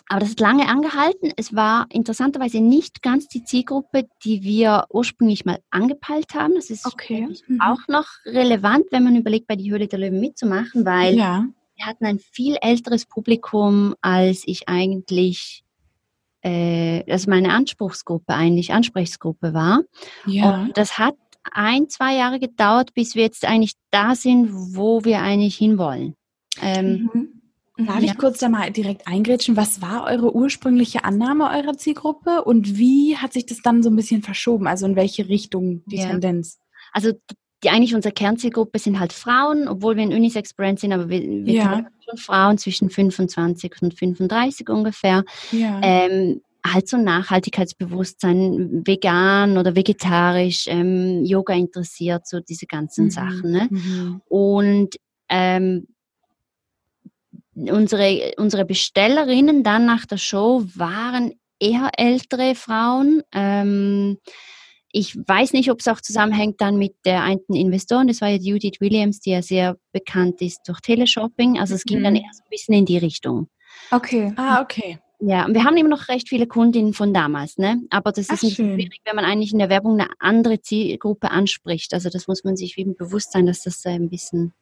aber 0.08 0.22
das 0.22 0.32
hat 0.32 0.40
lange 0.40 0.68
angehalten. 0.68 1.32
Es 1.36 1.54
war 1.54 1.88
interessanterweise 1.92 2.62
nicht 2.62 3.04
ganz 3.04 3.28
die 3.28 3.44
Zielgruppe, 3.44 4.08
die 4.24 4.44
wir 4.44 4.86
ursprünglich 4.90 5.46
mal 5.46 5.60
angepeilt 5.70 6.34
haben. 6.34 6.56
Das 6.56 6.70
ist 6.70 6.86
okay. 6.86 7.28
mhm. 7.48 7.62
auch 7.62 7.88
noch 7.88 8.08
relevant, 8.26 8.86
wenn 8.92 9.04
man 9.04 9.18
überlegt, 9.18 9.48
bei 9.48 9.56
die 9.56 9.72
Höhle 9.72 9.88
der 9.88 10.00
Löwen 10.00 10.22
mitzumachen, 10.22 10.86
weil 10.86 11.16
ja. 11.16 11.46
wir 11.76 11.86
hatten 11.86 12.06
ein 12.06 12.18
viel 12.18 12.58
älteres 12.62 13.06
Publikum, 13.06 13.94
als 14.02 14.44
ich 14.46 14.70
eigentlich 14.70 15.64
äh, 16.42 17.04
also 17.12 17.30
meine 17.30 17.52
Anspruchsgruppe 17.52 18.34
eigentlich, 18.34 18.74
Ansprechgruppe 18.74 19.54
war. 19.54 19.82
Ja. 20.26 20.62
Und 20.62 20.78
das 20.78 20.98
hat 20.98 21.16
ein, 21.52 21.90
zwei 21.90 22.16
Jahre 22.16 22.40
gedauert, 22.40 22.94
bis 22.94 23.16
wir 23.16 23.24
jetzt 23.24 23.46
eigentlich 23.46 23.74
da 23.92 24.16
sind, 24.16 24.50
wo 24.52 25.04
wir 25.04 25.22
eigentlich 25.22 25.56
hinwollen. 25.56 26.16
Ähm, 26.62 27.10
mhm. 27.14 27.40
Darf 27.86 28.02
ja. 28.02 28.12
ich 28.12 28.18
kurz 28.18 28.40
da 28.40 28.50
mal 28.50 28.72
direkt 28.72 29.08
eingrätschen? 29.08 29.56
Was 29.56 29.82
war 29.82 30.04
eure 30.04 30.36
ursprüngliche 30.36 31.06
Annahme 31.06 31.50
eurer 31.50 31.78
Zielgruppe 31.78 32.44
und 32.44 32.78
wie 32.78 33.16
hat 33.16 33.32
sich 33.32 33.46
das 33.46 33.62
dann 33.62 33.84
so 33.84 33.90
ein 33.90 33.96
bisschen 33.96 34.22
verschoben? 34.22 34.68
Also 34.68 34.86
in 34.86 34.98
welche 34.98 35.30
Richtung 35.30 35.84
die 35.86 35.98
ja. 35.98 36.10
Tendenz? 36.10 36.60
Also 36.92 37.14
die 37.64 37.70
eigentlich 37.70 37.96
unsere 37.96 38.14
Kernzielgruppe 38.14 38.80
sind 38.80 39.00
halt 39.00 39.14
Frauen, 39.14 39.68
obwohl 39.68 39.96
wir 39.96 40.04
ein 40.04 40.14
Unisex-Brand 40.14 40.80
sind, 40.80 40.94
aber 40.94 41.10
wir, 41.10 41.22
wir 41.22 41.54
ja. 41.54 41.86
schon 42.06 42.18
Frauen 42.18 42.58
zwischen 42.58 42.90
25 42.90 43.82
und 43.82 43.94
35 43.94 44.70
ungefähr. 44.70 45.24
Ja. 45.52 45.80
Ähm, 45.84 46.42
halt 46.66 46.88
so 46.88 46.98
Nachhaltigkeitsbewusstsein, 46.98 48.86
vegan 48.86 49.58
oder 49.58 49.76
vegetarisch, 49.76 50.68
ähm, 50.68 51.24
Yoga 51.26 51.54
interessiert, 51.54 52.28
so 52.28 52.40
diese 52.40 52.66
ganzen 52.66 53.06
mhm. 53.06 53.12
Sachen. 53.12 53.52
Ne? 53.52 53.68
Mhm. 53.70 54.22
Und 54.28 54.96
ähm, 55.30 55.88
unsere, 57.56 58.34
unsere 58.38 58.66
Bestellerinnen 58.66 59.64
dann 59.64 59.86
nach 59.86 60.06
der 60.06 60.18
Show 60.18 60.64
waren 60.76 61.34
eher 61.60 61.92
ältere 61.98 62.56
Frauen. 62.56 63.22
Ähm, 63.34 64.18
ich 64.92 65.16
weiß 65.16 65.54
nicht, 65.54 65.70
ob 65.72 65.80
es 65.80 65.88
auch 65.88 66.02
zusammenhängt 66.02 66.62
dann 66.62 66.78
mit 66.78 66.96
der 67.06 67.24
einen 67.24 67.40
Investoren, 67.54 68.08
das 68.08 68.22
war 68.22 68.30
ja 68.30 68.38
Judith 68.38 68.80
Williams, 68.80 69.20
die 69.20 69.32
ja 69.32 69.42
sehr 69.42 69.78
bekannt 69.92 70.42
ist 70.42 70.62
durch 70.68 70.80
Teleshopping. 70.82 71.60
Also 71.60 71.76
es 71.76 71.84
ging 71.84 72.04
dann 72.04 72.14
mhm. 72.14 72.22
eher 72.22 72.32
so 72.34 72.44
ein 72.44 72.50
bisschen 72.50 72.76
in 72.76 72.86
die 72.86 72.98
Richtung. 72.98 73.50
Okay. 73.92 74.34
Ah, 74.36 74.62
okay. 74.62 75.00
Ja, 75.22 75.46
und 75.46 75.54
wir 75.54 75.66
haben 75.66 75.76
immer 75.76 75.90
noch 75.90 76.08
recht 76.08 76.30
viele 76.30 76.48
Kundinnen 76.48 76.94
von 76.94 77.14
damals, 77.14 77.58
ne? 77.58 77.82
Aber 77.90 78.12
das 78.12 78.30
ist 78.30 78.32
Ach, 78.32 78.42
ein 78.42 78.50
bisschen 78.50 78.76
schwierig, 78.76 79.02
wenn 79.06 79.18
man 79.18 79.26
eigentlich 79.26 79.52
in 79.52 79.60
der 79.60 79.70
Werbung 79.70 80.00
eine 80.00 80.10
andere 80.20 80.62
Zielgruppe 80.62 81.30
anspricht. 81.30 81.94
Also 81.94 82.10
das 82.10 82.28
muss 82.28 82.46
man 82.46 82.56
sich 82.56 82.78
eben 82.78 82.96
bewusst 82.96 83.34
sein, 83.34 83.46
dass 83.46 83.64
das 83.64 83.86
ein 83.86 84.10
bisschen 84.10 84.54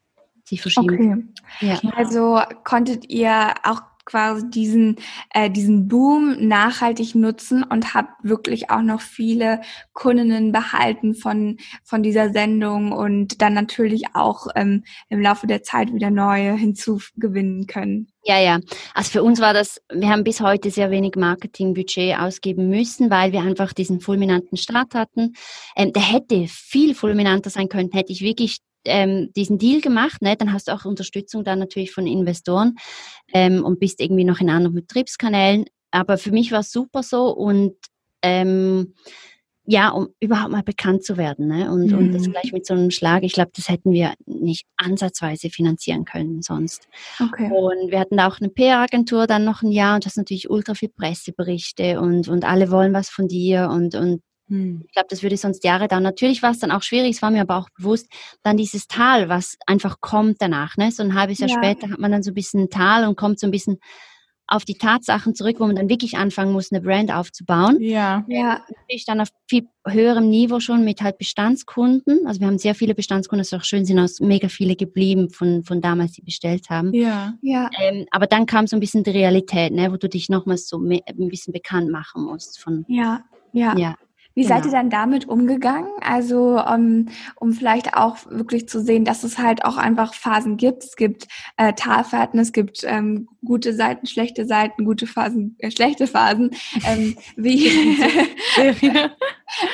sich 0.44 0.62
verschiebt. 0.62 0.92
Okay. 0.92 1.24
Ja. 1.62 1.80
Also 1.96 2.40
konntet 2.64 3.08
ihr 3.10 3.54
auch 3.64 3.82
quasi 4.08 4.50
diesen, 4.50 4.96
äh, 5.34 5.52
diesen 5.52 5.88
Boom 5.88 6.48
nachhaltig 6.48 7.14
nutzen 7.14 7.64
und 7.64 7.94
habe 7.94 8.08
wirklich 8.24 8.72
auch 8.72 8.82
noch 8.82 9.02
viele 9.02 9.62
Kundinnen 9.94 10.52
behalten 10.52 11.14
von, 11.14 11.58
von 11.84 12.02
dieser 12.02 12.32
Sendung 12.32 12.92
und 12.94 13.42
dann 13.42 13.54
natürlich 13.54 14.16
auch 14.16 14.48
ähm, 14.56 14.84
im 15.10 15.22
Laufe 15.22 15.46
der 15.46 15.62
Zeit 15.62 15.94
wieder 15.94 16.10
neue 16.10 16.54
hinzugewinnen 16.54 17.68
können. 17.68 18.08
Ja, 18.24 18.40
ja. 18.40 18.60
Also 18.94 19.12
für 19.12 19.24
uns 19.24 19.40
war 19.40 19.54
das, 19.54 19.82
wir 19.92 20.10
haben 20.10 20.24
bis 20.24 20.42
heute 20.42 20.72
sehr 20.72 20.90
wenig 20.90 21.16
Marketingbudget 21.16 22.18
ausgeben 22.18 22.70
müssen, 22.70 23.10
weil 23.10 23.32
wir 23.32 23.42
einfach 23.42 23.74
diesen 23.74 24.00
fulminanten 24.00 24.58
Start 24.58 24.96
hatten. 24.96 25.34
Ähm, 25.76 25.94
der 25.94 26.02
hätte 26.02 26.46
viel 26.48 26.96
fulminanter 26.96 27.50
sein 27.50 27.70
können, 27.70 27.92
hätte 27.92 28.12
ich 28.12 28.22
wirklich 28.22 28.60
ähm, 28.88 29.32
diesen 29.36 29.58
Deal 29.58 29.82
gemacht, 29.82 30.22
ne, 30.22 30.36
dann 30.36 30.54
hast 30.54 30.68
du 30.68 30.74
auch 30.74 30.86
Unterstützung 30.86 31.44
dann 31.44 31.60
natürlich 31.60 31.92
von 31.92 32.08
Investoren 32.08 32.76
ähm, 33.34 33.64
und 33.64 33.80
bist 33.80 34.02
irgendwie 34.02 34.24
noch 34.24 34.40
in 34.40 34.50
anderen 34.50 34.76
Betriebskanälen. 34.76 35.66
Aber 35.92 36.18
für 36.18 36.32
mich 36.32 36.52
war 36.52 36.60
es 36.60 36.72
super 36.72 37.04
so 37.04 37.30
und 37.30 37.76
ähm, 38.22 38.94
ja, 39.70 39.90
um 39.90 40.08
überhaupt 40.22 40.52
mal 40.52 40.64
bekannt 40.64 41.04
zu 41.04 41.18
werden. 41.18 41.48
Ne? 41.48 41.70
Und, 41.70 41.92
mhm. 41.92 41.98
und 41.98 42.14
das 42.14 42.26
mhm. 42.26 42.32
gleich 42.32 42.54
mit 42.54 42.66
so 42.66 42.74
einem 42.74 42.90
Schlag, 42.90 43.24
ich 43.24 43.34
glaube, 43.34 43.52
das 43.54 43.68
hätten 43.68 43.92
wir 43.92 44.14
nicht 44.26 44.66
ansatzweise 44.78 45.50
finanzieren 45.50 46.06
können 46.06 46.42
sonst. 46.42 46.88
Okay. 47.20 47.52
Und 47.52 47.92
wir 47.92 48.00
hatten 48.00 48.20
auch 48.22 48.40
eine 48.40 48.50
PR-Agentur 48.50 49.28
dann 49.28 49.44
noch 49.44 49.62
ein 49.62 49.72
Jahr 49.72 49.96
und 49.96 50.06
das 50.06 50.16
natürlich 50.16 50.50
ultra 50.50 50.74
viel 50.74 50.90
Presseberichte 50.90 52.00
und, 52.00 52.30
und 52.30 52.46
alle 52.46 52.72
wollen 52.72 52.94
was 52.94 53.10
von 53.10 53.28
dir 53.28 53.70
und, 53.70 53.94
und 53.96 54.22
hm. 54.50 54.84
Ich 54.86 54.92
glaube, 54.94 55.08
das 55.10 55.24
würde 55.24 55.38
sonst 55.38 55.64
Jahre 55.64 55.88
dauern. 55.88 56.04
Natürlich 56.04 56.42
war 56.42 56.52
es 56.52 56.60
dann 56.60 56.72
auch 56.72 56.84
schwierig, 56.84 57.16
es 57.16 57.22
war 57.22 57.32
mir 57.32 57.42
aber 57.42 57.58
auch 57.58 57.70
bewusst, 57.78 58.08
dann 58.44 58.58
dieses 58.58 58.88
Tal, 58.88 59.30
was 59.30 59.58
einfach 59.66 60.00
kommt 60.00 60.38
danach. 60.40 60.78
Ne? 60.78 60.92
So 60.92 61.04
ein 61.04 61.16
halbes 61.16 61.40
Jahr 61.40 61.50
ja. 61.50 61.58
später 61.58 61.90
hat 61.90 62.00
man 62.00 62.12
dann 62.12 62.24
so 62.24 62.32
ein 62.32 62.36
bisschen 62.36 62.62
ein 62.62 62.70
Tal 62.70 63.08
und 63.08 63.18
kommt 63.18 63.40
so 63.40 63.48
ein 63.48 63.52
bisschen 63.52 63.80
auf 64.50 64.64
die 64.64 64.76
Tatsachen 64.76 65.36
zurück, 65.36 65.58
wo 65.60 65.68
man 65.68 65.76
dann 65.76 65.90
wirklich 65.90 66.16
anfangen 66.16 66.54
muss, 66.54 66.72
eine 66.72 66.80
Brand 66.80 67.12
aufzubauen. 67.12 67.82
Ja. 67.82 68.24
Ja. 68.30 68.64
Natürlich 68.80 69.04
dann 69.04 69.20
auf 69.20 69.28
viel 69.50 69.68
höherem 69.86 70.30
Niveau 70.30 70.62
schon 70.62 70.86
mit 70.86 71.02
halt 71.02 71.18
Bestandskunden. 71.18 72.26
Also 72.26 72.40
wir 72.40 72.48
haben 72.48 72.58
sehr 72.58 72.74
viele 72.74 72.96
Bestandskunden, 72.96 73.42
das 73.42 73.52
ist 73.52 73.60
auch 73.60 73.66
schön, 73.66 73.84
sind 73.84 74.00
aus 74.00 74.22
mega 74.22 74.48
viele 74.48 74.78
geblieben 74.78 75.30
von, 75.30 75.66
von 75.66 75.82
damals, 75.82 76.14
die 76.14 76.22
bestellt 76.22 76.70
haben. 76.70 76.94
Ja. 76.94 77.34
Ja. 77.42 77.70
Ähm, 77.78 78.06
aber 78.12 78.26
dann 78.26 78.46
kam 78.46 78.68
so 78.68 78.78
ein 78.78 78.80
bisschen 78.80 79.04
die 79.04 79.12
Realität, 79.12 79.74
ne, 79.74 79.92
wo 79.92 79.98
du 79.98 80.08
dich 80.08 80.30
nochmals 80.30 80.70
so 80.70 80.80
ein 80.80 81.02
bisschen 81.28 81.52
bekannt 81.52 81.92
machen 81.92 82.24
musst 82.24 82.58
von. 82.62 82.86
Ja. 82.88 83.26
Ja. 83.52 83.76
ja. 83.78 83.96
Wie 84.38 84.44
genau. 84.44 84.54
seid 84.54 84.66
ihr 84.66 84.72
dann 84.72 84.92
damit 84.92 85.28
umgegangen? 85.28 85.90
Also 86.00 86.64
um, 86.64 87.08
um 87.38 87.54
vielleicht 87.54 87.96
auch 87.96 88.18
wirklich 88.30 88.70
zu 88.70 88.80
sehen, 88.84 89.04
dass 89.04 89.24
es 89.24 89.40
halt 89.40 89.66
auch 89.66 89.78
einfach 89.78 90.14
Phasen 90.14 90.58
gibt. 90.58 90.84
Es 90.84 90.96
gibt 90.96 91.28
äh, 91.58 91.74
Talfahrten, 91.74 92.40
es 92.40 92.52
gibt 92.52 92.84
ähm, 92.84 93.30
gute 93.44 93.74
Seiten, 93.74 94.06
schlechte 94.06 94.46
Seiten, 94.46 94.86
gute 94.86 95.08
Phasen, 95.08 95.56
äh, 95.58 95.72
schlechte 95.72 96.06
Phasen. 96.06 96.52
Ähm, 96.86 97.18
wie, 97.36 97.98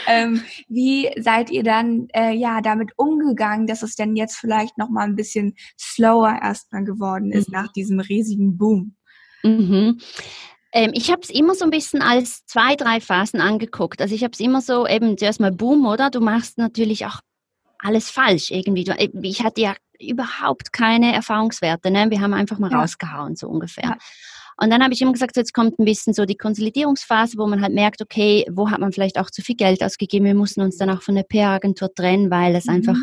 ähm, 0.07 0.41
wie 0.69 1.09
seid 1.19 1.51
ihr 1.51 1.63
dann 1.63 2.07
äh, 2.15 2.31
ja 2.31 2.61
damit 2.61 2.93
umgegangen, 2.95 3.67
dass 3.67 3.83
es 3.83 3.97
denn 3.97 4.15
jetzt 4.15 4.37
vielleicht 4.37 4.77
noch 4.77 4.89
mal 4.89 5.03
ein 5.03 5.17
bisschen 5.17 5.55
slower 5.77 6.39
erstmal 6.41 6.85
geworden 6.85 7.33
ist 7.33 7.49
mhm. 7.49 7.55
nach 7.55 7.73
diesem 7.73 7.99
riesigen 7.99 8.57
Boom? 8.57 8.95
Mhm. 9.43 9.99
Ähm, 10.73 10.91
ich 10.93 11.11
habe 11.11 11.21
es 11.21 11.29
immer 11.29 11.53
so 11.53 11.65
ein 11.65 11.71
bisschen 11.71 12.01
als 12.01 12.45
zwei, 12.47 12.75
drei 12.75 12.99
Phasen 12.99 13.39
angeguckt. 13.39 14.01
Also 14.01 14.15
ich 14.15 14.23
habe 14.23 14.31
es 14.33 14.39
immer 14.39 14.59
so 14.59 14.87
eben 14.87 15.17
zuerst 15.17 15.39
mal 15.39 15.51
Boom, 15.51 15.85
oder? 15.85 16.09
Du 16.09 16.19
machst 16.19 16.57
natürlich 16.57 17.05
auch 17.05 17.19
alles 17.77 18.09
falsch 18.09 18.49
irgendwie. 18.49 18.85
Äh, 18.87 19.09
ich 19.21 19.43
hatte 19.43 19.61
ja 19.61 19.75
überhaupt 19.99 20.73
keine 20.73 21.13
Erfahrungswerte. 21.13 21.91
Ne? 21.91 22.09
Wir 22.09 22.21
haben 22.21 22.33
einfach 22.33 22.57
mal 22.57 22.71
ja. 22.71 22.79
rausgehauen, 22.79 23.35
so 23.35 23.47
ungefähr. 23.47 23.83
Ja. 23.83 23.97
Und 24.57 24.71
dann 24.71 24.83
habe 24.83 24.93
ich 24.93 25.01
immer 25.01 25.13
gesagt, 25.13 25.35
so 25.35 25.41
jetzt 25.41 25.53
kommt 25.53 25.79
ein 25.79 25.85
bisschen 25.85 26.13
so 26.13 26.25
die 26.25 26.37
Konsolidierungsphase, 26.37 27.37
wo 27.37 27.47
man 27.47 27.61
halt 27.61 27.73
merkt, 27.73 28.01
okay, 28.01 28.45
wo 28.51 28.69
hat 28.69 28.79
man 28.79 28.91
vielleicht 28.91 29.19
auch 29.19 29.29
zu 29.29 29.41
viel 29.41 29.55
Geld 29.55 29.83
ausgegeben? 29.83 30.25
Wir 30.25 30.35
mussten 30.35 30.61
uns 30.61 30.77
dann 30.77 30.89
auch 30.89 31.01
von 31.01 31.15
der 31.15 31.23
PR-Agentur 31.23 31.93
trennen, 31.93 32.31
weil 32.31 32.53
das 32.53 32.65
mhm. 32.65 32.73
einfach 32.73 32.97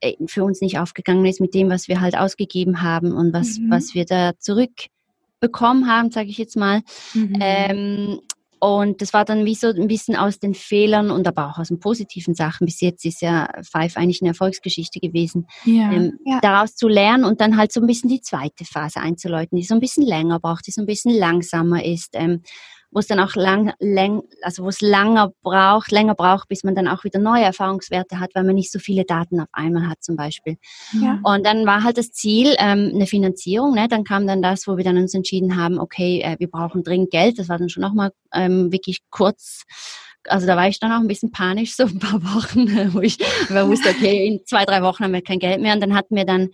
äh, 0.00 0.14
für 0.26 0.44
uns 0.44 0.60
nicht 0.60 0.78
aufgegangen 0.78 1.24
ist 1.26 1.40
mit 1.40 1.54
dem, 1.54 1.70
was 1.70 1.88
wir 1.88 2.00
halt 2.00 2.16
ausgegeben 2.16 2.82
haben 2.82 3.12
und 3.12 3.32
was, 3.32 3.58
mhm. 3.58 3.70
was 3.70 3.94
wir 3.94 4.04
da 4.06 4.32
zurück 4.38 4.70
bekommen 5.40 5.86
haben, 5.86 6.10
sage 6.10 6.28
ich 6.28 6.38
jetzt 6.38 6.56
mal. 6.56 6.82
Mhm. 7.14 7.38
Ähm, 7.40 8.20
und 8.60 9.00
das 9.00 9.14
war 9.14 9.24
dann 9.24 9.46
wie 9.46 9.54
so 9.54 9.68
ein 9.68 9.88
bisschen 9.88 10.16
aus 10.16 10.38
den 10.38 10.52
Fehlern 10.52 11.10
und 11.10 11.26
aber 11.26 11.48
auch 11.48 11.58
aus 11.58 11.68
den 11.68 11.80
positiven 11.80 12.34
Sachen. 12.34 12.66
Bis 12.66 12.82
jetzt 12.82 13.06
ist 13.06 13.22
ja 13.22 13.48
Five 13.62 13.96
eigentlich 13.96 14.20
eine 14.20 14.28
Erfolgsgeschichte 14.30 15.00
gewesen. 15.00 15.46
Ja, 15.64 15.90
ähm, 15.90 16.18
ja. 16.26 16.40
Daraus 16.42 16.76
zu 16.76 16.86
lernen 16.86 17.24
und 17.24 17.40
dann 17.40 17.56
halt 17.56 17.72
so 17.72 17.80
ein 17.80 17.86
bisschen 17.86 18.10
die 18.10 18.20
zweite 18.20 18.66
Phase 18.66 19.00
einzuläuten, 19.00 19.56
die 19.56 19.64
so 19.64 19.72
ein 19.74 19.80
bisschen 19.80 20.04
länger 20.04 20.38
braucht, 20.40 20.66
die 20.66 20.72
so 20.72 20.82
ein 20.82 20.86
bisschen 20.86 21.14
langsamer 21.14 21.82
ist. 21.82 22.10
Ähm, 22.12 22.42
wo 22.90 22.98
es 22.98 23.06
dann 23.06 23.20
auch 23.20 23.34
lang, 23.36 23.72
lang 23.78 24.22
also 24.42 24.64
wo 24.64 24.68
es 24.68 24.80
länger 24.80 25.32
braucht, 25.42 25.92
länger 25.92 26.14
braucht, 26.14 26.48
bis 26.48 26.64
man 26.64 26.74
dann 26.74 26.88
auch 26.88 27.04
wieder 27.04 27.18
neue 27.18 27.44
Erfahrungswerte 27.44 28.18
hat, 28.18 28.30
weil 28.34 28.44
man 28.44 28.54
nicht 28.54 28.72
so 28.72 28.78
viele 28.78 29.04
Daten 29.04 29.40
auf 29.40 29.48
einmal 29.52 29.88
hat 29.88 30.02
zum 30.02 30.16
Beispiel. 30.16 30.56
Ja. 31.00 31.20
Und 31.22 31.46
dann 31.46 31.66
war 31.66 31.84
halt 31.84 31.98
das 31.98 32.12
Ziel 32.12 32.54
ähm, 32.58 32.90
eine 32.94 33.06
Finanzierung. 33.06 33.74
Ne? 33.74 33.86
Dann 33.88 34.04
kam 34.04 34.26
dann 34.26 34.42
das, 34.42 34.66
wo 34.66 34.76
wir 34.76 34.84
dann 34.84 34.96
uns 34.96 35.14
entschieden 35.14 35.56
haben, 35.56 35.78
okay, 35.78 36.20
äh, 36.22 36.36
wir 36.38 36.48
brauchen 36.48 36.82
dringend 36.82 37.10
Geld. 37.10 37.38
Das 37.38 37.48
war 37.48 37.58
dann 37.58 37.68
schon 37.68 37.82
nochmal 37.82 38.10
ähm, 38.32 38.72
wirklich 38.72 39.00
kurz 39.10 39.64
also 40.28 40.46
da 40.46 40.54
war 40.54 40.68
ich 40.68 40.78
dann 40.78 40.92
auch 40.92 41.00
ein 41.00 41.08
bisschen 41.08 41.32
panisch, 41.32 41.74
so 41.74 41.84
ein 41.84 41.98
paar 41.98 42.22
Wochen, 42.22 42.68
wo 42.94 43.00
ich 43.00 43.18
wusste, 43.48 43.88
okay, 43.88 44.26
in 44.26 44.44
zwei, 44.44 44.66
drei 44.66 44.82
Wochen 44.82 45.04
haben 45.04 45.14
wir 45.14 45.22
kein 45.22 45.38
Geld 45.38 45.62
mehr. 45.62 45.72
Und 45.72 45.80
dann 45.80 45.94
hatten 45.94 46.14
wir 46.14 46.26
dann 46.26 46.50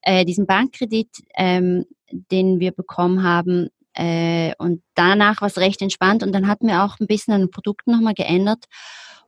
äh, 0.00 0.24
diesen 0.24 0.46
Bankkredit, 0.46 1.08
ähm, 1.36 1.84
den 2.10 2.60
wir 2.60 2.72
bekommen 2.72 3.22
haben, 3.22 3.68
äh, 4.00 4.54
und 4.56 4.82
danach 4.94 5.42
war 5.42 5.48
es 5.48 5.58
recht 5.58 5.82
entspannt 5.82 6.22
und 6.22 6.32
dann 6.32 6.48
hatten 6.48 6.66
wir 6.68 6.84
auch 6.84 6.98
ein 7.00 7.06
bisschen 7.06 7.34
an 7.34 7.42
den 7.42 7.50
Produkten 7.50 7.92
nochmal 7.92 8.14
geändert 8.14 8.64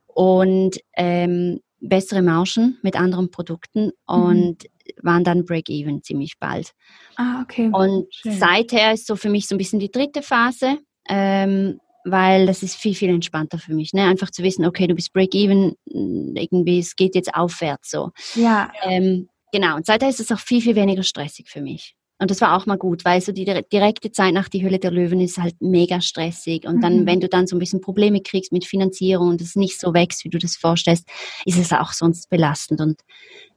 und 0.07 0.79
ähm, 0.97 1.59
bessere 1.79 2.23
Margen 2.23 2.79
mit 2.81 2.95
anderen 2.95 3.29
Produkten 3.29 3.85
mhm. 3.85 3.91
und 4.07 4.63
waren 5.03 5.23
dann 5.23 5.45
Break-Even 5.45 6.01
ziemlich 6.01 6.39
bald. 6.39 6.71
Ah, 7.17 7.41
okay. 7.43 7.69
Und 7.71 8.07
Schön. 8.15 8.31
seither 8.31 8.93
ist 8.93 9.05
so 9.05 9.15
für 9.15 9.29
mich 9.29 9.47
so 9.47 9.53
ein 9.53 9.59
bisschen 9.59 9.79
die 9.79 9.91
dritte 9.91 10.23
Phase, 10.23 10.79
ähm, 11.07 11.79
weil 12.03 12.47
das 12.47 12.63
ist 12.63 12.75
viel, 12.75 12.95
viel 12.95 13.09
entspannter 13.09 13.59
für 13.59 13.75
mich. 13.75 13.93
Ne? 13.93 14.03
Einfach 14.03 14.31
zu 14.31 14.41
wissen, 14.41 14.65
okay, 14.65 14.87
du 14.87 14.95
bist 14.95 15.13
Break-Even, 15.13 15.75
irgendwie, 15.85 16.79
es 16.79 16.95
geht 16.95 17.13
jetzt 17.13 17.35
aufwärts 17.35 17.91
so. 17.91 18.09
Ja. 18.33 18.71
Ähm, 18.81 19.29
genau, 19.51 19.75
und 19.75 19.85
seither 19.85 20.09
ist 20.09 20.19
es 20.19 20.31
auch 20.31 20.39
viel, 20.39 20.61
viel 20.61 20.75
weniger 20.75 21.03
stressig 21.03 21.49
für 21.49 21.61
mich. 21.61 21.95
Und 22.23 22.31
das 22.31 22.39
war 22.39 22.55
auch 22.55 22.65
mal 22.65 22.77
gut, 22.77 23.03
weil 23.03 23.19
so 23.19 23.33
die 23.33 23.43
direkte 23.43 24.09
Zeit 24.09 24.33
nach 24.33 24.47
die 24.47 24.63
Höhle 24.63 24.79
der 24.79 24.91
Löwen 24.91 25.19
ist 25.19 25.39
halt 25.39 25.55
mega 25.59 25.99
stressig. 25.99 26.65
Und 26.65 26.79
dann, 26.79 27.01
mhm. 27.01 27.05
wenn 27.05 27.19
du 27.19 27.27
dann 27.27 27.47
so 27.47 27.57
ein 27.57 27.59
bisschen 27.59 27.81
Probleme 27.81 28.21
kriegst 28.21 28.53
mit 28.53 28.63
Finanzierung 28.63 29.27
und 29.27 29.41
es 29.41 29.57
nicht 29.57 29.77
so 29.77 29.93
wächst, 29.93 30.23
wie 30.23 30.29
du 30.29 30.37
das 30.37 30.55
vorstellst, 30.55 31.05
ist 31.43 31.57
es 31.57 31.73
auch 31.73 31.91
sonst 31.91 32.29
belastend. 32.29 32.79
Und 32.79 33.01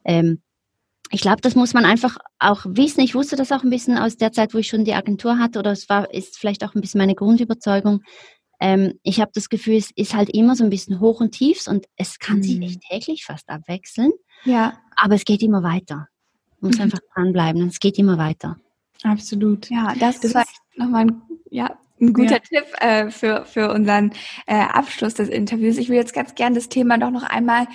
ähm, 0.05 0.43
ich 1.13 1.21
glaube, 1.21 1.43
das 1.43 1.55
muss 1.55 1.75
man 1.75 1.85
einfach 1.85 2.19
auch 2.41 2.67
wissen. 2.67 3.03
Ich 3.03 3.15
wusste 3.15 3.37
das 3.37 3.53
auch 3.53 3.63
ein 3.63 3.71
bisschen 3.71 3.99
aus 3.99 4.17
der 4.17 4.33
Zeit, 4.33 4.53
wo 4.53 4.59
ich 4.59 4.67
schon 4.67 4.85
die 4.85 4.95
Agentur 4.95 5.39
hatte, 5.39 5.61
oder 5.61 5.71
es 5.71 5.89
war, 5.89 6.13
ist 6.13 6.37
vielleicht 6.37 6.65
auch 6.65 6.75
ein 6.75 6.81
bisschen 6.81 6.99
meine 6.99 7.15
Grundüberzeugung. 7.15 8.03
Ähm, 8.59 8.95
ich 9.05 9.21
habe 9.21 9.31
das 9.33 9.49
Gefühl, 9.49 9.77
es 9.77 9.93
ist 9.95 10.17
halt 10.17 10.31
immer 10.35 10.57
so 10.57 10.65
ein 10.65 10.71
bisschen 10.71 10.99
hoch 10.99 11.21
und 11.21 11.31
tiefs 11.31 11.69
und 11.69 11.87
es 11.95 12.19
kann 12.19 12.39
mhm. 12.39 12.43
sich 12.43 12.59
nicht 12.59 12.81
täglich 12.81 13.25
fast 13.25 13.49
abwechseln. 13.49 14.11
Ja. 14.45 14.77
Aber 14.97 15.15
es 15.15 15.25
geht 15.25 15.45
immer 15.45 15.63
weiter. 15.63 16.09
Muss 16.67 16.77
mhm. 16.77 16.85
einfach 16.85 17.01
dranbleiben 17.15 17.63
und 17.63 17.69
es 17.69 17.81
geht 17.81 17.99
immer 17.99 18.19
weiter. 18.19 18.57
Absolut. 19.03 19.71
Ja, 19.71 19.95
das, 19.99 20.21
das 20.21 20.35
war 20.35 20.45
nochmal 20.77 21.07
ein, 21.07 21.23
ja, 21.51 21.79
ein 22.01 22.13
guter 22.13 22.41
ja. 22.51 22.61
Tipp 22.61 22.65
äh, 22.81 23.11
für, 23.11 23.45
für 23.47 23.73
unseren 23.73 24.13
äh, 24.47 24.57
Abschluss 24.57 25.15
des 25.15 25.29
Interviews. 25.29 25.79
Ich 25.79 25.89
will 25.89 25.97
jetzt 25.97 26.13
ganz 26.13 26.35
gern 26.35 26.55
das 26.55 26.69
Thema 26.69 26.99
doch 26.99 27.11
noch 27.11 27.23
einmal 27.23 27.67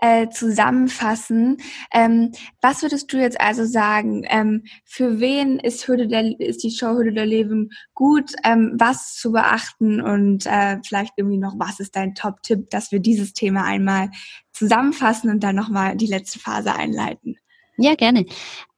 äh, 0.00 0.28
zusammenfassen. 0.28 1.58
Ähm, 1.92 2.32
was 2.60 2.82
würdest 2.82 3.12
du 3.12 3.18
jetzt 3.18 3.40
also 3.40 3.64
sagen? 3.64 4.24
Ähm, 4.28 4.64
für 4.84 5.20
wen 5.20 5.58
ist 5.58 5.88
Hürde 5.88 6.08
der 6.08 6.38
ist 6.40 6.62
die 6.62 6.70
Show 6.70 6.94
Hürde 6.94 7.12
der 7.12 7.26
Leben 7.26 7.70
gut? 7.94 8.32
Ähm, 8.44 8.74
was 8.78 9.14
zu 9.14 9.32
beachten 9.32 10.00
und 10.00 10.46
äh, 10.46 10.78
vielleicht 10.84 11.14
irgendwie 11.16 11.38
noch 11.38 11.54
was 11.58 11.80
ist 11.80 11.96
dein 11.96 12.14
Top-Tipp, 12.14 12.68
dass 12.70 12.92
wir 12.92 13.00
dieses 13.00 13.32
Thema 13.32 13.64
einmal 13.64 14.10
zusammenfassen 14.52 15.30
und 15.30 15.42
dann 15.42 15.56
nochmal 15.56 15.96
die 15.96 16.06
letzte 16.06 16.38
Phase 16.38 16.74
einleiten? 16.74 17.36
Ja, 17.80 17.94
gerne. 17.94 18.26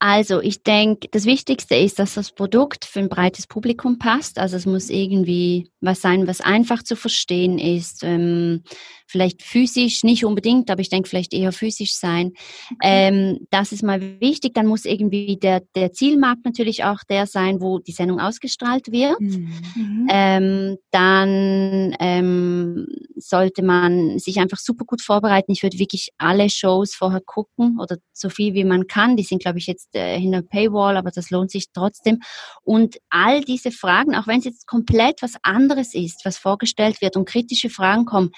Also 0.05 0.40
ich 0.40 0.64
denke, 0.64 1.07
das 1.12 1.26
Wichtigste 1.26 1.76
ist, 1.76 2.00
dass 2.00 2.14
das 2.14 2.32
Produkt 2.32 2.86
für 2.86 2.98
ein 2.98 3.09
breites 3.09 3.46
Publikum 3.46 4.00
passt. 4.00 4.36
Also 4.36 4.57
es 4.57 4.66
muss 4.66 4.90
irgendwie 4.90 5.70
was 5.80 6.00
sein, 6.00 6.26
was 6.26 6.40
einfach 6.40 6.82
zu 6.82 6.96
verstehen 6.96 7.57
ist. 7.61 8.03
Ähm, 8.03 8.64
vielleicht 9.07 9.42
physisch, 9.42 10.03
nicht 10.03 10.24
unbedingt, 10.24 10.70
aber 10.70 10.80
ich 10.80 10.88
denke 10.88 11.09
vielleicht 11.09 11.34
eher 11.34 11.53
physisch 11.53 11.94
sein. 11.94 12.32
Okay. 12.72 12.78
Ähm, 12.82 13.46
das 13.50 13.70
ist 13.70 13.84
mal 13.84 14.00
wichtig. 14.20 14.55
Dann 14.55 14.66
muss 14.66 14.86
irgendwie 14.86 15.36
der, 15.36 15.62
der 15.76 15.92
Zielmarkt 15.92 16.44
natürlich 16.44 16.82
auch 16.82 17.05
der 17.09 17.26
sein, 17.26 17.61
wo 17.61 17.78
die 17.78 17.92
Sendung 17.92 18.18
ausgestrahlt 18.18 18.90
wird. 18.90 19.20
Mhm. 19.20 20.09
Ähm, 20.11 20.78
dann 20.90 21.94
ähm, 22.00 22.86
sollte 23.16 23.62
man 23.62 24.18
sich 24.18 24.40
einfach 24.40 24.59
super 24.59 24.84
gut 24.84 25.03
vorbereiten. 25.03 25.53
Ich 25.53 25.62
würde 25.62 25.78
wirklich 25.78 26.09
alle 26.18 26.48
Shows 26.48 26.94
vorher 26.94 27.20
gucken 27.20 27.78
oder 27.78 27.98
so 28.12 28.30
viel 28.30 28.55
wie 28.55 28.64
man 28.64 28.86
kann. 28.86 29.16
Die 29.16 29.22
sind, 29.22 29.42
glaube 29.42 29.59
ich, 29.59 29.66
jetzt 29.66 29.91
äh, 29.95 30.18
hinter 30.18 30.43
Paywall, 30.43 30.97
aber 30.97 31.11
das 31.11 31.30
lohnt 31.30 31.51
sich 31.51 31.72
trotzdem. 31.72 32.20
Und 32.62 32.99
all 33.11 33.43
diese 33.43 33.70
Fragen, 33.70 34.14
auch 34.14 34.26
wenn 34.26 34.38
es 34.38 34.45
jetzt 34.45 34.66
komplett 34.66 35.22
was 35.22 35.34
anderes 35.43 35.95
ist, 35.95 36.24
was 36.24 36.38
vorgestellt 36.38 37.01
wird 37.01 37.16
und 37.16 37.28
kritische 37.28 37.70
Fragen 37.70 38.05
kommen, 38.05 38.30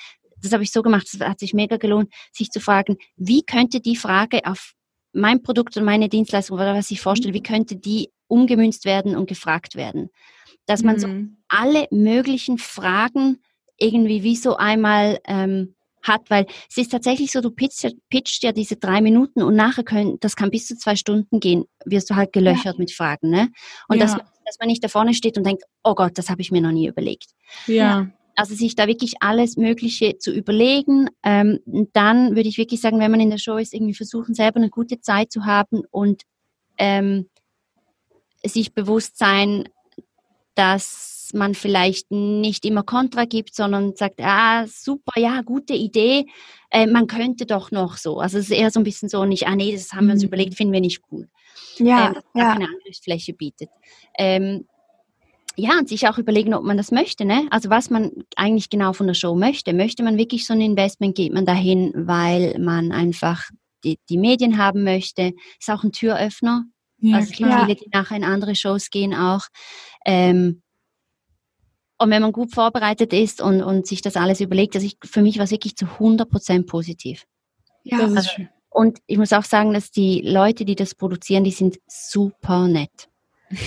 das 0.42 0.52
habe 0.52 0.62
ich 0.62 0.72
so 0.72 0.82
gemacht, 0.82 1.08
das 1.12 1.26
hat 1.26 1.40
sich 1.40 1.54
mega 1.54 1.76
gelohnt, 1.76 2.12
sich 2.32 2.50
zu 2.50 2.60
fragen, 2.60 2.96
wie 3.16 3.42
könnte 3.42 3.80
die 3.80 3.96
Frage 3.96 4.44
auf 4.44 4.74
mein 5.12 5.42
Produkt 5.42 5.76
und 5.76 5.84
meine 5.84 6.08
Dienstleistung 6.08 6.56
oder 6.56 6.74
was 6.74 6.90
ich 6.90 7.00
vorstelle, 7.00 7.34
wie 7.34 7.42
könnte 7.42 7.76
die 7.76 8.10
umgemünzt 8.26 8.84
werden 8.84 9.16
und 9.16 9.26
gefragt 9.26 9.76
werden? 9.76 10.10
Dass 10.66 10.82
man 10.82 10.96
mhm. 10.96 11.00
so 11.00 11.08
alle 11.48 11.86
möglichen 11.90 12.58
Fragen 12.58 13.40
irgendwie 13.78 14.22
wie 14.22 14.36
so 14.36 14.56
einmal 14.56 15.20
ähm, 15.26 15.74
hat, 16.04 16.30
weil 16.30 16.46
es 16.70 16.76
ist 16.76 16.92
tatsächlich 16.92 17.32
so, 17.32 17.40
du 17.40 17.50
pitchst, 17.50 17.96
pitchst 18.08 18.42
ja 18.42 18.52
diese 18.52 18.76
drei 18.76 19.00
Minuten 19.00 19.42
und 19.42 19.56
nachher 19.56 19.84
können, 19.84 20.18
das 20.20 20.36
kann 20.36 20.50
bis 20.50 20.66
zu 20.66 20.76
zwei 20.76 20.96
Stunden 20.96 21.40
gehen, 21.40 21.64
wirst 21.84 22.10
du 22.10 22.14
halt 22.14 22.32
gelöchert 22.32 22.74
ja. 22.74 22.78
mit 22.78 22.92
Fragen, 22.92 23.30
ne? 23.30 23.48
Und 23.88 23.98
ja. 23.98 24.04
dass, 24.04 24.16
dass 24.44 24.58
man 24.58 24.68
nicht 24.68 24.84
da 24.84 24.88
vorne 24.88 25.14
steht 25.14 25.36
und 25.36 25.44
denkt, 25.44 25.64
oh 25.82 25.94
Gott, 25.94 26.16
das 26.16 26.30
habe 26.30 26.42
ich 26.42 26.52
mir 26.52 26.60
noch 26.60 26.72
nie 26.72 26.86
überlegt. 26.86 27.30
Ja. 27.66 28.08
Also 28.36 28.54
sich 28.54 28.74
da 28.74 28.86
wirklich 28.86 29.14
alles 29.20 29.56
Mögliche 29.56 30.18
zu 30.18 30.32
überlegen. 30.32 31.08
Ähm, 31.22 31.60
dann 31.92 32.34
würde 32.34 32.48
ich 32.48 32.58
wirklich 32.58 32.80
sagen, 32.80 32.98
wenn 32.98 33.10
man 33.10 33.20
in 33.20 33.30
der 33.30 33.38
Show 33.38 33.56
ist, 33.56 33.72
irgendwie 33.72 33.94
versuchen, 33.94 34.34
selber 34.34 34.56
eine 34.56 34.70
gute 34.70 35.00
Zeit 35.00 35.30
zu 35.30 35.44
haben 35.44 35.82
und 35.90 36.22
ähm, 36.78 37.28
sich 38.44 38.74
bewusst 38.74 39.18
sein, 39.18 39.68
dass 40.56 41.13
man 41.34 41.54
vielleicht 41.54 42.10
nicht 42.10 42.64
immer 42.64 42.82
Kontra 42.82 43.24
gibt, 43.24 43.54
sondern 43.54 43.96
sagt, 43.96 44.20
ah, 44.20 44.66
super, 44.66 45.18
ja, 45.20 45.42
gute 45.42 45.74
Idee, 45.74 46.26
äh, 46.70 46.86
man 46.86 47.06
könnte 47.06 47.46
doch 47.46 47.70
noch 47.70 47.96
so. 47.96 48.18
Also 48.18 48.38
es 48.38 48.50
ist 48.50 48.56
eher 48.56 48.70
so 48.70 48.80
ein 48.80 48.84
bisschen 48.84 49.08
so, 49.08 49.24
nicht, 49.24 49.46
ah 49.46 49.56
nee, 49.56 49.72
das 49.72 49.92
haben 49.92 50.06
wir 50.06 50.14
uns 50.14 50.22
mhm. 50.22 50.28
überlegt, 50.28 50.54
finden 50.54 50.72
wir 50.72 50.80
nicht 50.80 51.02
cool. 51.10 51.28
Ja, 51.76 52.08
ähm, 52.08 52.22
ja. 52.34 52.52
keine 52.52 52.68
Angriffsfläche 52.68 53.32
bietet. 53.32 53.70
Ähm, 54.18 54.66
ja, 55.56 55.78
und 55.78 55.88
sich 55.88 56.08
auch 56.08 56.18
überlegen, 56.18 56.54
ob 56.54 56.64
man 56.64 56.76
das 56.76 56.90
möchte, 56.90 57.24
ne? 57.24 57.46
Also 57.50 57.70
was 57.70 57.88
man 57.88 58.10
eigentlich 58.34 58.70
genau 58.70 58.92
von 58.92 59.06
der 59.06 59.14
Show 59.14 59.36
möchte. 59.36 59.72
Möchte 59.72 60.02
man 60.02 60.18
wirklich 60.18 60.46
so 60.46 60.52
ein 60.52 60.60
Investment, 60.60 61.14
geht 61.14 61.32
man 61.32 61.46
dahin, 61.46 61.92
weil 61.94 62.58
man 62.58 62.90
einfach 62.90 63.50
die, 63.84 63.98
die 64.08 64.18
Medien 64.18 64.58
haben 64.58 64.82
möchte. 64.82 65.32
Ist 65.60 65.70
auch 65.70 65.84
ein 65.84 65.92
Türöffner. 65.92 66.64
Ja, 66.98 67.16
also 67.16 67.32
klar. 67.32 67.66
viele, 67.66 67.76
die 67.76 67.88
nachher 67.92 68.16
in 68.16 68.24
andere 68.24 68.56
Shows 68.56 68.90
gehen 68.90 69.14
auch. 69.14 69.42
Ähm, 70.04 70.62
und 72.04 72.10
wenn 72.10 72.22
man 72.22 72.32
gut 72.32 72.54
vorbereitet 72.54 73.12
ist 73.12 73.40
und, 73.40 73.62
und 73.62 73.86
sich 73.86 74.02
das 74.02 74.16
alles 74.16 74.40
überlegt, 74.40 74.74
also 74.74 74.86
ich, 74.86 74.98
für 75.04 75.22
mich 75.22 75.38
war 75.38 75.44
es 75.44 75.50
wirklich 75.50 75.74
zu 75.74 75.86
100% 75.86 76.66
positiv. 76.66 77.24
Ja, 77.82 77.98
das 77.98 78.10
ist 78.10 78.16
also, 78.16 78.28
schön. 78.30 78.48
Und 78.70 78.98
ich 79.06 79.18
muss 79.18 79.32
auch 79.32 79.44
sagen, 79.44 79.72
dass 79.72 79.90
die 79.90 80.20
Leute, 80.20 80.64
die 80.64 80.74
das 80.74 80.94
produzieren, 80.94 81.44
die 81.44 81.50
sind 81.50 81.78
super 81.86 82.68
nett. 82.68 83.08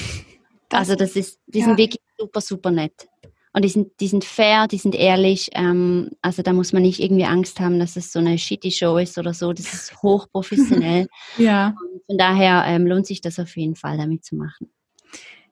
Das 0.70 0.80
also 0.80 0.96
das 0.96 1.16
ist, 1.16 1.40
die 1.48 1.60
ja. 1.60 1.66
sind 1.66 1.78
wirklich 1.78 2.02
super, 2.18 2.42
super 2.42 2.72
nett. 2.72 3.08
Und 3.54 3.64
die 3.64 3.70
sind, 3.70 4.02
die 4.02 4.10
sind 4.10 4.26
fair, 4.26 4.68
die 4.68 4.78
sind 4.78 4.96
ehrlich. 4.96 5.50
Ähm, 5.54 6.12
also 6.22 6.42
da 6.42 6.52
muss 6.52 6.74
man 6.74 6.82
nicht 6.82 7.00
irgendwie 7.00 7.24
Angst 7.24 7.62
haben, 7.62 7.80
dass 7.80 7.96
es 7.96 8.12
so 8.12 8.20
eine 8.20 8.38
shitty 8.38 8.72
Show 8.72 8.98
ist 8.98 9.18
oder 9.18 9.34
so. 9.34 9.54
Das 9.54 9.74
ist 9.74 9.96
hochprofessionell. 10.04 11.08
ja. 11.38 11.68
Und 11.70 12.02
von 12.06 12.18
daher 12.18 12.66
ähm, 12.68 12.86
lohnt 12.86 13.08
sich 13.08 13.22
das 13.22 13.40
auf 13.40 13.56
jeden 13.56 13.78
Fall, 13.78 13.98
damit 13.98 14.26
zu 14.26 14.36
machen. 14.36 14.70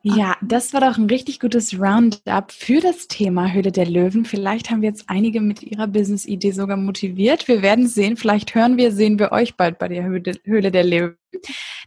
Ja, 0.08 0.38
das 0.39 0.72
war 0.72 0.82
doch 0.82 0.99
ein 0.99 1.08
richtig 1.08 1.39
gutes 1.39 1.80
Roundup 1.80 2.51
für 2.51 2.80
das 2.80 3.08
Thema 3.08 3.51
Höhle 3.51 3.72
der 3.72 3.88
Löwen. 3.88 4.24
Vielleicht 4.24 4.70
haben 4.70 4.84
wir 4.84 4.89
jetzt 4.89 5.06
einige 5.08 5.41
mit 5.41 5.64
ihrer 5.64 5.88
Business-Idee 5.88 6.51
sogar 6.51 6.78
motiviert. 6.78 7.47
Wir 7.47 7.64
werden 7.64 7.88
sehen. 7.88 8.16
Vielleicht 8.16 8.53
hören 8.53 8.78
wir, 8.78 8.91
sehen 8.91 9.18
wir 9.18 9.32
euch 9.32 9.56
bald 9.56 9.80
bei 9.80 9.88
der 9.88 10.03
Höhle 10.03 10.72
der 10.72 10.84
Löwen. 10.84 11.18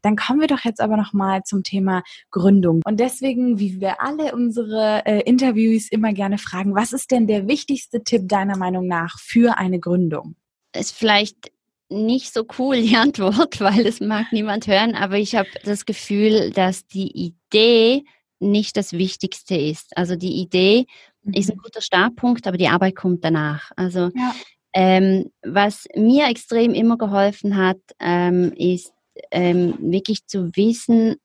Dann 0.02 0.16
kommen 0.16 0.40
wir 0.40 0.48
doch 0.48 0.64
jetzt 0.64 0.80
aber 0.80 0.96
nochmal 0.96 1.44
zum 1.44 1.62
Thema 1.62 2.02
Gründung. 2.32 2.82
Und 2.84 2.98
deswegen, 2.98 3.60
wie 3.60 3.80
wir 3.80 4.02
alle 4.02 4.34
unsere 4.34 5.06
äh, 5.06 5.20
Interviews 5.20 5.86
immer 5.88 6.12
gerne 6.12 6.38
fragen, 6.38 6.74
was 6.74 6.92
ist 6.92 7.12
denn 7.12 7.28
der 7.28 7.46
wichtigste 7.46 8.02
Tipp 8.02 8.28
deiner 8.28 8.56
Meinung 8.56 8.88
nach 8.88 9.20
für 9.20 9.58
eine 9.58 9.78
Gründung? 9.78 10.34
Ist 10.74 10.90
vielleicht 10.90 11.52
nicht 11.88 12.32
so 12.32 12.44
cool 12.58 12.80
die 12.80 12.96
Antwort, 12.96 13.60
weil 13.60 13.84
das 13.84 14.00
mag 14.00 14.32
niemand 14.32 14.66
hören, 14.66 14.94
aber 14.94 15.16
ich 15.16 15.34
habe 15.34 15.48
das 15.64 15.86
Gefühl, 15.86 16.50
dass 16.50 16.86
die 16.86 17.10
Idee 17.10 18.04
nicht 18.40 18.76
das 18.76 18.92
Wichtigste 18.92 19.56
ist. 19.56 19.96
Also 19.96 20.16
die 20.16 20.40
Idee 20.40 20.86
mhm. 21.22 21.34
ist 21.34 21.50
ein 21.50 21.56
mhm. 21.56 21.62
guter 21.62 21.80
Startpunkt, 21.80 22.46
aber 22.46 22.56
die 22.56 22.68
Arbeit 22.68 22.96
kommt 22.96 23.24
danach. 23.24 23.72
Also 23.76 24.10
ja. 24.14 24.34
ähm, 24.72 25.30
was 25.42 25.86
mir 25.94 26.28
extrem 26.28 26.74
immer 26.74 26.96
geholfen 26.98 27.56
hat, 27.56 27.80
ähm, 27.98 28.52
ist 28.52 28.92
ähm, 29.30 29.74
wirklich 29.80 30.26
zu 30.26 30.54
wissen, 30.54 31.16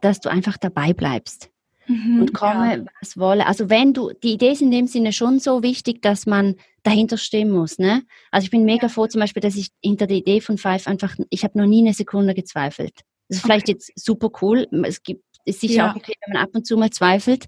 dass 0.00 0.18
du 0.18 0.28
einfach 0.28 0.56
dabei 0.56 0.92
bleibst. 0.92 1.51
Mhm, 1.86 2.20
und 2.20 2.34
komme, 2.34 2.76
ja. 2.76 2.84
was 3.00 3.16
wolle. 3.16 3.46
Also 3.46 3.70
wenn 3.70 3.92
du, 3.92 4.12
die 4.22 4.34
Idee 4.34 4.52
ist 4.52 4.62
in 4.62 4.70
dem 4.70 4.86
Sinne 4.86 5.12
schon 5.12 5.38
so 5.38 5.62
wichtig, 5.62 6.02
dass 6.02 6.26
man 6.26 6.56
dahinter 6.82 7.16
stehen 7.16 7.50
muss. 7.50 7.78
Ne? 7.78 8.02
Also 8.30 8.44
ich 8.44 8.50
bin 8.50 8.64
mega 8.64 8.88
froh 8.88 9.06
zum 9.06 9.20
Beispiel, 9.20 9.40
dass 9.40 9.56
ich 9.56 9.68
hinter 9.82 10.06
der 10.06 10.16
Idee 10.16 10.40
von 10.40 10.58
Five 10.58 10.86
einfach, 10.86 11.14
ich 11.30 11.44
habe 11.44 11.58
noch 11.58 11.66
nie 11.66 11.80
eine 11.80 11.94
Sekunde 11.94 12.34
gezweifelt. 12.34 13.00
Das 13.28 13.38
ist 13.38 13.44
okay. 13.44 13.52
vielleicht 13.52 13.68
jetzt 13.68 13.92
super 13.96 14.30
cool. 14.42 14.66
Es 14.84 15.02
gibt, 15.02 15.24
ist 15.44 15.60
sicher 15.60 15.74
ja. 15.74 15.90
auch 15.90 15.96
okay, 15.96 16.14
wenn 16.26 16.34
man 16.34 16.44
ab 16.44 16.50
und 16.52 16.66
zu 16.66 16.76
mal 16.76 16.90
zweifelt. 16.90 17.46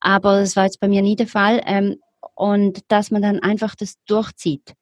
Aber 0.00 0.40
das 0.40 0.56
war 0.56 0.64
jetzt 0.64 0.80
bei 0.80 0.88
mir 0.88 1.02
nie 1.02 1.16
der 1.16 1.28
Fall. 1.28 1.62
Ähm, 1.66 1.96
und 2.34 2.80
dass 2.88 3.10
man 3.10 3.22
dann 3.22 3.40
einfach 3.40 3.74
das 3.74 3.96
durchzieht. 4.06 4.74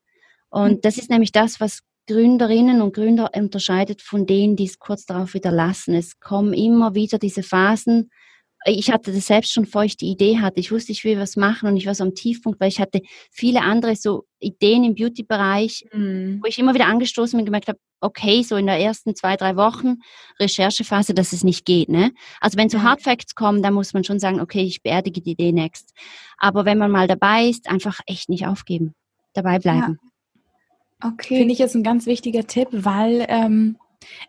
Und 0.51 0.76
mhm. 0.76 0.80
das 0.82 0.99
ist 0.99 1.11
nämlich 1.11 1.32
das, 1.32 1.61
was 1.61 1.80
Gründerinnen 2.07 2.82
und 2.82 2.95
Gründer 2.95 3.30
unterscheidet 3.34 4.03
von 4.03 4.26
denen, 4.26 4.57
die 4.57 4.64
es 4.64 4.78
kurz 4.78 5.07
darauf 5.07 5.34
wieder 5.34 5.53
lassen. 5.53 5.95
Es 5.95 6.18
kommen 6.18 6.53
immer 6.53 6.95
wieder 6.95 7.18
diese 7.18 7.43
Phasen. 7.43 8.11
Ich 8.67 8.91
hatte 8.91 9.13
das 9.13 9.27
selbst 9.27 9.53
schon, 9.53 9.65
bevor 9.65 9.85
ich 9.85 9.97
die 9.97 10.11
Idee 10.11 10.39
hatte. 10.39 10.61
Ich 10.61 10.71
wusste, 10.71 10.93
ich 10.93 11.05
will 11.05 11.19
was 11.19 11.37
machen 11.37 11.69
und 11.69 11.77
ich 11.77 11.87
war 11.87 11.95
so 11.95 12.05
am 12.05 12.15
Tiefpunkt, 12.15 12.61
weil 12.61 12.69
ich 12.69 12.81
hatte 12.81 13.01
viele 13.31 13.63
andere 13.63 13.97
so 13.97 14.25
Ideen 14.39 14.85
im 14.85 14.95
Beauty-Bereich, 14.95 15.87
mhm. 15.93 16.41
wo 16.43 16.47
ich 16.47 16.59
immer 16.59 16.75
wieder 16.75 16.87
angestoßen 16.87 17.37
bin 17.37 17.41
und 17.41 17.47
gemerkt 17.47 17.69
habe, 17.69 17.79
okay, 18.01 18.43
so 18.43 18.57
in 18.57 18.67
der 18.67 18.79
ersten 18.79 19.15
zwei, 19.15 19.37
drei 19.37 19.57
Wochen 19.57 19.97
Recherchephase, 20.39 21.15
dass 21.15 21.33
es 21.33 21.45
nicht 21.45 21.65
geht. 21.65 21.89
Ne? 21.89 22.13
Also 22.41 22.59
wenn 22.59 22.69
so. 22.69 22.83
Hard 22.83 23.03
Facts 23.03 23.35
kommen, 23.35 23.63
dann 23.63 23.75
muss 23.75 23.95
man 23.95 24.05
schon 24.05 24.19
sagen, 24.19 24.41
okay, 24.41 24.63
ich 24.63 24.83
beerdige 24.83 25.21
die 25.21 25.33
Idee 25.33 25.53
next. 25.53 25.93
Aber 26.39 26.65
wenn 26.65 26.79
man 26.79 26.91
mal 26.91 27.07
dabei 27.07 27.47
ist, 27.47 27.69
einfach 27.69 28.01
echt 28.07 28.29
nicht 28.29 28.47
aufgeben, 28.47 28.95
dabei 29.35 29.59
bleiben. 29.59 29.99
Ja. 31.03 31.09
Okay. 31.13 31.39
Finde 31.39 31.53
ich 31.53 31.59
jetzt 31.59 31.75
ein 31.75 31.83
ganz 31.83 32.07
wichtiger 32.07 32.47
Tipp, 32.47 32.69
weil 32.73 33.25
ähm, 33.29 33.79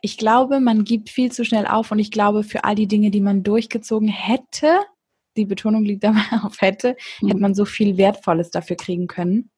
ich 0.02 0.18
glaube, 0.18 0.60
man 0.60 0.84
gibt 0.84 1.10
viel 1.10 1.32
zu 1.32 1.46
schnell 1.46 1.66
auf 1.66 1.92
und 1.92 2.00
ich 2.00 2.12
glaube, 2.12 2.44
für 2.44 2.64
all 2.64 2.76
die 2.76 2.88
Dinge, 2.88 3.12
die 3.12 3.22
man 3.22 3.44
durchgezogen 3.44 4.08
hätte, 4.08 4.80
die 5.38 5.46
Betonung 5.46 5.84
liegt 5.84 6.04
dabei 6.04 6.24
auf 6.44 6.62
hätte, 6.62 6.96
mhm. 7.22 7.28
hätte 7.28 7.40
man 7.40 7.54
so 7.54 7.66
viel 7.66 7.98
Wertvolles 7.98 8.52
dafür 8.52 8.76
kriegen 8.76 9.08
können. 9.08 9.50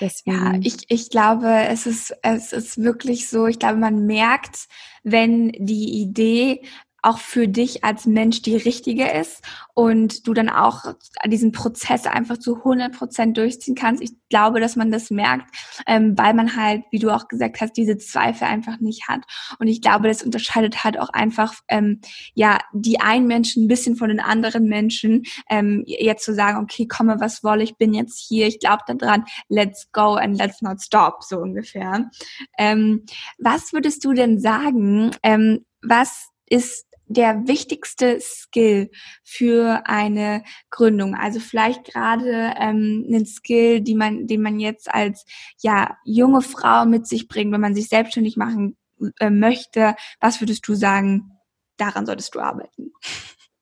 Deswegen. 0.00 0.36
Ja, 0.36 0.60
ich, 0.62 0.76
ich 0.88 1.08
glaube, 1.08 1.48
es 1.68 1.86
ist, 1.86 2.14
es 2.22 2.52
ist 2.52 2.78
wirklich 2.78 3.28
so, 3.28 3.46
ich 3.46 3.58
glaube, 3.58 3.78
man 3.78 4.04
merkt, 4.04 4.66
wenn 5.02 5.52
die 5.52 6.02
Idee 6.02 6.62
auch 7.06 7.18
für 7.18 7.46
dich 7.46 7.84
als 7.84 8.04
Mensch 8.04 8.42
die 8.42 8.56
richtige 8.56 9.08
ist 9.08 9.40
und 9.74 10.26
du 10.26 10.34
dann 10.34 10.48
auch 10.48 10.94
diesen 11.24 11.52
Prozess 11.52 12.04
einfach 12.04 12.36
zu 12.36 12.56
100 12.56 12.92
Prozent 12.92 13.36
durchziehen 13.36 13.76
kannst. 13.76 14.02
Ich 14.02 14.10
glaube, 14.28 14.58
dass 14.58 14.74
man 14.74 14.90
das 14.90 15.10
merkt, 15.10 15.54
ähm, 15.86 16.18
weil 16.18 16.34
man 16.34 16.56
halt, 16.56 16.82
wie 16.90 16.98
du 16.98 17.10
auch 17.10 17.28
gesagt 17.28 17.60
hast, 17.60 17.76
diese 17.76 17.96
Zweifel 17.96 18.48
einfach 18.48 18.80
nicht 18.80 19.06
hat. 19.06 19.20
Und 19.60 19.68
ich 19.68 19.80
glaube, 19.80 20.08
das 20.08 20.24
unterscheidet 20.24 20.82
halt 20.82 20.98
auch 20.98 21.10
einfach, 21.10 21.54
ähm, 21.68 22.00
ja, 22.34 22.58
die 22.72 22.98
einen 22.98 23.28
Menschen 23.28 23.64
ein 23.66 23.68
bisschen 23.68 23.94
von 23.94 24.08
den 24.08 24.20
anderen 24.20 24.64
Menschen, 24.64 25.22
ähm, 25.48 25.84
jetzt 25.86 26.24
zu 26.24 26.34
sagen, 26.34 26.58
okay, 26.58 26.88
komme, 26.88 27.20
was 27.20 27.44
wolle, 27.44 27.62
ich 27.62 27.76
bin 27.76 27.94
jetzt 27.94 28.18
hier, 28.18 28.48
ich 28.48 28.58
glaube 28.58 28.82
daran, 28.88 29.26
let's 29.48 29.92
go 29.92 30.14
and 30.14 30.36
let's 30.36 30.60
not 30.60 30.82
stop, 30.82 31.22
so 31.22 31.38
ungefähr. 31.38 32.10
Ähm, 32.58 33.04
was 33.38 33.72
würdest 33.72 34.04
du 34.04 34.12
denn 34.12 34.40
sagen, 34.40 35.12
ähm, 35.22 35.64
was 35.82 36.30
ist 36.48 36.86
der 37.06 37.46
wichtigste 37.46 38.18
Skill 38.20 38.90
für 39.22 39.82
eine 39.86 40.42
Gründung? 40.70 41.14
Also 41.14 41.40
vielleicht 41.40 41.84
gerade 41.84 42.52
ähm, 42.58 43.04
einen 43.06 43.26
Skill, 43.26 43.80
die 43.80 43.94
man, 43.94 44.26
den 44.26 44.42
man 44.42 44.60
jetzt 44.60 44.92
als 44.92 45.24
ja 45.60 45.96
junge 46.04 46.42
Frau 46.42 46.84
mit 46.84 47.06
sich 47.06 47.28
bringt, 47.28 47.52
wenn 47.52 47.60
man 47.60 47.74
sich 47.74 47.88
selbstständig 47.88 48.36
machen 48.36 48.76
äh, 49.20 49.30
möchte. 49.30 49.94
Was 50.20 50.40
würdest 50.40 50.66
du 50.66 50.74
sagen? 50.74 51.32
Daran 51.76 52.06
solltest 52.06 52.34
du 52.34 52.40
arbeiten. 52.40 52.92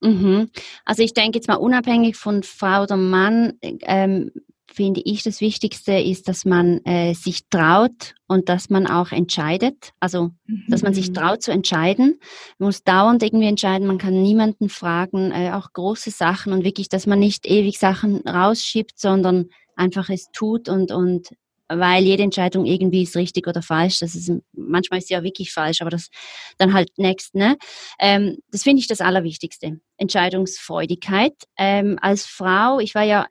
Mhm. 0.01 0.51
Also 0.85 1.03
ich 1.03 1.15
denke 1.15 1.39
jetzt 1.39 1.49
mal 1.49 1.55
unabhängig 1.55 2.17
von 2.17 2.43
Frau 2.43 2.83
oder 2.83 2.97
Mann, 2.97 3.55
ähm, 3.63 4.31
finde 4.75 5.01
ich, 5.05 5.23
das 5.23 5.41
Wichtigste 5.41 5.93
ist, 5.93 6.29
dass 6.29 6.45
man 6.45 6.85
äh, 6.85 7.15
sich 7.15 7.49
traut 7.49 8.15
und 8.27 8.49
dass 8.49 8.71
man 8.71 8.87
auch 8.87 9.13
entscheidet. 9.13 9.93
Also, 10.01 10.31
mhm. 10.47 10.65
dass 10.69 10.83
man 10.83 10.95
sich 10.95 11.11
mhm. 11.11 11.15
traut 11.15 11.43
zu 11.43 11.53
entscheiden. 11.53 12.19
Man 12.59 12.69
muss 12.69 12.83
dauernd 12.83 13.23
irgendwie 13.23 13.47
entscheiden. 13.47 13.87
Man 13.87 13.99
kann 13.99 14.21
niemanden 14.21 14.69
fragen, 14.69 15.31
äh, 15.33 15.53
auch 15.53 15.73
große 15.73 16.11
Sachen 16.11 16.53
und 16.53 16.65
wirklich, 16.65 16.89
dass 16.89 17.07
man 17.07 17.19
nicht 17.19 17.47
ewig 17.47 17.79
Sachen 17.79 18.27
rausschiebt, 18.27 18.99
sondern 18.99 19.51
einfach 19.77 20.09
es 20.11 20.27
tut 20.33 20.69
und, 20.69 20.93
und 20.93 21.29
weil 21.69 22.05
jede 22.05 22.23
Entscheidung 22.23 22.67
irgendwie 22.67 23.03
ist 23.03 23.17
richtig 23.17 23.47
oder 23.47 23.63
falsch. 23.63 24.01
Das 24.01 24.15
ist, 24.15 24.31
manchmal 24.53 24.99
ist 24.99 25.09
sie 25.09 25.15
ja 25.15 25.23
wirklich 25.23 25.53
falsch, 25.53 25.81
aber 25.81 25.91
das 25.91 26.09
dann 26.59 26.75
halt 26.75 26.91
next, 26.99 27.35
ne? 27.35 27.57
Ähm, 27.99 28.39
das 28.51 28.63
finde 28.63 28.81
ich 28.81 28.87
das 28.87 29.01
Allerwichtigste. 29.01 29.81
Entscheidungsfreudigkeit. 29.97 31.35
Ähm, 31.57 31.99
als 32.01 32.27
Frau, 32.27 32.81
ich 32.81 32.95
war 32.95 33.05
ja 33.05 33.27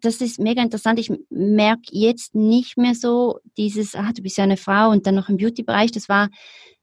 das 0.00 0.20
ist 0.20 0.38
mega 0.38 0.62
interessant. 0.62 0.98
Ich 0.98 1.12
merke 1.30 1.90
jetzt 1.90 2.34
nicht 2.34 2.76
mehr 2.76 2.94
so 2.94 3.38
dieses, 3.56 3.94
ah, 3.94 4.12
du 4.14 4.22
bist 4.22 4.38
ja 4.38 4.44
eine 4.44 4.56
Frau 4.56 4.90
und 4.90 5.06
dann 5.06 5.14
noch 5.14 5.28
im 5.28 5.36
Beauty-Bereich. 5.36 5.92
Das 5.92 6.08
war 6.08 6.28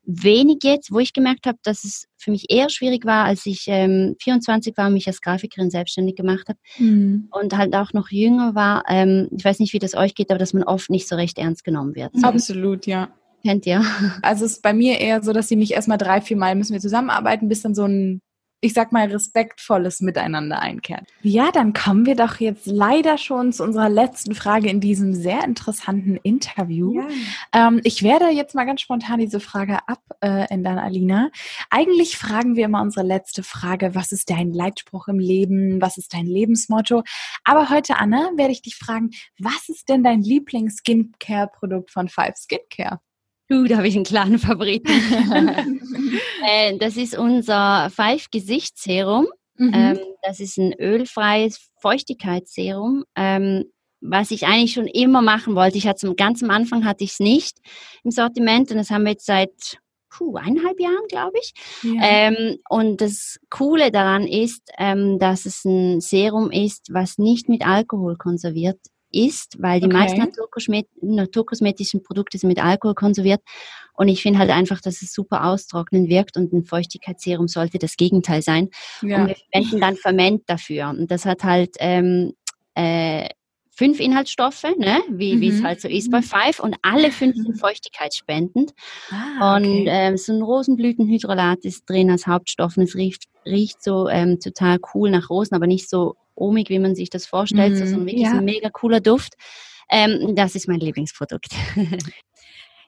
wenig 0.06 0.58
jetzt, 0.64 0.92
wo 0.92 1.00
ich 1.00 1.14
gemerkt 1.14 1.48
habe, 1.48 1.58
dass 1.64 1.84
es 1.84 2.06
für 2.18 2.32
mich 2.32 2.52
eher 2.52 2.70
schwierig 2.70 3.06
war, 3.06 3.26
als 3.26 3.46
ich 3.46 3.66
ähm, 3.68 4.16
24 4.22 4.78
war 4.78 4.88
und 4.88 4.94
mich 4.94 5.08
als 5.08 5.22
Grafikerin 5.22 5.72
selbstständig 5.72 6.16
gemacht 6.16 6.48
habe 6.48 6.60
mhm. 6.78 7.28
und 7.32 7.58
halt 7.58 7.76
auch 7.76 7.94
noch 7.94 8.10
jünger 8.10 8.56
war. 8.56 8.84
Ähm, 8.88 9.30
ich 9.36 9.44
weiß 9.44 9.60
nicht, 9.60 9.74
wie 9.74 9.80
das 9.80 9.96
euch 9.96 10.16
geht, 10.16 10.30
aber 10.30 10.40
dass 10.40 10.54
man 10.54 10.64
oft 10.64 10.90
nicht 10.90 11.08
so 11.08 11.16
recht 11.16 11.38
ernst 11.38 11.64
genommen 11.64 11.96
wird. 11.96 12.12
So. 12.14 12.28
Absolut, 12.28 12.86
ja. 12.86 13.10
Kennt 13.44 13.66
ihr? 13.68 13.84
Also 14.22 14.46
es 14.46 14.54
ist 14.54 14.64
bei 14.64 14.74
mir 14.74 15.00
eher 15.00 15.22
so, 15.22 15.32
dass 15.32 15.48
sie 15.48 15.56
mich 15.56 15.74
erstmal 15.74 16.00
drei, 16.00 16.20
vier 16.22 16.38
Mal 16.38 16.56
müssen 16.56 16.74
wir 16.74 16.80
zusammenarbeiten, 16.80 17.48
bis 17.48 17.62
dann 17.62 17.76
so 17.76 17.84
ein 17.84 18.22
ich 18.62 18.74
sag 18.74 18.92
mal, 18.92 19.08
respektvolles 19.08 20.02
Miteinander 20.02 20.60
einkehrt. 20.60 21.08
Ja, 21.22 21.52
dann 21.52 21.74
kommen 21.74 22.06
wir 22.06 22.16
doch 22.16 22.40
jetzt 22.40 22.66
leider 22.66 23.18
schon 23.18 23.54
zu 23.54 23.64
unserer 23.64 23.90
letzten 23.90 24.34
Frage 24.34 24.70
in 24.70 24.80
diesem 24.80 25.14
sehr 25.14 25.44
interessanten 25.44 26.18
Interview. 26.18 27.00
Ja. 27.00 27.68
Ähm, 27.68 27.82
ich 27.84 28.02
werde 28.02 28.30
jetzt 28.30 28.56
mal 28.56 28.66
ganz 28.66 28.82
spontan 28.82 29.20
diese 29.20 29.40
Frage 29.40 29.80
abändern, 29.88 30.78
äh, 30.78 30.82
Alina. 30.82 31.30
Eigentlich 31.70 32.18
fragen 32.18 32.56
wir 32.56 32.66
immer 32.66 32.82
unsere 32.82 33.06
letzte 33.06 33.44
Frage, 33.44 33.94
was 33.94 34.12
ist 34.12 34.30
dein 34.30 34.52
Leitspruch 34.52 35.08
im 35.08 35.20
Leben? 35.20 35.82
Was 35.82 35.98
ist 35.98 36.14
dein 36.14 36.26
Lebensmotto? 36.26 37.04
Aber 37.44 37.70
heute, 37.70 37.98
Anna, 37.98 38.32
werde 38.36 38.52
ich 38.52 38.62
dich 38.62 38.76
fragen, 38.76 39.12
was 39.38 39.70
ist 39.70 39.90
denn 39.90 40.04
dein 40.04 40.22
Lieblings-Skincare-Produkt 40.22 41.92
von 41.92 42.08
Five 42.10 42.36
Skincare? 42.38 43.00
Uh, 43.52 43.66
da 43.66 43.78
habe 43.78 43.88
ich 43.88 43.96
einen 43.96 44.06
klaren 44.06 44.40
Favoriten. 44.40 44.90
äh, 46.48 46.78
das 46.78 46.98
ist 46.98 47.18
unser 47.18 47.92
Five 47.92 48.32
Gesichtsserum. 48.32 49.28
Mhm. 49.58 49.72
Ähm, 49.74 50.00
das 50.24 50.40
ist 50.40 50.58
ein 50.58 50.74
ölfreies 50.74 51.70
Feuchtigkeitsserum, 51.80 53.06
ähm, 53.16 53.66
was 54.02 54.32
ich 54.32 54.46
eigentlich 54.46 54.74
schon 54.74 54.88
immer 54.88 55.22
machen 55.22 55.56
wollte. 55.56 55.78
Ich 55.78 55.88
hatte 55.88 56.14
ganz 56.16 56.44
am 56.44 56.50
Anfang 56.50 56.86
hatte 56.86 57.04
ich 57.04 57.12
es 57.12 57.20
nicht 57.20 57.60
im 58.04 58.12
Sortiment 58.12 58.72
und 58.72 58.78
das 58.78 58.90
haben 58.90 59.04
wir 59.04 59.12
jetzt 59.12 59.28
seit 59.28 59.78
puh, 60.10 60.36
eineinhalb 60.36 60.80
Jahren, 60.80 61.08
glaube 61.08 61.38
ich. 61.40 61.54
Ja. 61.84 62.02
Ähm, 62.02 62.58
und 62.70 63.02
das 63.02 63.40
Coole 63.50 63.92
daran 63.92 64.28
ist, 64.28 64.62
dass 64.78 65.46
es 65.46 65.64
ein 65.66 66.02
Serum 66.02 66.52
ist, 66.52 66.94
was 66.94 67.18
nicht 67.18 67.48
mit 67.50 67.66
Alkohol 67.66 68.16
konserviert 68.18 68.80
ist, 69.16 69.62
weil 69.62 69.80
die 69.80 69.88
okay. 69.88 69.96
meisten 69.96 70.20
Naturkosmet 70.20 70.88
naturkosmetischen 71.02 72.04
Produkte 72.04 72.38
sind 72.38 72.50
mit 72.50 72.64
Alkohol 72.64 72.96
konserviert. 72.96 73.42
Und 73.94 74.10
ich 74.10 74.22
finde 74.22 74.40
halt 74.40 74.52
einfach, 74.52 74.82
dass 74.82 75.02
es 75.02 75.14
super 75.14 75.46
austrocknen 75.46 76.10
wirkt 76.10 76.36
und 76.38 76.52
ein 76.52 76.66
Feuchtigkeitsserum 76.66 77.48
sollte 77.48 77.80
das 77.80 77.96
Gegenteil 77.96 78.42
sein. 78.42 78.70
Ja. 79.02 79.22
Und 79.22 79.28
wir 79.30 79.36
verwenden 79.52 79.80
dann 79.80 79.96
Ferment 79.96 80.44
dafür. 80.48 80.90
Und 80.90 81.10
das 81.10 81.26
hat 81.26 81.44
halt 81.44 81.76
ähm, 81.80 82.34
äh, 82.74 83.30
fünf 83.76 84.00
Inhaltsstoffe, 84.00 84.64
ne? 84.78 85.02
wie 85.10 85.36
mhm. 85.36 85.44
es 85.44 85.64
halt 85.64 85.82
so 85.82 85.88
ist 85.88 86.10
bei 86.10 86.22
Five 86.22 86.60
und 86.60 86.76
alle 86.82 87.12
fünf 87.12 87.36
sind 87.36 87.60
feuchtigkeitsspendend. 87.60 88.72
Ah, 89.12 89.58
okay. 89.58 89.80
Und 89.80 89.86
ähm, 89.88 90.18
so 90.18 90.34
ein 90.34 90.42
Rosenblütenhydrolat 90.42 91.60
ist 91.64 91.90
drin 91.90 92.10
als 92.10 92.26
Hauptstoff 92.26 92.78
und 92.78 92.84
es 92.84 92.96
riecht, 92.96 93.26
riecht 93.46 93.84
so 93.84 94.08
ähm, 94.08 94.40
total 94.40 94.80
cool 94.94 95.12
nach 95.12 95.30
Rosen, 95.30 95.56
aber 95.56 95.68
nicht 95.68 95.90
so 95.90 96.16
ohmig, 96.36 96.70
wie 96.70 96.80
man 96.80 96.96
sich 96.96 97.10
das 97.10 97.26
vorstellt, 97.26 97.74
mm, 97.74 97.78
sondern 97.78 98.06
wirklich 98.06 98.24
ja. 98.24 98.32
ein 98.32 98.46
mega 98.46 98.70
cooler 98.70 99.02
Duft. 99.02 99.34
Ähm, 99.90 100.36
das 100.36 100.56
ist 100.56 100.68
mein 100.68 100.80
Lieblingsprodukt. 100.80 101.52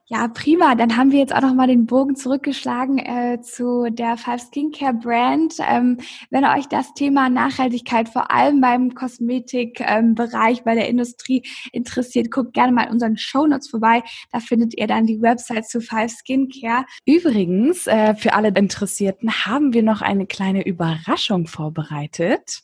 Ja, 0.09 0.29
prima. 0.29 0.73
Dann 0.75 0.95
haben 0.95 1.11
wir 1.11 1.19
jetzt 1.19 1.35
auch 1.35 1.41
noch 1.41 1.53
mal 1.53 1.67
den 1.67 1.85
Bogen 1.85 2.15
zurückgeschlagen 2.15 2.97
äh, 2.97 3.41
zu 3.41 3.89
der 3.91 4.15
Five 4.15 4.41
Skincare 4.41 4.93
Brand. 4.93 5.55
Ähm, 5.59 5.97
wenn 6.29 6.45
euch 6.45 6.67
das 6.67 6.93
Thema 6.93 7.29
Nachhaltigkeit 7.29 8.07
vor 8.07 8.31
allem 8.31 8.61
beim 8.61 8.95
Kosmetikbereich, 8.95 10.57
ähm, 10.59 10.63
bei 10.63 10.75
der 10.75 10.87
Industrie 10.87 11.43
interessiert, 11.73 12.31
guckt 12.31 12.53
gerne 12.53 12.71
mal 12.71 12.83
in 12.83 12.93
unseren 12.93 13.17
Show 13.17 13.47
Notes 13.47 13.69
vorbei. 13.69 14.01
Da 14.31 14.39
findet 14.39 14.77
ihr 14.77 14.87
dann 14.87 15.07
die 15.07 15.21
Website 15.21 15.67
zu 15.67 15.81
Five 15.81 16.11
Skincare. 16.11 16.85
Übrigens, 17.05 17.85
äh, 17.87 18.15
für 18.15 18.33
alle 18.33 18.47
Interessierten 18.47 19.45
haben 19.45 19.73
wir 19.73 19.83
noch 19.83 20.01
eine 20.01 20.25
kleine 20.25 20.65
Überraschung 20.65 21.47
vorbereitet. 21.47 22.61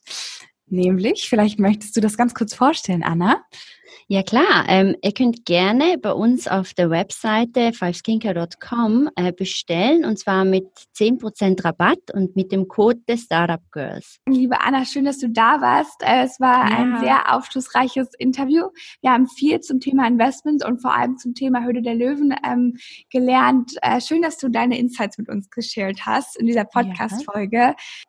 Nämlich, 0.73 1.29
vielleicht 1.29 1.59
möchtest 1.59 1.95
du 1.95 2.01
das 2.01 2.17
ganz 2.17 2.33
kurz 2.33 2.55
vorstellen, 2.55 3.03
Anna. 3.03 3.45
Ja 4.07 4.21
klar, 4.21 4.65
ähm, 4.67 4.95
ihr 5.01 5.13
könnt 5.13 5.45
gerne 5.45 5.97
bei 5.97 6.11
uns 6.11 6.47
auf 6.47 6.73
der 6.73 6.89
Webseite 6.89 7.71
fiveskincare.com 7.71 9.09
äh, 9.15 9.31
bestellen 9.31 10.03
und 10.03 10.19
zwar 10.19 10.43
mit 10.43 10.65
10% 10.95 11.63
Rabatt 11.63 12.11
und 12.13 12.35
mit 12.35 12.51
dem 12.51 12.67
Code 12.67 12.99
des 13.07 13.23
Startup 13.23 13.61
Girls. 13.71 14.19
Liebe 14.27 14.59
Anna, 14.59 14.85
schön, 14.85 15.05
dass 15.05 15.19
du 15.19 15.29
da 15.29 15.61
warst. 15.61 16.03
Äh, 16.03 16.23
es 16.23 16.39
war 16.39 16.69
ja. 16.69 16.77
ein 16.77 16.99
sehr 16.99 17.33
aufschlussreiches 17.33 18.09
Interview. 18.17 18.67
Wir 19.01 19.11
haben 19.11 19.27
viel 19.27 19.61
zum 19.61 19.79
Thema 19.79 20.05
Investments 20.07 20.65
und 20.65 20.81
vor 20.81 20.93
allem 20.93 21.17
zum 21.17 21.33
Thema 21.33 21.63
Höhle 21.63 21.81
der 21.81 21.95
Löwen 21.95 22.35
ähm, 22.45 22.77
gelernt. 23.09 23.71
Äh, 23.81 24.01
schön, 24.01 24.21
dass 24.21 24.37
du 24.37 24.49
deine 24.49 24.77
Insights 24.77 25.17
mit 25.17 25.29
uns 25.29 25.49
geshared 25.49 26.05
hast 26.05 26.37
in 26.37 26.45
dieser 26.45 26.65
Podcast-Folge. 26.65 27.57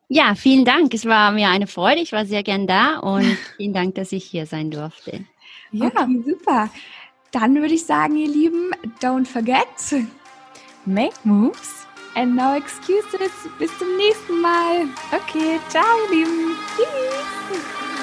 Ja. 0.09 0.29
ja, 0.29 0.35
vielen 0.35 0.65
Dank. 0.65 0.93
Es 0.93 1.07
war 1.07 1.31
mir 1.31 1.49
eine 1.49 1.69
Freude. 1.69 2.01
Ich 2.01 2.13
war 2.13 2.27
sehr 2.27 2.43
gern 2.43 2.67
da 2.67 2.99
und 2.99 3.25
vielen 3.57 3.73
Dank, 3.73 3.95
dass 3.95 4.11
ich 4.11 4.25
hier 4.25 4.47
sein 4.47 4.71
durfte. 4.71 5.25
Ja, 5.75 5.87
okay, 5.87 6.23
super. 6.25 6.71
Dann 7.33 7.57
würde 7.57 7.75
ich 7.75 7.85
sagen, 7.85 8.17
ihr 8.17 8.29
Lieben, 8.29 8.71
don't 9.01 9.27
forget, 9.27 9.67
make 10.85 11.17
moves 11.25 11.85
and 12.15 12.37
no 12.37 12.55
excuses. 12.55 13.33
Bis 13.59 13.77
zum 13.79 13.97
nächsten 13.97 14.41
Mal. 14.41 14.87
Okay, 15.11 15.59
ciao, 15.69 15.85
ihr 16.11 16.19
Lieben. 16.19 16.57
Tschüss. 16.77 17.94